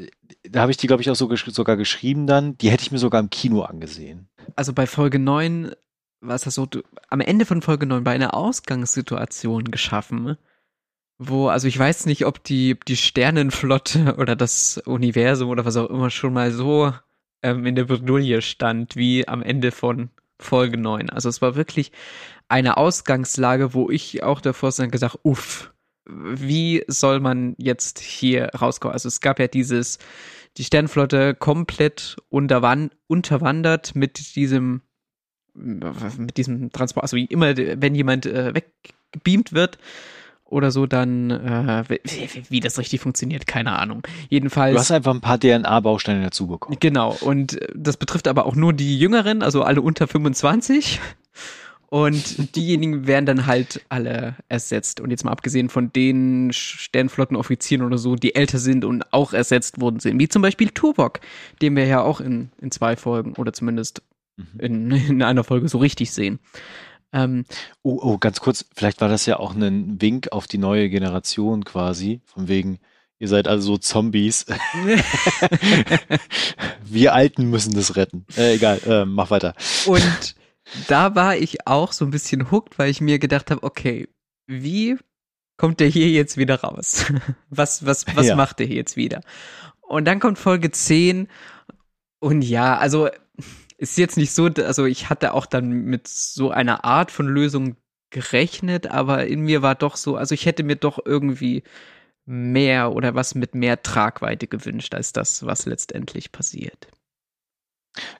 da 0.43 0.59
habe 0.59 0.71
ich 0.71 0.75
die, 0.75 0.87
glaube 0.87 1.01
ich, 1.01 1.09
auch 1.09 1.15
so 1.15 1.29
gesch 1.29 1.45
sogar 1.45 1.77
geschrieben 1.77 2.27
dann, 2.27 2.57
die 2.57 2.69
hätte 2.71 2.83
ich 2.83 2.91
mir 2.91 2.97
sogar 2.97 3.21
im 3.21 3.29
Kino 3.29 3.61
angesehen. 3.61 4.27
also 4.57 4.73
bei 4.73 4.85
Folge 4.85 5.17
9 5.17 5.71
war 6.19 6.35
es 6.35 6.41
das 6.41 6.55
so, 6.55 6.65
du, 6.65 6.81
am 7.07 7.21
Ende 7.21 7.45
von 7.45 7.61
Folge 7.61 7.85
9 7.85 8.05
war 8.05 8.11
eine 8.11 8.33
Ausgangssituation 8.33 9.71
geschaffen, 9.71 10.35
wo, 11.17 11.47
also 11.47 11.69
ich 11.69 11.79
weiß 11.79 12.05
nicht, 12.05 12.25
ob 12.25 12.43
die, 12.43 12.77
die 12.85 12.97
Sternenflotte 12.97 14.15
oder 14.17 14.35
das 14.35 14.77
Universum 14.79 15.47
oder 15.47 15.63
was 15.63 15.77
auch 15.77 15.89
immer 15.89 16.09
schon 16.09 16.33
mal 16.33 16.51
so 16.51 16.93
ähm, 17.41 17.65
in 17.65 17.75
der 17.75 17.85
Bredouille 17.85 18.41
stand, 18.41 18.97
wie 18.97 19.25
am 19.25 19.41
Ende 19.41 19.71
von 19.71 20.09
Folge 20.39 20.77
9. 20.77 21.09
Also 21.09 21.29
es 21.29 21.41
war 21.41 21.55
wirklich 21.55 21.91
eine 22.47 22.77
Ausgangslage, 22.77 23.73
wo 23.73 23.89
ich 23.89 24.23
auch 24.23 24.41
davor 24.41 24.71
dann 24.71 24.91
gesagt, 24.91 25.19
uff, 25.23 25.73
wie 26.05 26.83
soll 26.87 27.19
man 27.19 27.55
jetzt 27.57 27.99
hier 27.99 28.49
rauskommen? 28.59 28.93
Also 28.93 29.07
es 29.07 29.19
gab 29.19 29.39
ja 29.39 29.47
dieses, 29.47 29.99
die 30.57 30.63
Sternflotte 30.63 31.35
komplett 31.35 32.17
unterwan 32.29 32.91
unterwandert 33.07 33.95
mit 33.95 34.35
diesem 34.35 34.81
mit 35.53 36.37
diesem 36.37 36.71
Transport, 36.71 37.03
also 37.03 37.17
wie 37.17 37.25
immer, 37.25 37.57
wenn 37.57 37.95
jemand 37.95 38.27
äh, 38.27 38.53
weggebeamt 38.53 39.53
wird 39.53 39.79
oder 40.49 40.71
so, 40.71 40.85
dann 40.85 41.31
äh, 41.31 41.83
wie, 41.87 42.43
wie, 42.49 42.59
das 42.59 42.77
richtig 42.77 43.01
funktioniert, 43.01 43.47
keine 43.47 43.77
Ahnung. 43.77 44.03
Jedenfalls. 44.29 44.73
Du 44.73 44.79
hast 44.79 44.91
einfach 44.91 45.13
ein 45.13 45.21
paar 45.21 45.39
DNA-Bausteine 45.39 46.23
dazu 46.23 46.47
bekommen. 46.47 46.77
Genau, 46.79 47.15
und 47.21 47.61
äh, 47.61 47.67
das 47.75 47.97
betrifft 47.97 48.27
aber 48.27 48.45
auch 48.45 48.55
nur 48.55 48.73
die 48.73 48.97
Jüngeren, 48.97 49.43
also 49.43 49.63
alle 49.63 49.81
unter 49.81 50.07
25. 50.07 50.99
Und 51.89 52.55
diejenigen 52.57 53.07
werden 53.07 53.25
dann 53.25 53.45
halt 53.45 53.85
alle 53.87 54.35
ersetzt. 54.49 54.99
Und 54.99 55.09
jetzt 55.09 55.23
mal 55.23 55.31
abgesehen 55.31 55.69
von 55.69 55.93
den 55.93 56.51
Sternflottenoffizieren 56.51 57.85
oder 57.85 57.97
so, 57.97 58.15
die 58.15 58.35
älter 58.35 58.59
sind 58.59 58.83
und 58.83 59.13
auch 59.13 59.31
ersetzt 59.31 59.79
worden 59.79 60.01
sind, 60.01 60.19
wie 60.19 60.27
zum 60.27 60.41
Beispiel 60.41 60.69
Tuvok, 60.69 61.21
den 61.61 61.77
wir 61.77 61.85
ja 61.85 62.01
auch 62.01 62.19
in, 62.19 62.49
in 62.61 62.71
zwei 62.71 62.97
Folgen 62.97 63.35
oder 63.35 63.53
zumindest 63.53 64.01
Mhm. 64.37 64.59
in, 64.59 64.91
in 64.91 65.23
einer 65.23 65.43
Folge 65.43 65.67
so 65.67 65.79
richtig 65.79 66.11
sehen. 66.11 66.39
Ähm, 67.13 67.45
Oh, 67.83 67.99
oh, 68.01 68.17
ganz 68.17 68.39
kurz, 68.39 68.65
vielleicht 68.75 69.01
war 69.01 69.09
das 69.09 69.25
ja 69.25 69.39
auch 69.39 69.53
ein 69.55 70.01
Wink 70.01 70.31
auf 70.31 70.47
die 70.47 70.57
neue 70.57 70.89
Generation 70.89 71.63
quasi, 71.63 72.21
von 72.25 72.47
wegen, 72.47 72.79
ihr 73.19 73.27
seid 73.27 73.47
also 73.47 73.73
so 73.73 73.77
Zombies. 73.77 74.45
Wir 76.83 77.13
Alten 77.13 77.49
müssen 77.49 77.73
das 77.73 77.95
retten. 77.95 78.25
Äh, 78.37 78.55
egal, 78.55 78.79
äh, 78.85 79.05
mach 79.05 79.29
weiter. 79.29 79.53
Und 79.85 80.35
da 80.87 81.15
war 81.15 81.35
ich 81.37 81.67
auch 81.67 81.91
so 81.93 82.05
ein 82.05 82.11
bisschen 82.11 82.51
hooked, 82.51 82.77
weil 82.79 82.89
ich 82.89 83.01
mir 83.01 83.19
gedacht 83.19 83.51
habe, 83.51 83.63
okay, 83.63 84.07
wie 84.47 84.97
kommt 85.57 85.79
der 85.79 85.87
hier 85.87 86.09
jetzt 86.09 86.37
wieder 86.37 86.61
raus? 86.61 87.05
Was, 87.49 87.85
was, 87.85 88.05
was 88.15 88.27
Ja. 88.27 88.35
macht 88.35 88.59
der 88.59 88.67
hier 88.67 88.75
jetzt 88.75 88.97
wieder? 88.97 89.21
Und 89.81 90.05
dann 90.05 90.19
kommt 90.19 90.37
Folge 90.37 90.71
10 90.71 91.27
und 92.19 92.41
ja, 92.41 92.77
also 92.77 93.09
ist 93.77 93.97
jetzt 93.97 94.17
nicht 94.17 94.33
so, 94.33 94.45
also 94.45 94.85
ich 94.85 95.09
hatte 95.09 95.33
auch 95.33 95.45
dann 95.45 95.69
mit 95.69 96.07
so 96.07 96.51
einer 96.51 96.83
Art 96.83 97.11
von 97.11 97.27
Lösung 97.27 97.75
gerechnet, 98.09 98.87
aber 98.87 99.27
in 99.27 99.41
mir 99.41 99.61
war 99.61 99.75
doch 99.75 99.97
so, 99.97 100.15
also 100.15 100.33
ich 100.33 100.45
hätte 100.45 100.63
mir 100.63 100.75
doch 100.75 100.99
irgendwie 101.03 101.63
mehr 102.25 102.93
oder 102.93 103.15
was 103.15 103.35
mit 103.35 103.55
mehr 103.55 103.81
Tragweite 103.81 104.47
gewünscht 104.47 104.93
als 104.93 105.13
das, 105.13 105.45
was 105.45 105.65
letztendlich 105.65 106.31
passiert. 106.31 106.87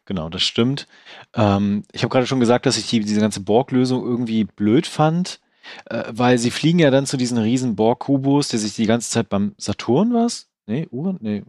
Genau, 0.06 0.30
das 0.30 0.44
stimmt. 0.44 0.88
Ähm, 1.34 1.84
ich 1.92 2.04
habe 2.04 2.12
gerade 2.12 2.28
schon 2.28 2.40
gesagt, 2.40 2.66
dass 2.66 2.78
ich 2.78 2.90
die, 2.90 3.02
diese 3.02 3.22
ganze 3.22 3.42
Borg-Lösung 3.42 4.04
irgendwie 4.04 4.44
blöd 4.46 4.88
fand. 4.88 5.40
Äh, 5.86 6.06
weil 6.10 6.38
sie 6.38 6.52
fliegen 6.52 6.80
ja 6.80 6.92
dann 6.92 7.06
zu 7.06 7.18
diesen 7.18 7.38
riesen 7.38 7.76
Borg-Kubus, 7.76 8.48
der 8.48 8.60
sich 8.60 8.76
die 8.76 8.86
ganze 8.86 9.10
Zeit 9.10 9.30
beim 9.30 9.54
Saturn 9.58 10.14
was? 10.14 10.50
Nee, 10.66 10.88
Uran? 10.92 11.18
Nee, 11.20 11.44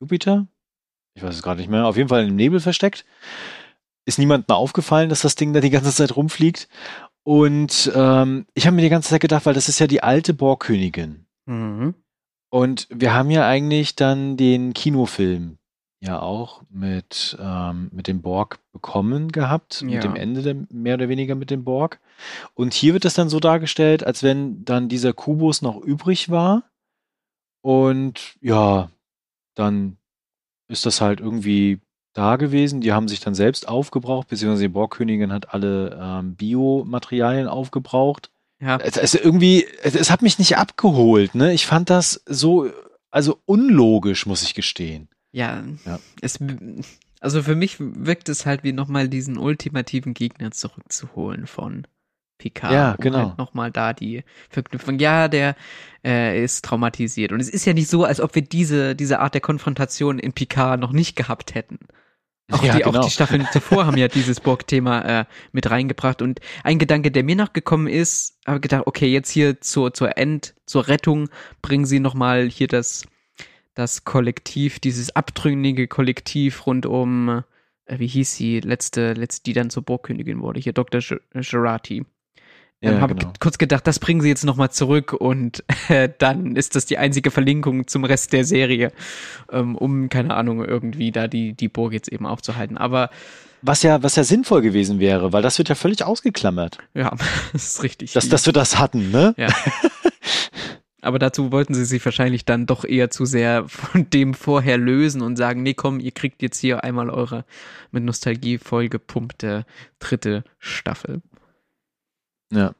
Jupiter? 0.00 0.46
Ich 1.18 1.24
weiß 1.24 1.34
es 1.34 1.42
gerade 1.42 1.60
nicht 1.60 1.68
mehr. 1.68 1.84
Auf 1.84 1.96
jeden 1.96 2.08
Fall 2.08 2.28
im 2.28 2.36
Nebel 2.36 2.60
versteckt. 2.60 3.04
Ist 4.04 4.20
niemandem 4.20 4.54
aufgefallen, 4.54 5.08
dass 5.08 5.22
das 5.22 5.34
Ding 5.34 5.52
da 5.52 5.58
die 5.58 5.68
ganze 5.70 5.92
Zeit 5.92 6.14
rumfliegt. 6.14 6.68
Und 7.24 7.90
ähm, 7.92 8.46
ich 8.54 8.66
habe 8.66 8.76
mir 8.76 8.82
die 8.82 8.88
ganze 8.88 9.10
Zeit 9.10 9.20
gedacht, 9.20 9.44
weil 9.44 9.52
das 9.52 9.68
ist 9.68 9.80
ja 9.80 9.88
die 9.88 10.00
alte 10.00 10.32
Borgkönigin. 10.32 11.26
Mhm. 11.46 11.94
Und 12.50 12.86
wir 12.90 13.12
haben 13.14 13.32
ja 13.32 13.48
eigentlich 13.48 13.96
dann 13.96 14.36
den 14.36 14.74
Kinofilm 14.74 15.58
ja 16.00 16.22
auch 16.22 16.62
mit, 16.70 17.36
ähm, 17.40 17.90
mit 17.92 18.06
dem 18.06 18.22
Borg 18.22 18.60
bekommen 18.70 19.32
gehabt, 19.32 19.80
Ja. 19.80 19.86
mit 19.88 20.04
dem 20.04 20.14
Ende 20.14 20.42
der, 20.42 20.54
mehr 20.70 20.94
oder 20.94 21.08
weniger 21.08 21.34
mit 21.34 21.50
dem 21.50 21.64
Borg. 21.64 21.98
Und 22.54 22.74
hier 22.74 22.92
wird 22.92 23.04
es 23.04 23.14
dann 23.14 23.28
so 23.28 23.40
dargestellt, 23.40 24.06
als 24.06 24.22
wenn 24.22 24.64
dann 24.64 24.88
dieser 24.88 25.12
Kubus 25.12 25.62
noch 25.62 25.82
übrig 25.82 26.30
war. 26.30 26.62
Und 27.60 28.36
ja, 28.40 28.90
dann 29.56 29.97
ist 30.68 30.86
das 30.86 31.00
halt 31.00 31.20
irgendwie 31.20 31.80
da 32.12 32.36
gewesen. 32.36 32.80
Die 32.80 32.92
haben 32.92 33.08
sich 33.08 33.20
dann 33.20 33.34
selbst 33.34 33.68
aufgebraucht, 33.68 34.28
beziehungsweise 34.28 34.62
die 34.62 34.68
Borgkönigin 34.68 35.32
hat 35.32 35.54
alle 35.54 35.98
ähm, 36.00 36.34
Biomaterialien 36.34 37.48
aufgebraucht. 37.48 38.30
Ja, 38.60 38.76
Es, 38.78 38.96
es 38.96 39.14
irgendwie, 39.14 39.66
es, 39.82 39.94
es 39.94 40.10
hat 40.10 40.22
mich 40.22 40.38
nicht 40.38 40.56
abgeholt, 40.56 41.34
ne? 41.34 41.52
Ich 41.52 41.66
fand 41.66 41.90
das 41.90 42.22
so, 42.26 42.68
also 43.10 43.38
unlogisch, 43.46 44.26
muss 44.26 44.42
ich 44.42 44.54
gestehen. 44.54 45.08
ja, 45.32 45.62
Ja. 45.86 46.00
Es, 46.20 46.38
also 47.20 47.42
für 47.42 47.54
mich 47.54 47.76
wirkt 47.78 48.28
es 48.28 48.46
halt 48.46 48.64
wie 48.64 48.72
nochmal 48.72 49.08
diesen 49.08 49.38
ultimativen 49.38 50.12
Gegner 50.12 50.50
zurückzuholen 50.50 51.46
von 51.46 51.86
Picard. 52.38 52.72
Ja, 52.72 52.96
genau. 52.98 53.28
Halt 53.30 53.38
nochmal 53.38 53.70
da 53.70 53.92
die 53.92 54.24
Verknüpfung. 54.48 54.98
Ja, 54.98 55.28
der 55.28 55.56
äh, 56.04 56.42
ist 56.42 56.64
traumatisiert. 56.64 57.32
Und 57.32 57.40
es 57.40 57.48
ist 57.50 57.64
ja 57.64 57.74
nicht 57.74 57.88
so, 57.90 58.04
als 58.04 58.20
ob 58.20 58.34
wir 58.34 58.42
diese, 58.42 58.94
diese 58.94 59.18
Art 59.20 59.34
der 59.34 59.40
Konfrontation 59.40 60.18
in 60.18 60.32
Picard 60.32 60.80
noch 60.80 60.92
nicht 60.92 61.16
gehabt 61.16 61.54
hätten. 61.54 61.78
Auch, 62.50 62.62
Ja, 62.62 62.76
die, 62.76 62.84
auch 62.86 62.92
genau. 62.92 63.04
die 63.04 63.10
Staffeln 63.10 63.46
zuvor 63.52 63.84
haben 63.86 63.98
ja 63.98 64.08
dieses 64.08 64.40
Borg-Thema 64.40 65.20
äh, 65.20 65.24
mit 65.52 65.70
reingebracht. 65.70 66.22
Und 66.22 66.40
ein 66.64 66.78
Gedanke, 66.78 67.10
der 67.10 67.24
mir 67.24 67.36
nachgekommen 67.36 67.88
ist, 67.88 68.38
habe 68.46 68.60
gedacht, 68.60 68.84
okay, 68.86 69.08
jetzt 69.08 69.30
hier 69.30 69.60
zur, 69.60 69.92
zur 69.92 70.16
End, 70.16 70.54
zur 70.64 70.88
Rettung 70.88 71.28
bringen 71.60 71.84
sie 71.84 72.00
nochmal 72.00 72.48
hier 72.48 72.68
das, 72.68 73.04
das 73.74 74.04
Kollektiv, 74.04 74.78
dieses 74.78 75.14
abtrünnige 75.14 75.88
Kollektiv 75.88 76.66
rund 76.66 76.86
um, 76.86 77.42
äh, 77.84 77.98
wie 77.98 78.06
hieß 78.06 78.34
sie, 78.34 78.60
letzte, 78.60 79.12
letzte, 79.12 79.42
die 79.42 79.52
dann 79.52 79.68
zur 79.68 79.82
Borgkönigin 79.82 80.40
wurde, 80.40 80.60
hier 80.60 80.72
Dr. 80.72 81.00
Ge- 81.02 81.20
Gerati. 81.34 82.04
Ja, 82.80 82.92
ähm, 82.92 83.00
habe 83.00 83.16
genau. 83.16 83.32
kurz 83.40 83.58
gedacht, 83.58 83.86
das 83.86 83.98
bringen 83.98 84.20
sie 84.20 84.28
jetzt 84.28 84.44
nochmal 84.44 84.70
zurück 84.70 85.12
und 85.12 85.64
äh, 85.88 86.08
dann 86.18 86.54
ist 86.54 86.76
das 86.76 86.86
die 86.86 86.98
einzige 86.98 87.30
Verlinkung 87.30 87.88
zum 87.88 88.04
Rest 88.04 88.32
der 88.32 88.44
Serie, 88.44 88.92
ähm, 89.50 89.74
um, 89.76 90.08
keine 90.08 90.34
Ahnung, 90.34 90.64
irgendwie 90.64 91.10
da 91.10 91.26
die, 91.26 91.54
die 91.54 91.68
Burg 91.68 91.92
jetzt 91.92 92.08
eben 92.08 92.24
aufzuhalten. 92.26 92.78
Aber 92.78 93.10
Was 93.62 93.82
ja, 93.82 94.02
was 94.04 94.14
ja 94.14 94.22
sinnvoll 94.22 94.62
gewesen 94.62 95.00
wäre, 95.00 95.32
weil 95.32 95.42
das 95.42 95.58
wird 95.58 95.68
ja 95.68 95.74
völlig 95.74 96.04
ausgeklammert, 96.04 96.78
ja, 96.94 97.10
das 97.52 97.66
ist 97.66 97.82
richtig. 97.82 98.12
dass, 98.12 98.28
dass 98.28 98.46
wir 98.46 98.52
das 98.52 98.78
hatten, 98.78 99.10
ne? 99.10 99.34
Ja. 99.36 99.48
Aber 101.00 101.20
dazu 101.20 101.52
wollten 101.52 101.74
sie 101.74 101.84
sich 101.84 102.04
wahrscheinlich 102.04 102.44
dann 102.44 102.66
doch 102.66 102.84
eher 102.84 103.08
zu 103.08 103.24
sehr 103.24 103.68
von 103.68 104.10
dem 104.10 104.34
vorher 104.34 104.78
lösen 104.78 105.22
und 105.22 105.36
sagen, 105.36 105.62
nee, 105.62 105.74
komm, 105.74 106.00
ihr 106.00 106.10
kriegt 106.10 106.42
jetzt 106.42 106.58
hier 106.58 106.82
einmal 106.82 107.08
eure 107.08 107.44
mit 107.92 108.02
Nostalgie 108.02 108.58
vollgepumpte 108.58 109.64
dritte 110.00 110.42
Staffel. 110.58 111.22
Ja. 112.52 112.72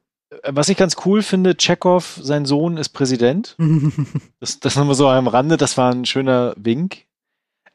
Was 0.46 0.68
ich 0.68 0.76
ganz 0.76 0.96
cool 1.06 1.22
finde, 1.22 1.56
Chekhov, 1.56 2.18
sein 2.22 2.44
Sohn 2.44 2.76
ist 2.76 2.90
Präsident. 2.90 3.56
Das, 4.40 4.60
das 4.60 4.76
nochmal 4.76 4.94
so 4.94 5.08
am 5.08 5.26
Rande, 5.26 5.56
das 5.56 5.76
war 5.76 5.90
ein 5.92 6.04
schöner 6.04 6.54
Wink. 6.56 7.06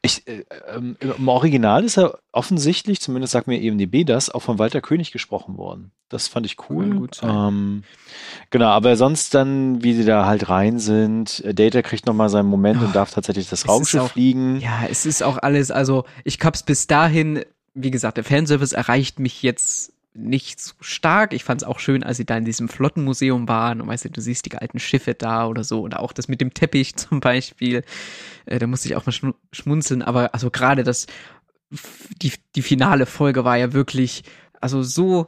Ich, 0.06 0.28
äh, 0.28 0.44
ähm, 0.74 0.98
Im 1.00 1.28
Original 1.30 1.84
ist 1.86 1.98
er 1.98 2.20
offensichtlich, 2.34 3.00
zumindest 3.02 3.32
sagt 3.34 3.48
mir 3.48 3.62
EMDB 3.62 4.04
das, 4.06 4.30
auch 4.30 4.42
von 4.42 4.60
Walter 4.60 4.82
König 4.82 5.12
gesprochen 5.14 5.58
worden. 5.58 5.92
Das 6.10 6.28
fand 6.28 6.46
ich 6.46 6.58
cool. 6.70 6.90
Kann 6.90 7.00
gut 7.00 7.16
sein. 7.16 7.30
Ähm, 7.30 7.84
genau, 8.50 8.68
aber 8.68 8.98
sonst 8.98 9.34
dann, 9.34 9.82
wie 9.84 9.94
sie 9.94 10.04
da 10.06 10.26
halt 10.26 10.50
rein 10.50 10.78
sind, 10.80 11.40
äh, 11.46 11.54
Data 11.54 11.82
kriegt 11.82 12.06
nochmal 12.06 12.28
seinen 12.30 12.50
Moment 12.50 12.80
Oh, 12.82 12.86
und 12.86 12.96
darf 12.96 13.12
tatsächlich 13.12 13.48
das 13.50 13.68
Raumschiff 13.68 14.02
auch- 14.02 14.12
fliegen. 14.12 14.60
Ja, 14.60 14.84
es 14.90 15.06
ist 15.06 15.24
auch 15.24 15.38
alles, 15.38 15.72
also 15.72 16.04
ich 16.26 16.38
hab's 16.44 16.64
bis 16.64 16.86
dahin, 16.88 17.44
wie 17.74 17.92
gesagt, 17.92 18.18
der 18.18 18.26
Fanservice 18.26 18.74
erreicht 18.76 19.20
mich 19.20 19.42
jetzt 19.42 19.93
nicht 20.16 20.60
so 20.62 20.74
stark. 20.82 21.34
Ich 21.34 21.44
fand's 21.44 21.64
auch 21.64 21.80
schön, 21.80 22.04
als 22.04 22.18
sie 22.18 22.26
da 22.26 22.38
in 22.38 22.46
diesem 22.46 22.70
Flottenmuseum 22.70 23.48
waren 23.48 23.82
und 23.82 23.88
weißt 23.88 24.06
du, 24.06 24.10
du 24.10 24.22
siehst 24.22 24.46
die 24.46 24.56
alten 24.58 24.80
Schiffe 24.80 25.14
da 25.16 25.48
oder 25.48 25.64
so 25.64 25.82
oder 25.82 26.00
auch 26.02 26.14
das 26.14 26.28
mit 26.28 26.40
dem 26.42 26.54
Teppich 26.54 26.96
zum 26.98 27.20
Beispiel. 27.20 27.84
Äh, 28.46 28.60
da 28.60 28.68
musste 28.68 28.88
ich 28.88 28.96
auch 28.96 29.06
mal 29.06 29.12
schmu- 29.12 29.36
schmunzeln, 29.52 30.02
aber 30.02 30.34
also 30.34 30.52
gerade 30.52 30.84
das, 30.84 31.08
die, 32.22 32.32
die 32.56 32.62
finale 32.62 33.06
Folge 33.06 33.44
war 33.44 33.58
ja 33.58 33.74
wirklich, 33.74 34.24
also 34.62 34.84
so 34.84 35.28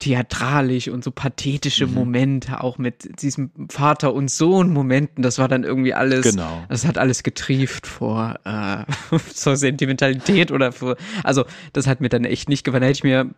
theatralisch 0.00 0.88
und 0.88 1.02
so 1.04 1.10
pathetische 1.12 1.86
Mhm. 1.86 1.94
Momente, 1.94 2.62
auch 2.62 2.76
mit 2.78 3.22
diesem 3.22 3.50
Vater 3.70 4.12
und 4.12 4.30
Sohn 4.30 4.70
Momenten, 4.72 5.22
das 5.22 5.38
war 5.38 5.48
dann 5.48 5.64
irgendwie 5.64 5.94
alles, 5.94 6.22
Genau. 6.22 6.64
das 6.68 6.84
hat 6.84 6.98
alles 6.98 7.22
getrieft 7.22 7.86
vor 7.86 8.34
äh, 8.44 8.84
zur 9.32 9.56
Sentimentalität 9.56 10.50
oder 10.50 10.72
vor. 10.72 10.96
Also, 11.22 11.44
das 11.72 11.86
hat 11.86 12.00
mir 12.00 12.08
dann 12.08 12.24
echt 12.24 12.48
nicht 12.48 12.64
gefallen. 12.64 12.82
Da 12.82 12.88
hätte 12.88 12.98
ich 12.98 13.04
mir 13.04 13.30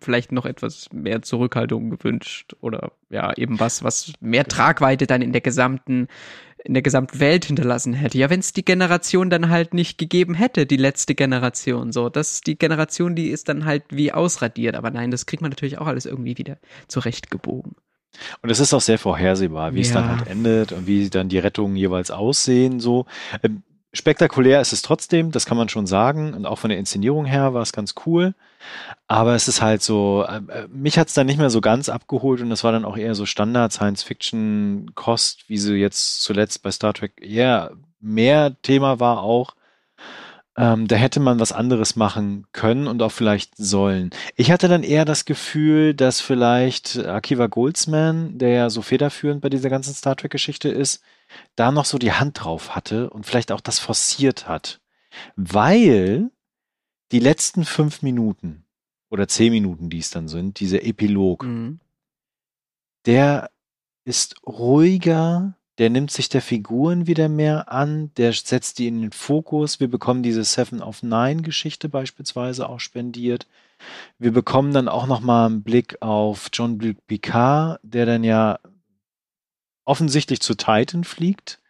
vielleicht 0.00 0.32
noch 0.32 0.46
etwas 0.46 0.88
mehr 0.92 1.22
Zurückhaltung 1.22 1.90
gewünscht 1.90 2.54
oder 2.60 2.92
ja, 3.10 3.32
eben 3.36 3.60
was, 3.60 3.84
was 3.84 4.12
mehr 4.20 4.44
Tragweite 4.44 5.06
dann 5.06 5.22
in 5.22 5.32
der 5.32 5.40
gesamten, 5.40 6.08
in 6.64 6.74
der 6.74 6.82
gesamten 6.82 7.20
Welt 7.20 7.44
hinterlassen 7.44 7.92
hätte. 7.92 8.18
Ja, 8.18 8.28
wenn 8.28 8.40
es 8.40 8.52
die 8.52 8.64
Generation 8.64 9.30
dann 9.30 9.48
halt 9.48 9.74
nicht 9.74 9.98
gegeben 9.98 10.34
hätte, 10.34 10.66
die 10.66 10.76
letzte 10.76 11.14
Generation, 11.14 11.92
so, 11.92 12.08
das, 12.08 12.40
die 12.40 12.58
Generation, 12.58 13.14
die 13.14 13.28
ist 13.28 13.48
dann 13.48 13.64
halt 13.64 13.84
wie 13.90 14.12
ausradiert. 14.12 14.74
Aber 14.74 14.90
nein, 14.90 15.10
das 15.10 15.26
kriegt 15.26 15.42
man 15.42 15.50
natürlich 15.50 15.78
auch 15.78 15.86
alles 15.86 16.06
irgendwie 16.06 16.36
wieder 16.36 16.58
zurechtgebogen. 16.88 17.76
Und 18.42 18.50
es 18.50 18.60
ist 18.60 18.72
auch 18.72 18.80
sehr 18.80 18.98
vorhersehbar, 18.98 19.74
wie 19.74 19.82
es 19.82 19.92
dann 19.92 20.04
Ja. 20.04 20.10
halt 20.16 20.26
endet 20.26 20.72
und 20.72 20.86
wie 20.86 21.10
dann 21.10 21.28
die 21.28 21.38
Rettungen 21.38 21.76
jeweils 21.76 22.10
aussehen. 22.10 22.80
So 22.80 23.06
ähm, 23.42 23.62
spektakulär 23.96 24.60
ist 24.60 24.72
es 24.72 24.82
trotzdem, 24.82 25.32
das 25.32 25.46
kann 25.46 25.56
man 25.56 25.68
schon 25.68 25.86
sagen. 25.86 26.34
Und 26.34 26.46
auch 26.46 26.58
von 26.58 26.70
der 26.70 26.78
Inszenierung 26.78 27.24
her 27.24 27.54
war 27.54 27.62
es 27.62 27.72
ganz 27.72 27.94
cool. 28.06 28.34
Aber 29.08 29.34
es 29.34 29.48
ist 29.48 29.62
halt 29.62 29.82
so, 29.82 30.24
äh, 30.28 30.36
äh, 30.52 30.68
mich 30.68 30.98
hat 30.98 31.08
es 31.08 31.14
dann 31.14 31.26
nicht 31.26 31.38
mehr 31.38 31.50
so 31.50 31.60
ganz 31.60 31.88
abgeholt 31.88 32.40
und 32.40 32.50
das 32.50 32.64
war 32.64 32.72
dann 32.72 32.84
auch 32.84 32.96
eher 32.96 33.14
so 33.14 33.26
Standard 33.26 33.72
Science-Fiction-Kost, 33.72 35.48
wie 35.48 35.58
sie 35.58 35.74
jetzt 35.74 36.22
zuletzt 36.22 36.62
bei 36.62 36.70
Star 36.70 36.94
Trek 36.94 37.12
eher 37.20 37.72
mehr 38.00 38.54
Thema 38.62 39.00
war 39.00 39.22
auch. 39.22 39.55
Ähm, 40.58 40.88
da 40.88 40.96
hätte 40.96 41.20
man 41.20 41.38
was 41.38 41.52
anderes 41.52 41.96
machen 41.96 42.46
können 42.52 42.86
und 42.86 43.02
auch 43.02 43.12
vielleicht 43.12 43.56
sollen. 43.56 44.10
Ich 44.36 44.50
hatte 44.50 44.68
dann 44.68 44.82
eher 44.82 45.04
das 45.04 45.26
Gefühl, 45.26 45.92
dass 45.92 46.20
vielleicht 46.22 46.96
Akiva 46.98 47.46
Goldsman, 47.46 48.38
der 48.38 48.48
ja 48.50 48.70
so 48.70 48.80
federführend 48.80 49.42
bei 49.42 49.50
dieser 49.50 49.68
ganzen 49.68 49.92
Star 49.94 50.16
Trek-Geschichte 50.16 50.70
ist, 50.70 51.02
da 51.56 51.70
noch 51.72 51.84
so 51.84 51.98
die 51.98 52.12
Hand 52.12 52.42
drauf 52.42 52.74
hatte 52.74 53.10
und 53.10 53.26
vielleicht 53.26 53.52
auch 53.52 53.60
das 53.60 53.78
forciert 53.78 54.48
hat. 54.48 54.80
Weil 55.36 56.30
die 57.12 57.20
letzten 57.20 57.64
fünf 57.64 58.00
Minuten 58.02 58.64
oder 59.10 59.28
zehn 59.28 59.52
Minuten, 59.52 59.90
die 59.90 59.98
es 59.98 60.10
dann 60.10 60.28
sind, 60.28 60.58
dieser 60.60 60.84
Epilog, 60.84 61.44
Mhm. 61.44 61.80
der 63.04 63.50
ist 64.04 64.36
ruhiger, 64.46 65.56
der 65.78 65.90
nimmt 65.90 66.10
sich 66.10 66.28
der 66.28 66.40
Figuren 66.40 67.06
wieder 67.06 67.28
mehr 67.28 67.70
an, 67.70 68.10
der 68.16 68.32
setzt 68.32 68.78
die 68.78 68.86
in 68.86 69.02
den 69.02 69.12
Fokus. 69.12 69.78
Wir 69.78 69.88
bekommen 69.88 70.22
diese 70.22 70.44
Seven 70.44 70.82
of 70.82 71.02
Nine 71.02 71.42
Geschichte 71.42 71.88
beispielsweise 71.88 72.68
auch 72.68 72.80
spendiert. 72.80 73.46
Wir 74.18 74.32
bekommen 74.32 74.72
dann 74.72 74.88
auch 74.88 75.06
noch 75.06 75.20
mal 75.20 75.46
einen 75.46 75.62
Blick 75.62 76.00
auf 76.00 76.48
John 76.52 76.78
Luc 76.78 76.96
Picard, 77.06 77.78
der 77.82 78.06
dann 78.06 78.24
ja 78.24 78.58
offensichtlich 79.84 80.40
zu 80.40 80.54
Titan 80.54 81.04
fliegt, 81.04 81.60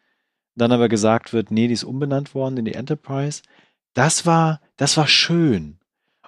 dann 0.54 0.72
aber 0.72 0.88
gesagt 0.88 1.32
wird, 1.32 1.50
nee, 1.50 1.66
die 1.66 1.74
ist 1.74 1.84
umbenannt 1.84 2.34
worden 2.34 2.56
in 2.58 2.64
die 2.64 2.74
Enterprise. 2.74 3.42
Das 3.92 4.24
war, 4.24 4.60
das 4.76 4.96
war 4.96 5.08
schön. 5.08 5.78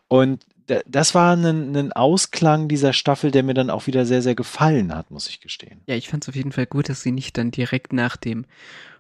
Und 0.09 0.45
das 0.87 1.15
war 1.15 1.35
ein, 1.37 1.75
ein 1.77 1.93
Ausklang 1.93 2.69
dieser 2.69 2.93
Staffel, 2.93 3.31
der 3.31 3.43
mir 3.43 3.55
dann 3.55 3.71
auch 3.71 3.87
wieder 3.87 4.05
sehr, 4.07 4.23
sehr 4.23 4.35
gefallen 4.35 4.95
hat, 4.95 5.11
muss 5.11 5.29
ich 5.29 5.41
gestehen. 5.41 5.81
Ja, 5.87 5.95
ich 5.95 6.09
fand 6.09 6.25
es 6.25 6.29
auf 6.29 6.37
jeden 6.37 6.53
Fall 6.53 6.67
gut, 6.67 6.89
dass 6.89 7.03
sie 7.03 7.13
nicht 7.13 7.39
dann 7.39 7.51
direkt 7.51 7.93
nach 7.93 8.17
dem 8.17 8.45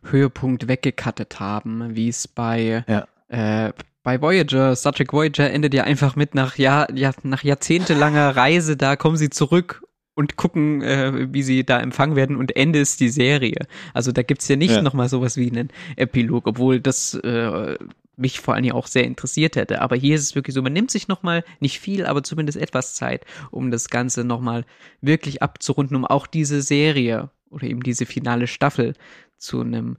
Höhepunkt 0.02 0.68
weggekattet 0.68 1.40
haben, 1.40 1.94
wie 1.96 2.08
es 2.08 2.28
bei, 2.28 2.84
Ja. 2.88 3.06
äh, 3.28 3.72
bei 4.02 4.20
Voyager, 4.22 4.74
Star 4.76 4.92
Trek 4.92 5.12
Voyager 5.12 5.50
endet 5.50 5.74
ja 5.74 5.84
einfach 5.84 6.16
mit 6.16 6.34
nach, 6.34 6.56
Jahr, 6.56 6.90
ja, 6.96 7.12
nach 7.22 7.42
jahrzehntelanger 7.44 8.30
Reise, 8.36 8.76
da 8.76 8.96
kommen 8.96 9.16
sie 9.16 9.28
zurück 9.30 9.82
und 10.14 10.36
gucken, 10.36 10.82
äh, 10.82 11.32
wie 11.32 11.42
sie 11.42 11.64
da 11.64 11.78
empfangen 11.80 12.16
werden 12.16 12.36
und 12.36 12.56
Ende 12.56 12.78
ist 12.78 13.00
die 13.00 13.08
Serie. 13.10 13.66
Also 13.94 14.10
da 14.12 14.22
gibt's 14.22 14.48
ja 14.48 14.56
nicht 14.56 14.74
Ja. 14.76 14.82
nochmal 14.82 15.08
sowas 15.08 15.36
wie 15.36 15.50
einen 15.50 15.68
Epilog, 15.96 16.46
obwohl 16.46 16.80
das 16.80 17.14
äh, 17.14 17.76
mich 18.18 18.40
vor 18.40 18.54
allen 18.54 18.62
Dingen 18.62 18.74
auch 18.74 18.86
sehr 18.86 19.04
interessiert 19.04 19.56
hätte. 19.56 19.80
Aber 19.80 19.96
hier 19.96 20.14
ist 20.14 20.22
es 20.22 20.34
wirklich 20.34 20.54
so, 20.54 20.62
man 20.62 20.72
nimmt 20.72 20.90
sich 20.90 21.08
nochmal 21.08 21.44
nicht 21.60 21.80
viel, 21.80 22.06
aber 22.06 22.22
zumindest 22.22 22.58
etwas 22.58 22.94
Zeit, 22.94 23.24
um 23.50 23.70
das 23.70 23.88
Ganze 23.88 24.24
nochmal 24.24 24.64
wirklich 25.00 25.42
abzurunden, 25.42 25.96
um 25.96 26.04
auch 26.04 26.26
diese 26.26 26.62
Serie 26.62 27.30
oder 27.50 27.64
eben 27.64 27.82
diese 27.82 28.06
finale 28.06 28.46
Staffel 28.46 28.94
zu 29.36 29.60
einem, 29.60 29.96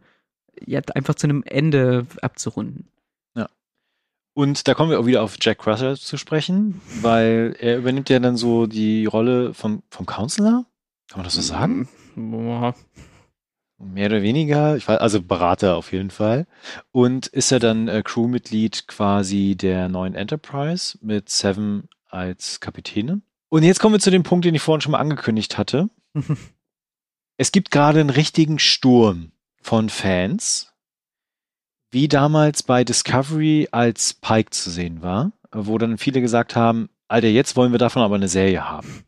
ja, 0.66 0.82
einfach 0.94 1.16
zu 1.16 1.28
einem 1.28 1.44
Ende 1.44 2.06
abzurunden. 2.22 2.90
Und 4.40 4.70
da 4.70 4.74
kommen 4.74 4.90
wir 4.90 5.02
auch 5.02 5.06
wieder 5.06 5.22
auf 5.22 5.36
Jack 5.42 5.58
Crusher 5.58 5.98
zu 5.98 6.16
sprechen, 6.16 6.80
weil 7.02 7.58
er 7.60 7.78
übernimmt 7.78 8.10
ja 8.10 8.20
dann 8.20 8.38
so 8.38 8.68
die 8.68 9.06
Rolle 9.06 9.54
vom, 9.54 9.84
vom 9.90 10.06
Counselor. 10.06 10.66
Kann 11.10 11.18
man 11.18 11.26
das 11.26 11.34
so 11.34 11.42
sagen? 11.42 11.90
Boah. 12.16 12.74
Mehr 13.82 14.08
oder 14.08 14.22
weniger, 14.22 14.76
ich 14.76 14.88
weiß, 14.88 15.00
also 15.00 15.22
Berater 15.22 15.78
auf 15.78 15.94
jeden 15.94 16.12
Fall. 16.12 16.48
Und 16.92 17.28
ist 17.28 17.52
er 17.52 17.60
dann 17.60 17.88
äh, 17.88 18.04
Crewmitglied 18.04 18.88
quasi 18.88 19.56
der 19.56 19.88
neuen 19.88 20.16
Enterprise 20.16 20.98
mit 21.02 21.30
Seven 21.30 21.88
als 22.10 22.60
Kapitänin. 22.60 23.22
Und 23.48 23.64
jetzt 23.64 23.80
kommen 23.80 23.96
wir 23.96 24.00
zu 24.00 24.12
dem 24.12 24.24
Punkt, 24.24 24.46
den 24.46 24.54
ich 24.54 24.62
vorhin 24.62 24.82
schon 24.82 24.92
mal 24.92 25.00
angekündigt 25.00 25.58
hatte. 25.58 25.90
es 27.38 27.52
gibt 27.52 27.72
gerade 27.72 28.02
einen 28.02 28.10
richtigen 28.10 28.60
Sturm 28.60 29.32
von 29.62 29.90
Fans, 29.90 30.74
wie 31.90 32.08
damals 32.08 32.64
bei 32.64 32.84
Discovery 32.84 33.70
als 33.72 34.14
Pike 34.14 34.52
zu 34.52 34.70
sehen 34.70 35.02
war, 35.02 35.32
wo 35.52 35.78
dann 35.78 35.98
viele 35.98 36.22
gesagt 36.22 36.56
haben, 36.56 36.90
Alter, 37.08 37.28
jetzt 37.28 37.56
wollen 37.56 37.72
wir 37.72 37.80
davon 37.80 38.04
aber 38.04 38.16
eine 38.16 38.28
Serie 38.28 38.70
haben. 38.70 39.06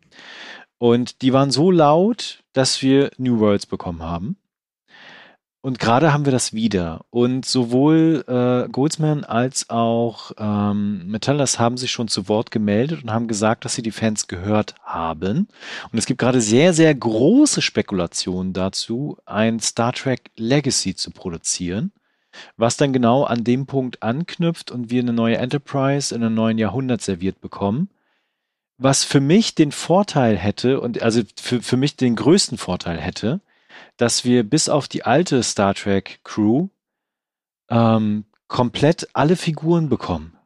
Und 0.79 1.21
die 1.21 1.33
waren 1.33 1.51
so 1.51 1.69
laut, 1.69 2.43
dass 2.53 2.81
wir 2.81 3.11
New 3.17 3.39
Worlds 3.39 3.67
bekommen 3.67 4.01
haben. 4.01 4.37
Und 5.61 5.77
gerade 5.77 6.11
haben 6.11 6.25
wir 6.25 6.31
das 6.31 6.53
wieder. 6.53 7.05
Und 7.11 7.45
sowohl 7.45 8.25
äh, 8.27 8.67
Goldsman 8.69 9.23
als 9.23 9.69
auch 9.69 10.31
ähm, 10.39 11.05
Metallas 11.07 11.59
haben 11.59 11.77
sich 11.77 11.91
schon 11.91 12.07
zu 12.07 12.27
Wort 12.27 12.49
gemeldet 12.49 13.03
und 13.03 13.11
haben 13.11 13.27
gesagt, 13.27 13.63
dass 13.63 13.75
sie 13.75 13.83
die 13.83 13.91
Fans 13.91 14.27
gehört 14.27 14.73
haben. 14.83 15.47
Und 15.91 15.99
es 15.99 16.07
gibt 16.07 16.19
gerade 16.19 16.41
sehr, 16.41 16.73
sehr 16.73 16.93
große 16.95 17.61
Spekulationen 17.61 18.53
dazu, 18.53 19.17
ein 19.25 19.59
Star 19.59 19.93
Trek 19.93 20.31
Legacy 20.35 20.95
zu 20.95 21.11
produzieren 21.11 21.91
was 22.57 22.77
dann 22.77 22.93
genau 22.93 23.23
an 23.23 23.43
dem 23.43 23.65
Punkt 23.65 24.03
anknüpft 24.03 24.71
und 24.71 24.89
wir 24.89 25.01
eine 25.01 25.13
neue 25.13 25.37
Enterprise 25.37 26.13
in 26.13 26.23
einem 26.23 26.35
neuen 26.35 26.57
Jahrhundert 26.57 27.01
serviert 27.01 27.41
bekommen. 27.41 27.89
Was 28.77 29.03
für 29.03 29.19
mich 29.19 29.53
den 29.53 29.71
Vorteil 29.71 30.37
hätte, 30.37 30.79
und 30.81 31.01
also 31.01 31.21
für, 31.39 31.61
für 31.61 31.77
mich 31.77 31.97
den 31.97 32.15
größten 32.15 32.57
Vorteil 32.57 32.99
hätte, 32.99 33.41
dass 33.97 34.25
wir 34.25 34.43
bis 34.43 34.69
auf 34.69 34.87
die 34.87 35.03
alte 35.03 35.43
Star 35.43 35.73
Trek 35.73 36.19
Crew 36.23 36.69
ähm, 37.69 38.25
komplett 38.47 39.07
alle 39.13 39.35
Figuren 39.35 39.89
bekommen, 39.89 40.37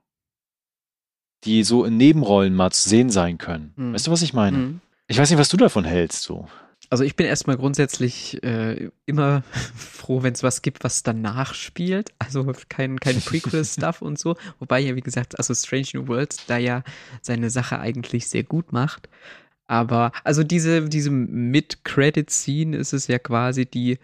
die 1.43 1.63
so 1.63 1.85
in 1.85 1.97
Nebenrollen 1.97 2.53
mal 2.53 2.71
zu 2.71 2.87
sehen 2.87 3.09
sein 3.09 3.37
können. 3.37 3.73
Hm. 3.75 3.93
Weißt 3.93 4.07
du, 4.07 4.11
was 4.11 4.21
ich 4.21 4.33
meine? 4.33 4.57
Hm. 4.57 4.81
Ich 5.07 5.17
weiß 5.17 5.29
nicht, 5.29 5.39
was 5.39 5.49
du 5.49 5.57
davon 5.57 5.85
hältst, 5.85 6.23
so. 6.23 6.47
Also 6.89 7.03
ich 7.03 7.15
bin 7.15 7.25
erstmal 7.25 7.57
grundsätzlich 7.57 8.41
äh, 8.43 8.89
immer 9.05 9.43
froh, 9.75 10.23
wenn 10.23 10.33
es 10.33 10.43
was 10.43 10.61
gibt, 10.61 10.83
was 10.83 11.03
danach 11.03 11.53
spielt. 11.53 12.13
Also 12.19 12.51
kein, 12.69 12.99
kein 12.99 13.21
Prequel-Stuff 13.21 14.01
und 14.01 14.19
so. 14.19 14.35
Wobei 14.59 14.79
ja, 14.79 14.95
wie 14.95 15.01
gesagt, 15.01 15.37
also 15.37 15.53
Strange 15.53 15.87
New 15.93 16.07
Worlds 16.07 16.45
da 16.45 16.57
ja 16.57 16.83
seine 17.21 17.49
Sache 17.49 17.79
eigentlich 17.79 18.27
sehr 18.27 18.43
gut 18.43 18.71
macht. 18.71 19.09
Aber, 19.67 20.11
also 20.23 20.43
diese, 20.43 20.87
diese 20.87 21.09
Mid-Credit-Scene 21.09 22.77
ist 22.77 22.93
es 22.93 23.07
ja 23.07 23.19
quasi 23.19 23.65
die, 23.65 23.97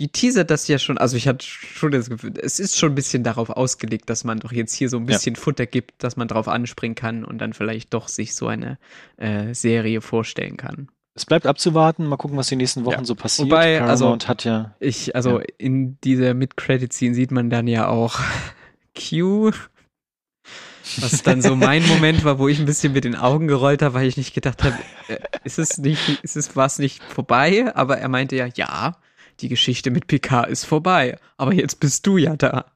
die 0.00 0.08
teasert 0.08 0.50
das 0.50 0.66
ja 0.66 0.78
schon, 0.78 0.98
also 0.98 1.16
ich 1.16 1.28
hatte 1.28 1.46
schon 1.46 1.92
das 1.92 2.10
Gefühl, 2.10 2.34
es 2.40 2.58
ist 2.58 2.76
schon 2.76 2.92
ein 2.92 2.96
bisschen 2.96 3.22
darauf 3.22 3.50
ausgelegt, 3.50 4.10
dass 4.10 4.24
man 4.24 4.40
doch 4.40 4.50
jetzt 4.50 4.74
hier 4.74 4.88
so 4.88 4.96
ein 4.96 5.06
bisschen 5.06 5.36
ja. 5.36 5.40
Futter 5.40 5.66
gibt, 5.66 6.02
dass 6.02 6.16
man 6.16 6.26
drauf 6.26 6.48
anspringen 6.48 6.96
kann 6.96 7.24
und 7.24 7.38
dann 7.38 7.52
vielleicht 7.52 7.94
doch 7.94 8.08
sich 8.08 8.34
so 8.34 8.48
eine 8.48 8.78
äh, 9.16 9.54
Serie 9.54 10.00
vorstellen 10.00 10.56
kann 10.56 10.88
es 11.14 11.26
bleibt 11.26 11.46
abzuwarten, 11.46 12.06
mal 12.06 12.16
gucken, 12.16 12.36
was 12.36 12.48
die 12.48 12.56
nächsten 12.56 12.84
Wochen 12.84 12.98
ja. 12.98 13.04
so 13.04 13.14
passiert. 13.14 13.46
Wobei, 13.46 13.80
also, 13.80 14.18
hat 14.26 14.44
ja. 14.44 14.74
Ich, 14.80 15.14
also 15.14 15.38
ja. 15.38 15.46
in 15.58 15.98
dieser 16.02 16.34
Mid-Credit-Scene 16.34 17.14
sieht 17.14 17.30
man 17.30 17.50
dann 17.50 17.68
ja 17.68 17.86
auch 17.86 18.18
Q, 18.98 19.52
was 21.00 21.22
dann 21.22 21.42
so 21.42 21.56
mein 21.56 21.86
Moment 21.86 22.24
war, 22.24 22.38
wo 22.38 22.48
ich 22.48 22.58
ein 22.58 22.66
bisschen 22.66 22.92
mit 22.92 23.04
den 23.04 23.16
Augen 23.16 23.48
gerollt 23.48 23.82
habe, 23.82 23.94
weil 23.94 24.06
ich 24.06 24.16
nicht 24.16 24.34
gedacht 24.34 24.62
habe, 24.62 24.76
äh, 25.08 25.18
ist 25.44 25.58
es 25.58 25.78
nicht, 25.78 26.20
ist 26.22 26.36
es 26.36 26.56
was 26.56 26.78
nicht 26.78 27.02
vorbei? 27.02 27.74
Aber 27.74 27.98
er 27.98 28.08
meinte 28.08 28.36
ja, 28.36 28.46
ja, 28.54 28.96
die 29.40 29.48
Geschichte 29.48 29.90
mit 29.90 30.06
Picard 30.06 30.48
ist 30.48 30.64
vorbei. 30.64 31.18
Aber 31.36 31.54
jetzt 31.54 31.80
bist 31.80 32.06
du 32.06 32.16
ja 32.16 32.36
da. 32.36 32.66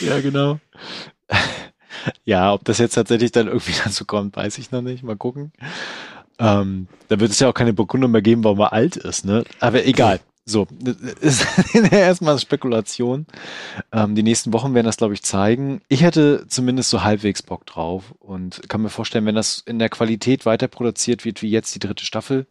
Ja, 0.00 0.20
genau. 0.20 0.58
Ja, 2.24 2.52
ob 2.52 2.64
das 2.64 2.78
jetzt 2.78 2.94
tatsächlich 2.94 3.32
dann 3.32 3.48
irgendwie 3.48 3.74
dazu 3.84 4.04
kommt, 4.04 4.36
weiß 4.36 4.58
ich 4.58 4.70
noch 4.70 4.82
nicht. 4.82 5.02
Mal 5.02 5.16
gucken. 5.16 5.52
Ähm, 6.38 6.86
da 7.08 7.18
wird 7.18 7.32
es 7.32 7.40
ja 7.40 7.48
auch 7.48 7.54
keine 7.54 7.72
Bekundung 7.72 8.12
mehr 8.12 8.22
geben, 8.22 8.44
warum 8.44 8.60
er 8.60 8.72
alt 8.72 8.96
ist, 8.96 9.24
ne? 9.24 9.44
Aber 9.60 9.84
egal. 9.84 10.20
So, 10.48 10.66
ist 11.20 11.46
erstmal 11.74 12.38
Spekulation. 12.38 13.26
Ähm, 13.92 14.14
die 14.14 14.22
nächsten 14.22 14.54
Wochen 14.54 14.72
werden 14.72 14.86
das, 14.86 14.96
glaube 14.96 15.12
ich, 15.12 15.22
zeigen. 15.22 15.82
Ich 15.88 16.02
hätte 16.02 16.46
zumindest 16.48 16.88
so 16.88 17.02
halbwegs 17.02 17.42
Bock 17.42 17.66
drauf 17.66 18.14
und 18.18 18.66
kann 18.70 18.80
mir 18.80 18.88
vorstellen, 18.88 19.26
wenn 19.26 19.34
das 19.34 19.62
in 19.66 19.78
der 19.78 19.90
Qualität 19.90 20.46
weiter 20.46 20.66
produziert 20.66 21.26
wird 21.26 21.42
wie 21.42 21.50
jetzt 21.50 21.74
die 21.74 21.80
dritte 21.80 22.06
Staffel, 22.06 22.46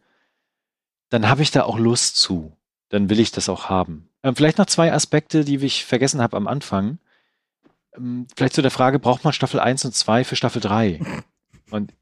dann 1.10 1.28
habe 1.28 1.42
ich 1.42 1.50
da 1.50 1.64
auch 1.64 1.76
Lust 1.76 2.16
zu. 2.16 2.52
Dann 2.88 3.10
will 3.10 3.18
ich 3.18 3.32
das 3.32 3.48
auch 3.48 3.68
haben. 3.68 4.08
Ähm, 4.22 4.36
vielleicht 4.36 4.58
noch 4.58 4.66
zwei 4.66 4.92
Aspekte, 4.92 5.44
die 5.44 5.56
ich 5.56 5.84
vergessen 5.84 6.22
habe 6.22 6.36
am 6.36 6.46
Anfang. 6.46 6.98
Ähm, 7.96 8.28
vielleicht 8.36 8.54
zu 8.54 8.62
der 8.62 8.70
Frage, 8.70 9.00
braucht 9.00 9.24
man 9.24 9.32
Staffel 9.32 9.58
1 9.58 9.84
und 9.86 9.94
2 9.94 10.22
für 10.22 10.36
Staffel 10.36 10.62
3? 10.62 11.00
Und 11.70 11.92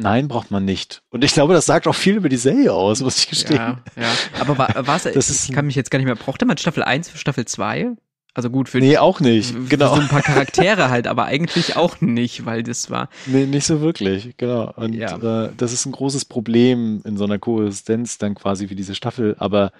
Nein, 0.00 0.28
braucht 0.28 0.52
man 0.52 0.64
nicht. 0.64 1.02
Und 1.10 1.24
ich 1.24 1.32
glaube, 1.32 1.54
das 1.54 1.66
sagt 1.66 1.88
auch 1.88 1.94
viel 1.94 2.16
über 2.16 2.28
die 2.28 2.36
Serie 2.36 2.72
aus, 2.72 3.00
muss 3.00 3.18
ich 3.18 3.28
gestehen. 3.28 3.56
Ja, 3.56 3.82
ja. 3.96 4.08
Aber 4.40 4.56
war, 4.56 4.86
war 4.86 4.96
es, 4.96 5.48
ich 5.48 5.52
kann 5.52 5.66
mich 5.66 5.74
jetzt 5.74 5.90
gar 5.90 5.98
nicht 5.98 6.06
mehr, 6.06 6.14
brauchte 6.14 6.46
man 6.46 6.56
Staffel 6.56 6.84
1 6.84 7.08
für 7.08 7.18
Staffel 7.18 7.46
2? 7.46 7.96
Also 8.32 8.50
gut, 8.50 8.68
für, 8.68 8.78
nee, 8.78 8.96
auch 8.96 9.18
nicht. 9.18 9.52
genau. 9.68 9.96
so 9.96 10.00
ein 10.00 10.06
paar 10.06 10.22
Charaktere 10.22 10.90
halt, 10.90 11.08
aber 11.08 11.24
eigentlich 11.24 11.74
auch 11.74 12.00
nicht, 12.00 12.46
weil 12.46 12.62
das 12.62 12.90
war. 12.90 13.08
Nee, 13.26 13.46
nicht 13.46 13.66
so 13.66 13.80
wirklich, 13.80 14.36
genau. 14.36 14.72
Und 14.76 14.92
ja. 14.92 15.16
äh, 15.16 15.50
das 15.56 15.72
ist 15.72 15.86
ein 15.86 15.92
großes 15.92 16.26
Problem 16.26 17.02
in 17.04 17.16
so 17.16 17.24
einer 17.24 17.40
Koexistenz 17.40 18.18
dann 18.18 18.36
quasi 18.36 18.70
wie 18.70 18.76
diese 18.76 18.94
Staffel, 18.94 19.34
aber 19.40 19.72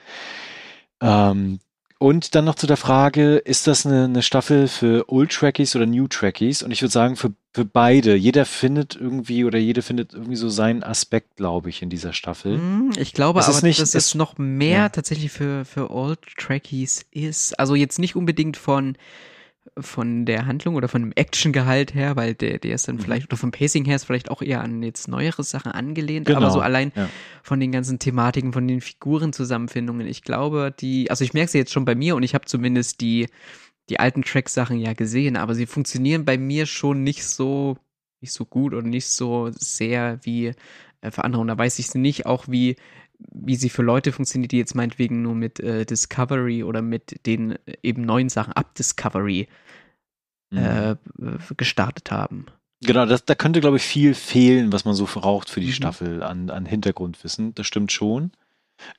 ähm, 1.00 1.60
und 1.98 2.36
dann 2.36 2.44
noch 2.44 2.54
zu 2.54 2.66
der 2.68 2.76
Frage, 2.76 3.36
ist 3.36 3.66
das 3.66 3.84
eine, 3.84 4.04
eine 4.04 4.22
Staffel 4.22 4.68
für 4.68 5.04
Old 5.08 5.32
Trekkies 5.32 5.74
oder 5.74 5.84
New 5.84 6.06
Trekkies? 6.06 6.62
Und 6.62 6.70
ich 6.70 6.80
würde 6.80 6.92
sagen, 6.92 7.16
für, 7.16 7.32
für 7.58 7.64
beide. 7.64 8.14
Jeder 8.14 8.44
findet 8.44 8.94
irgendwie 8.94 9.44
oder 9.44 9.58
jede 9.58 9.82
findet 9.82 10.14
irgendwie 10.14 10.36
so 10.36 10.48
seinen 10.48 10.84
Aspekt, 10.84 11.34
glaube 11.34 11.70
ich, 11.70 11.82
in 11.82 11.90
dieser 11.90 12.12
Staffel. 12.12 12.56
Hm, 12.56 12.92
ich 12.96 13.14
glaube 13.14 13.40
es 13.40 13.48
aber, 13.48 13.66
nicht, 13.66 13.80
dass 13.80 13.96
es 13.96 14.14
noch 14.14 14.38
mehr 14.38 14.78
ja. 14.78 14.88
tatsächlich 14.90 15.32
für, 15.32 15.64
für 15.64 15.90
Old 15.90 16.20
Trekkies 16.36 17.04
ist. 17.10 17.58
Also 17.58 17.74
jetzt 17.74 17.98
nicht 17.98 18.14
unbedingt 18.14 18.56
von 18.56 18.96
von 19.76 20.24
der 20.24 20.46
Handlung 20.46 20.76
oder 20.76 20.88
von 20.88 21.02
dem 21.02 21.12
Actiongehalt 21.14 21.94
her, 21.94 22.16
weil 22.16 22.34
der, 22.34 22.58
der 22.58 22.74
ist 22.74 22.88
dann 22.88 22.96
mhm. 22.96 23.00
vielleicht, 23.00 23.26
oder 23.26 23.36
vom 23.36 23.50
Pacing 23.50 23.84
her 23.84 23.96
ist 23.96 24.04
vielleicht 24.04 24.30
auch 24.30 24.40
eher 24.40 24.62
an 24.62 24.82
jetzt 24.82 25.08
neuere 25.08 25.44
Sachen 25.44 25.70
angelehnt, 25.70 26.26
genau. 26.26 26.38
aber 26.38 26.50
so 26.50 26.60
allein 26.60 26.90
ja. 26.96 27.08
von 27.42 27.60
den 27.60 27.70
ganzen 27.70 27.98
Thematiken, 27.98 28.52
von 28.52 28.66
den 28.66 28.80
Figurenzusammenfindungen, 28.80 30.06
ich 30.06 30.22
glaube, 30.22 30.74
die, 30.80 31.10
also 31.10 31.22
ich 31.22 31.34
merke 31.34 31.50
sie 31.50 31.58
jetzt 31.58 31.72
schon 31.72 31.84
bei 31.84 31.94
mir 31.94 32.16
und 32.16 32.22
ich 32.22 32.34
habe 32.34 32.46
zumindest 32.46 33.00
die, 33.00 33.28
die 33.88 34.00
alten 34.00 34.22
Track-Sachen 34.22 34.78
ja 34.78 34.92
gesehen, 34.92 35.36
aber 35.36 35.54
sie 35.54 35.66
funktionieren 35.66 36.24
bei 36.24 36.38
mir 36.38 36.66
schon 36.66 37.02
nicht 37.02 37.24
so, 37.24 37.76
nicht 38.20 38.32
so 38.32 38.44
gut 38.44 38.74
und 38.74 38.88
nicht 38.88 39.08
so 39.08 39.50
sehr 39.52 40.18
wie 40.22 40.52
äh, 41.00 41.10
für 41.10 41.24
andere. 41.24 41.40
Und 41.40 41.48
da 41.48 41.58
weiß 41.58 41.78
ich 41.78 41.94
nicht 41.94 42.26
auch, 42.26 42.46
wie, 42.48 42.76
wie 43.18 43.56
sie 43.56 43.70
für 43.70 43.82
Leute 43.82 44.12
funktioniert, 44.12 44.52
die 44.52 44.58
jetzt 44.58 44.74
meinetwegen 44.74 45.22
nur 45.22 45.34
mit 45.34 45.60
äh, 45.60 45.84
Discovery 45.84 46.62
oder 46.62 46.82
mit 46.82 47.26
den 47.26 47.52
äh, 47.52 47.76
eben 47.82 48.02
neuen 48.02 48.28
Sachen 48.28 48.52
ab 48.52 48.74
Discovery 48.74 49.48
mhm. 50.50 50.58
äh, 50.58 50.96
gestartet 51.56 52.10
haben. 52.10 52.46
Genau, 52.80 53.06
das, 53.06 53.24
da 53.24 53.34
könnte, 53.34 53.60
glaube 53.60 53.78
ich, 53.78 53.82
viel 53.82 54.14
fehlen, 54.14 54.72
was 54.72 54.84
man 54.84 54.94
so 54.94 55.06
braucht 55.06 55.50
für 55.50 55.60
die 55.60 55.68
mhm. 55.68 55.72
Staffel 55.72 56.22
an, 56.22 56.50
an 56.50 56.64
Hintergrundwissen. 56.66 57.54
Das 57.54 57.66
stimmt 57.66 57.90
schon. 57.90 58.32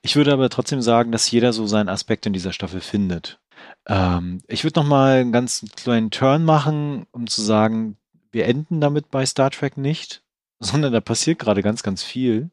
Ich 0.02 0.16
würde 0.16 0.32
aber 0.32 0.50
trotzdem 0.50 0.82
sagen, 0.82 1.12
dass 1.12 1.30
jeder 1.30 1.54
so 1.54 1.66
seinen 1.66 1.88
Aspekt 1.88 2.26
in 2.26 2.34
dieser 2.34 2.52
Staffel 2.52 2.80
findet. 2.80 3.40
Ähm, 3.86 4.42
ich 4.46 4.64
würde 4.64 4.80
noch 4.80 4.86
mal 4.86 5.20
einen 5.20 5.32
ganz 5.32 5.64
kleinen 5.76 6.10
Turn 6.10 6.44
machen, 6.44 7.06
um 7.12 7.26
zu 7.26 7.42
sagen, 7.42 7.96
wir 8.32 8.46
enden 8.46 8.80
damit 8.80 9.10
bei 9.10 9.26
Star 9.26 9.50
Trek 9.50 9.76
nicht, 9.76 10.22
sondern 10.60 10.92
da 10.92 11.00
passiert 11.00 11.38
gerade 11.38 11.62
ganz, 11.62 11.82
ganz 11.82 12.02
viel. 12.02 12.50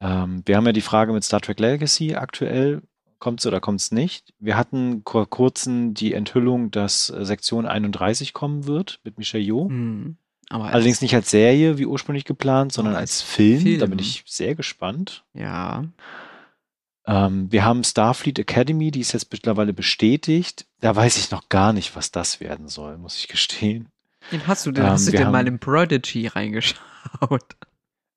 Ähm, 0.00 0.42
wir 0.46 0.56
haben 0.56 0.66
ja 0.66 0.72
die 0.72 0.80
Frage 0.80 1.12
mit 1.12 1.24
Star 1.24 1.40
Trek 1.40 1.58
Legacy 1.58 2.14
aktuell. 2.14 2.82
Kommt 3.18 3.40
es 3.40 3.46
oder 3.46 3.60
kommt 3.60 3.80
es 3.80 3.90
nicht? 3.90 4.32
Wir 4.38 4.56
hatten 4.56 5.02
vor 5.04 5.28
kurzem 5.28 5.92
die 5.92 6.14
Enthüllung, 6.14 6.70
dass 6.70 7.10
äh, 7.10 7.24
Sektion 7.24 7.66
31 7.66 8.32
kommen 8.32 8.66
wird 8.68 9.00
mit 9.02 9.18
Michel 9.18 9.40
Yeoh. 9.40 9.68
Mhm. 9.68 10.16
Allerdings 10.50 11.02
nicht 11.02 11.14
als 11.14 11.30
Serie 11.30 11.76
wie 11.76 11.84
ursprünglich 11.84 12.24
geplant, 12.24 12.72
sondern 12.72 12.94
als, 12.94 13.20
als 13.20 13.22
Film. 13.22 13.60
Film. 13.60 13.80
Da 13.80 13.86
bin 13.86 13.98
ich 13.98 14.24
sehr 14.26 14.54
gespannt. 14.54 15.24
Ja. 15.34 15.84
Ähm, 17.08 17.50
wir 17.50 17.64
haben 17.64 17.82
Starfleet 17.82 18.38
Academy, 18.38 18.90
die 18.90 19.00
ist 19.00 19.12
jetzt 19.12 19.32
mittlerweile 19.32 19.72
bestätigt. 19.72 20.66
Da 20.80 20.94
weiß 20.94 21.16
ich 21.16 21.30
noch 21.30 21.48
gar 21.48 21.72
nicht, 21.72 21.96
was 21.96 22.10
das 22.12 22.38
werden 22.40 22.68
soll, 22.68 22.98
muss 22.98 23.16
ich 23.16 23.28
gestehen. 23.28 23.88
Den 24.30 24.46
hast 24.46 24.66
du 24.66 24.72
denn, 24.72 24.84
Ähm, 24.84 24.90
hast 24.90 25.08
du 25.08 25.12
denn 25.12 25.24
haben- 25.26 25.32
mal 25.32 25.46
im 25.48 25.58
Prodigy 25.58 26.26
reingeschaut? 26.26 27.56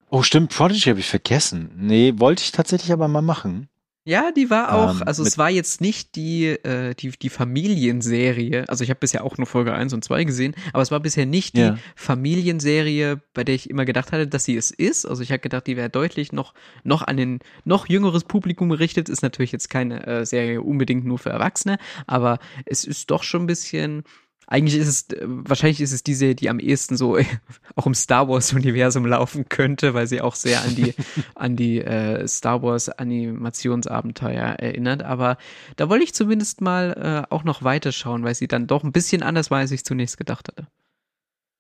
Oh, 0.09 0.23
stimmt, 0.23 0.53
Prodigy 0.53 0.89
habe 0.89 0.99
ich 0.99 1.07
vergessen. 1.07 1.71
Nee, 1.77 2.15
wollte 2.17 2.43
ich 2.43 2.51
tatsächlich 2.51 2.91
aber 2.91 3.07
mal 3.07 3.21
machen. 3.21 3.69
Ja, 4.03 4.31
die 4.31 4.49
war 4.49 4.73
auch, 4.73 5.01
Ähm, 5.01 5.03
also 5.07 5.21
es 5.23 5.37
war 5.37 5.51
jetzt 5.51 5.79
nicht 5.79 6.15
die, 6.15 6.47
äh, 6.47 6.95
die, 6.95 7.11
die 7.11 7.29
Familienserie, 7.29 8.67
also 8.67 8.83
ich 8.83 8.89
habe 8.89 8.99
bisher 8.99 9.23
auch 9.23 9.37
nur 9.37 9.45
Folge 9.45 9.73
1 9.73 9.93
und 9.93 10.03
2 10.03 10.23
gesehen, 10.23 10.55
aber 10.73 10.81
es 10.81 10.89
war 10.89 10.99
bisher 10.99 11.27
nicht 11.27 11.55
die 11.55 11.59
Ja. 11.61 11.77
Familienserie, 11.95 13.21
bei 13.33 13.43
der 13.43 13.53
ich 13.55 13.69
immer 13.69 13.85
gedacht 13.85 14.11
hatte, 14.11 14.27
dass 14.27 14.45
sie 14.45 14.55
es 14.57 14.71
ist. 14.71 15.05
Also 15.05 15.21
ich 15.21 15.31
habe 15.31 15.39
gedacht, 15.39 15.67
die 15.67 15.77
wäre 15.77 15.89
deutlich 15.89 16.31
noch, 16.31 16.53
noch 16.83 17.03
an 17.03 17.19
ein 17.19 17.39
noch 17.63 17.87
jüngeres 17.89 18.23
Publikum 18.23 18.69
gerichtet. 18.69 19.07
Ist 19.09 19.21
natürlich 19.21 19.51
jetzt 19.51 19.69
keine 19.69 20.05
äh, 20.07 20.25
Serie 20.25 20.61
unbedingt 20.61 21.05
nur 21.05 21.19
für 21.19 21.29
Erwachsene, 21.29 21.77
aber 22.07 22.39
es 22.65 22.83
ist 22.83 23.11
doch 23.11 23.21
schon 23.23 23.43
ein 23.43 23.47
bisschen. 23.47 24.03
Eigentlich 24.51 24.75
ist 24.75 24.87
es, 24.89 25.09
äh, 25.17 25.23
wahrscheinlich 25.25 25.79
ist 25.79 25.93
es 25.93 26.03
die 26.03 26.13
Serie, 26.13 26.35
die 26.35 26.49
am 26.49 26.59
ehesten 26.59 26.97
so 26.97 27.17
auch 27.75 27.85
im 27.85 27.93
Star 27.93 28.27
Wars-Universum 28.27 29.05
laufen 29.05 29.47
könnte, 29.47 29.93
weil 29.93 30.07
sie 30.07 30.19
auch 30.19 30.35
sehr 30.35 30.61
an 30.61 30.75
die, 30.75 30.93
an 31.35 31.55
die 31.55 31.79
äh, 31.79 32.27
Star 32.27 32.61
Wars-Animationsabenteuer 32.61 34.43
erinnert. 34.43 35.03
Aber 35.03 35.37
da 35.77 35.87
wollte 35.87 36.03
ich 36.03 36.13
zumindest 36.13 36.59
mal 36.59 37.25
äh, 37.29 37.33
auch 37.33 37.45
noch 37.45 37.63
weiterschauen, 37.63 38.25
weil 38.25 38.35
sie 38.35 38.49
dann 38.49 38.67
doch 38.67 38.83
ein 38.83 38.91
bisschen 38.91 39.23
anders 39.23 39.51
war, 39.51 39.59
als 39.59 39.71
ich 39.71 39.85
zunächst 39.85 40.17
gedacht 40.17 40.49
hatte. 40.49 40.67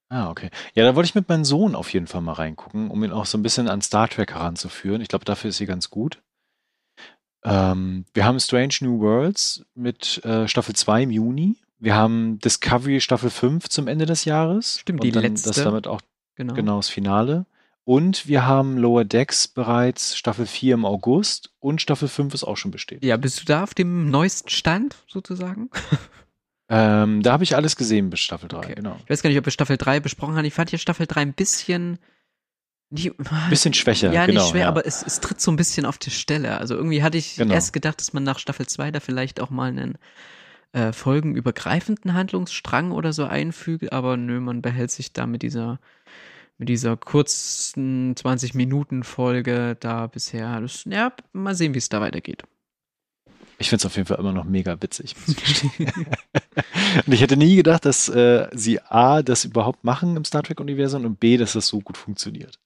Ah, 0.09 0.29
okay. 0.29 0.49
Ja, 0.73 0.83
da 0.83 0.93
wollte 0.93 1.07
ich 1.07 1.15
mit 1.15 1.29
meinem 1.29 1.45
Sohn 1.45 1.75
auf 1.75 1.93
jeden 1.93 2.07
Fall 2.07 2.19
mal 2.19 2.33
reingucken, 2.33 2.91
um 2.91 3.01
ihn 3.05 3.13
auch 3.13 3.25
so 3.25 3.37
ein 3.37 3.43
bisschen 3.43 3.69
an 3.69 3.81
Star 3.81 4.09
Trek 4.09 4.33
heranzuführen. 4.33 4.99
Ich 4.99 5.07
glaube, 5.07 5.23
dafür 5.23 5.51
ist 5.51 5.57
sie 5.57 5.65
ganz 5.65 5.89
gut. 5.89 6.21
Ähm, 7.45 8.03
wir 8.13 8.25
haben 8.25 8.37
Strange 8.41 8.75
New 8.81 8.99
Worlds 8.99 9.65
mit 9.75 10.23
äh, 10.25 10.49
Staffel 10.49 10.75
2 10.75 11.03
im 11.03 11.11
Juni. 11.11 11.55
Wir 11.81 11.95
haben 11.95 12.39
Discovery 12.39 13.01
Staffel 13.01 13.29
5 13.29 13.67
zum 13.67 13.87
Ende 13.87 14.05
des 14.05 14.23
Jahres. 14.25 14.79
Stimmt, 14.79 15.03
die 15.03 15.11
letzte. 15.11 15.49
Das 15.49 15.63
damit 15.63 15.87
auch 15.87 15.99
Genau. 16.35 16.53
genau 16.53 16.77
das 16.77 16.89
Finale. 16.89 17.45
Und 17.83 18.27
wir 18.27 18.45
haben 18.45 18.77
Lower 18.77 19.03
Decks 19.03 19.47
bereits 19.47 20.15
Staffel 20.15 20.45
4 20.45 20.75
im 20.75 20.85
August 20.85 21.51
und 21.59 21.81
Staffel 21.81 22.07
5 22.07 22.33
ist 22.35 22.43
auch 22.43 22.55
schon 22.55 22.71
bestätigt. 22.71 23.03
Ja, 23.03 23.17
bist 23.17 23.41
du 23.41 23.45
da 23.45 23.63
auf 23.63 23.73
dem 23.73 24.09
neuesten 24.09 24.49
Stand 24.49 24.95
sozusagen? 25.07 25.69
Ähm, 26.73 27.21
da 27.21 27.33
habe 27.33 27.43
ich 27.43 27.57
alles 27.57 27.75
gesehen 27.75 28.09
bis 28.09 28.21
Staffel 28.21 28.47
3, 28.47 28.57
Okay. 28.59 28.75
genau. 28.75 28.97
Ich 29.03 29.09
weiß 29.09 29.21
gar 29.21 29.29
nicht, 29.29 29.37
ob 29.37 29.43
wir 29.45 29.51
Staffel 29.51 29.75
3 29.75 29.99
besprochen 29.99 30.37
haben. 30.37 30.45
Ich 30.45 30.53
fand 30.53 30.69
hier 30.69 30.79
Staffel 30.79 31.05
3 31.05 31.19
ein 31.21 31.33
bisschen. 31.33 31.99
Nicht, 32.89 33.11
Bisschen 33.49 33.73
schwächer, 33.73 34.13
ja, 34.13 34.25
genau. 34.25 34.39
nicht 34.39 34.51
schwer, 34.51 34.61
ja. 34.61 34.67
aber 34.69 34.85
es, 34.85 35.03
es 35.03 35.19
tritt 35.19 35.41
so 35.41 35.51
ein 35.51 35.57
bisschen 35.57 35.85
auf 35.85 35.97
die 35.97 36.11
Stelle. 36.11 36.57
Also 36.59 36.75
irgendwie 36.75 37.03
hatte 37.03 37.17
ich 37.17 37.35
Genau. 37.35 37.53
erst 37.53 37.73
gedacht, 37.73 37.99
dass 37.99 38.13
man 38.13 38.23
nach 38.23 38.39
Staffel 38.39 38.67
2 38.67 38.91
da 38.91 39.01
vielleicht 39.01 39.41
auch 39.41 39.49
mal 39.49 39.67
einen 39.67 39.97
äh, 40.73 40.93
folgenübergreifenden 40.93 42.13
Handlungsstrang 42.13 42.91
oder 42.91 43.13
so 43.13 43.25
einfügt, 43.25 43.91
aber 43.91 44.17
nö, 44.17 44.39
man 44.39 44.61
behält 44.61 44.91
sich 44.91 45.13
da 45.13 45.27
mit 45.27 45.43
dieser 45.43 45.79
mit 46.57 46.69
dieser 46.69 46.95
kurzen 46.95 48.15
20 48.15 48.53
Minuten 48.53 49.03
Folge 49.03 49.75
da 49.79 50.05
bisher. 50.05 50.61
Das, 50.61 50.85
ja, 50.85 51.11
mal 51.33 51.55
sehen, 51.55 51.73
wie 51.73 51.79
es 51.79 51.89
da 51.89 52.01
weitergeht. 52.01 52.43
Ich 53.57 53.69
finde 53.69 53.81
es 53.81 53.85
auf 53.87 53.95
jeden 53.95 54.07
Fall 54.07 54.19
immer 54.19 54.31
noch 54.31 54.43
mega 54.43 54.79
witzig. 54.79 55.15
und 57.05 57.13
ich 57.13 57.21
hätte 57.21 57.35
nie 57.35 57.55
gedacht, 57.55 57.85
dass 57.85 58.09
äh, 58.09 58.47
sie 58.53 58.79
A, 58.79 59.23
das 59.23 59.45
überhaupt 59.45 59.83
machen 59.83 60.15
im 60.15 60.23
Star 60.23 60.43
Trek-Universum 60.43 61.03
und 61.05 61.19
B, 61.19 61.37
dass 61.37 61.53
das 61.53 61.67
so 61.67 61.79
gut 61.79 61.97
funktioniert. 61.97 62.59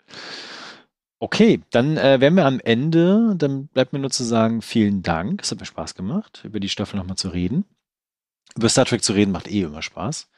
Okay, 1.19 1.61
dann 1.71 1.97
äh, 1.97 2.19
wären 2.19 2.35
wir 2.35 2.45
am 2.45 2.59
Ende. 2.59 3.35
Dann 3.37 3.67
bleibt 3.67 3.93
mir 3.93 3.99
nur 3.99 4.11
zu 4.11 4.23
sagen, 4.23 4.61
vielen 4.61 5.03
Dank. 5.03 5.41
Es 5.41 5.51
hat 5.51 5.59
mir 5.59 5.65
Spaß 5.65 5.95
gemacht, 5.95 6.41
über 6.43 6.59
die 6.59 6.69
Staffel 6.69 6.97
nochmal 6.97 7.17
zu 7.17 7.29
reden. 7.29 7.65
Über 8.57 8.69
Star 8.69 8.85
Trek 8.85 9.03
zu 9.03 9.13
reden 9.13 9.31
macht 9.31 9.49
eh 9.49 9.61
immer 9.61 9.81
Spaß. 9.81 10.29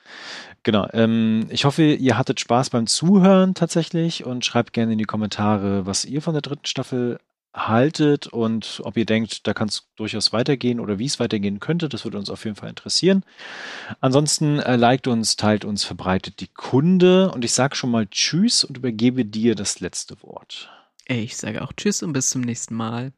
Genau. 0.63 0.87
Ähm, 0.93 1.47
ich 1.49 1.65
hoffe, 1.65 1.83
ihr 1.83 2.17
hattet 2.17 2.39
Spaß 2.39 2.71
beim 2.71 2.87
Zuhören 2.87 3.53
tatsächlich 3.53 4.25
und 4.25 4.43
schreibt 4.43 4.73
gerne 4.73 4.93
in 4.93 4.97
die 4.97 5.05
Kommentare, 5.05 5.85
was 5.85 6.03
ihr 6.03 6.21
von 6.21 6.33
der 6.33 6.41
dritten 6.41 6.65
Staffel 6.65 7.19
haltet 7.53 8.27
und 8.27 8.81
ob 8.83 8.97
ihr 8.97 9.05
denkt, 9.05 9.47
da 9.47 9.53
kann 9.53 9.67
es 9.67 9.87
durchaus 9.95 10.33
weitergehen 10.33 10.79
oder 10.79 10.99
wie 10.99 11.05
es 11.05 11.19
weitergehen 11.19 11.59
könnte. 11.59 11.89
Das 11.89 12.03
würde 12.03 12.17
uns 12.17 12.29
auf 12.29 12.45
jeden 12.45 12.55
Fall 12.55 12.69
interessieren. 12.69 13.23
Ansonsten 13.99 14.59
äh, 14.59 14.75
liked 14.75 15.07
uns, 15.07 15.35
teilt 15.35 15.65
uns, 15.65 15.83
verbreitet 15.83 16.39
die 16.39 16.47
Kunde 16.47 17.31
und 17.31 17.43
ich 17.45 17.53
sage 17.53 17.75
schon 17.75 17.91
mal 17.91 18.07
Tschüss 18.07 18.63
und 18.63 18.77
übergebe 18.77 19.25
dir 19.25 19.55
das 19.55 19.79
letzte 19.79 20.21
Wort. 20.23 20.69
Ich 21.05 21.37
sage 21.37 21.61
auch 21.61 21.73
Tschüss 21.73 22.03
und 22.03 22.13
bis 22.13 22.29
zum 22.29 22.41
nächsten 22.41 22.75
Mal. 22.75 23.13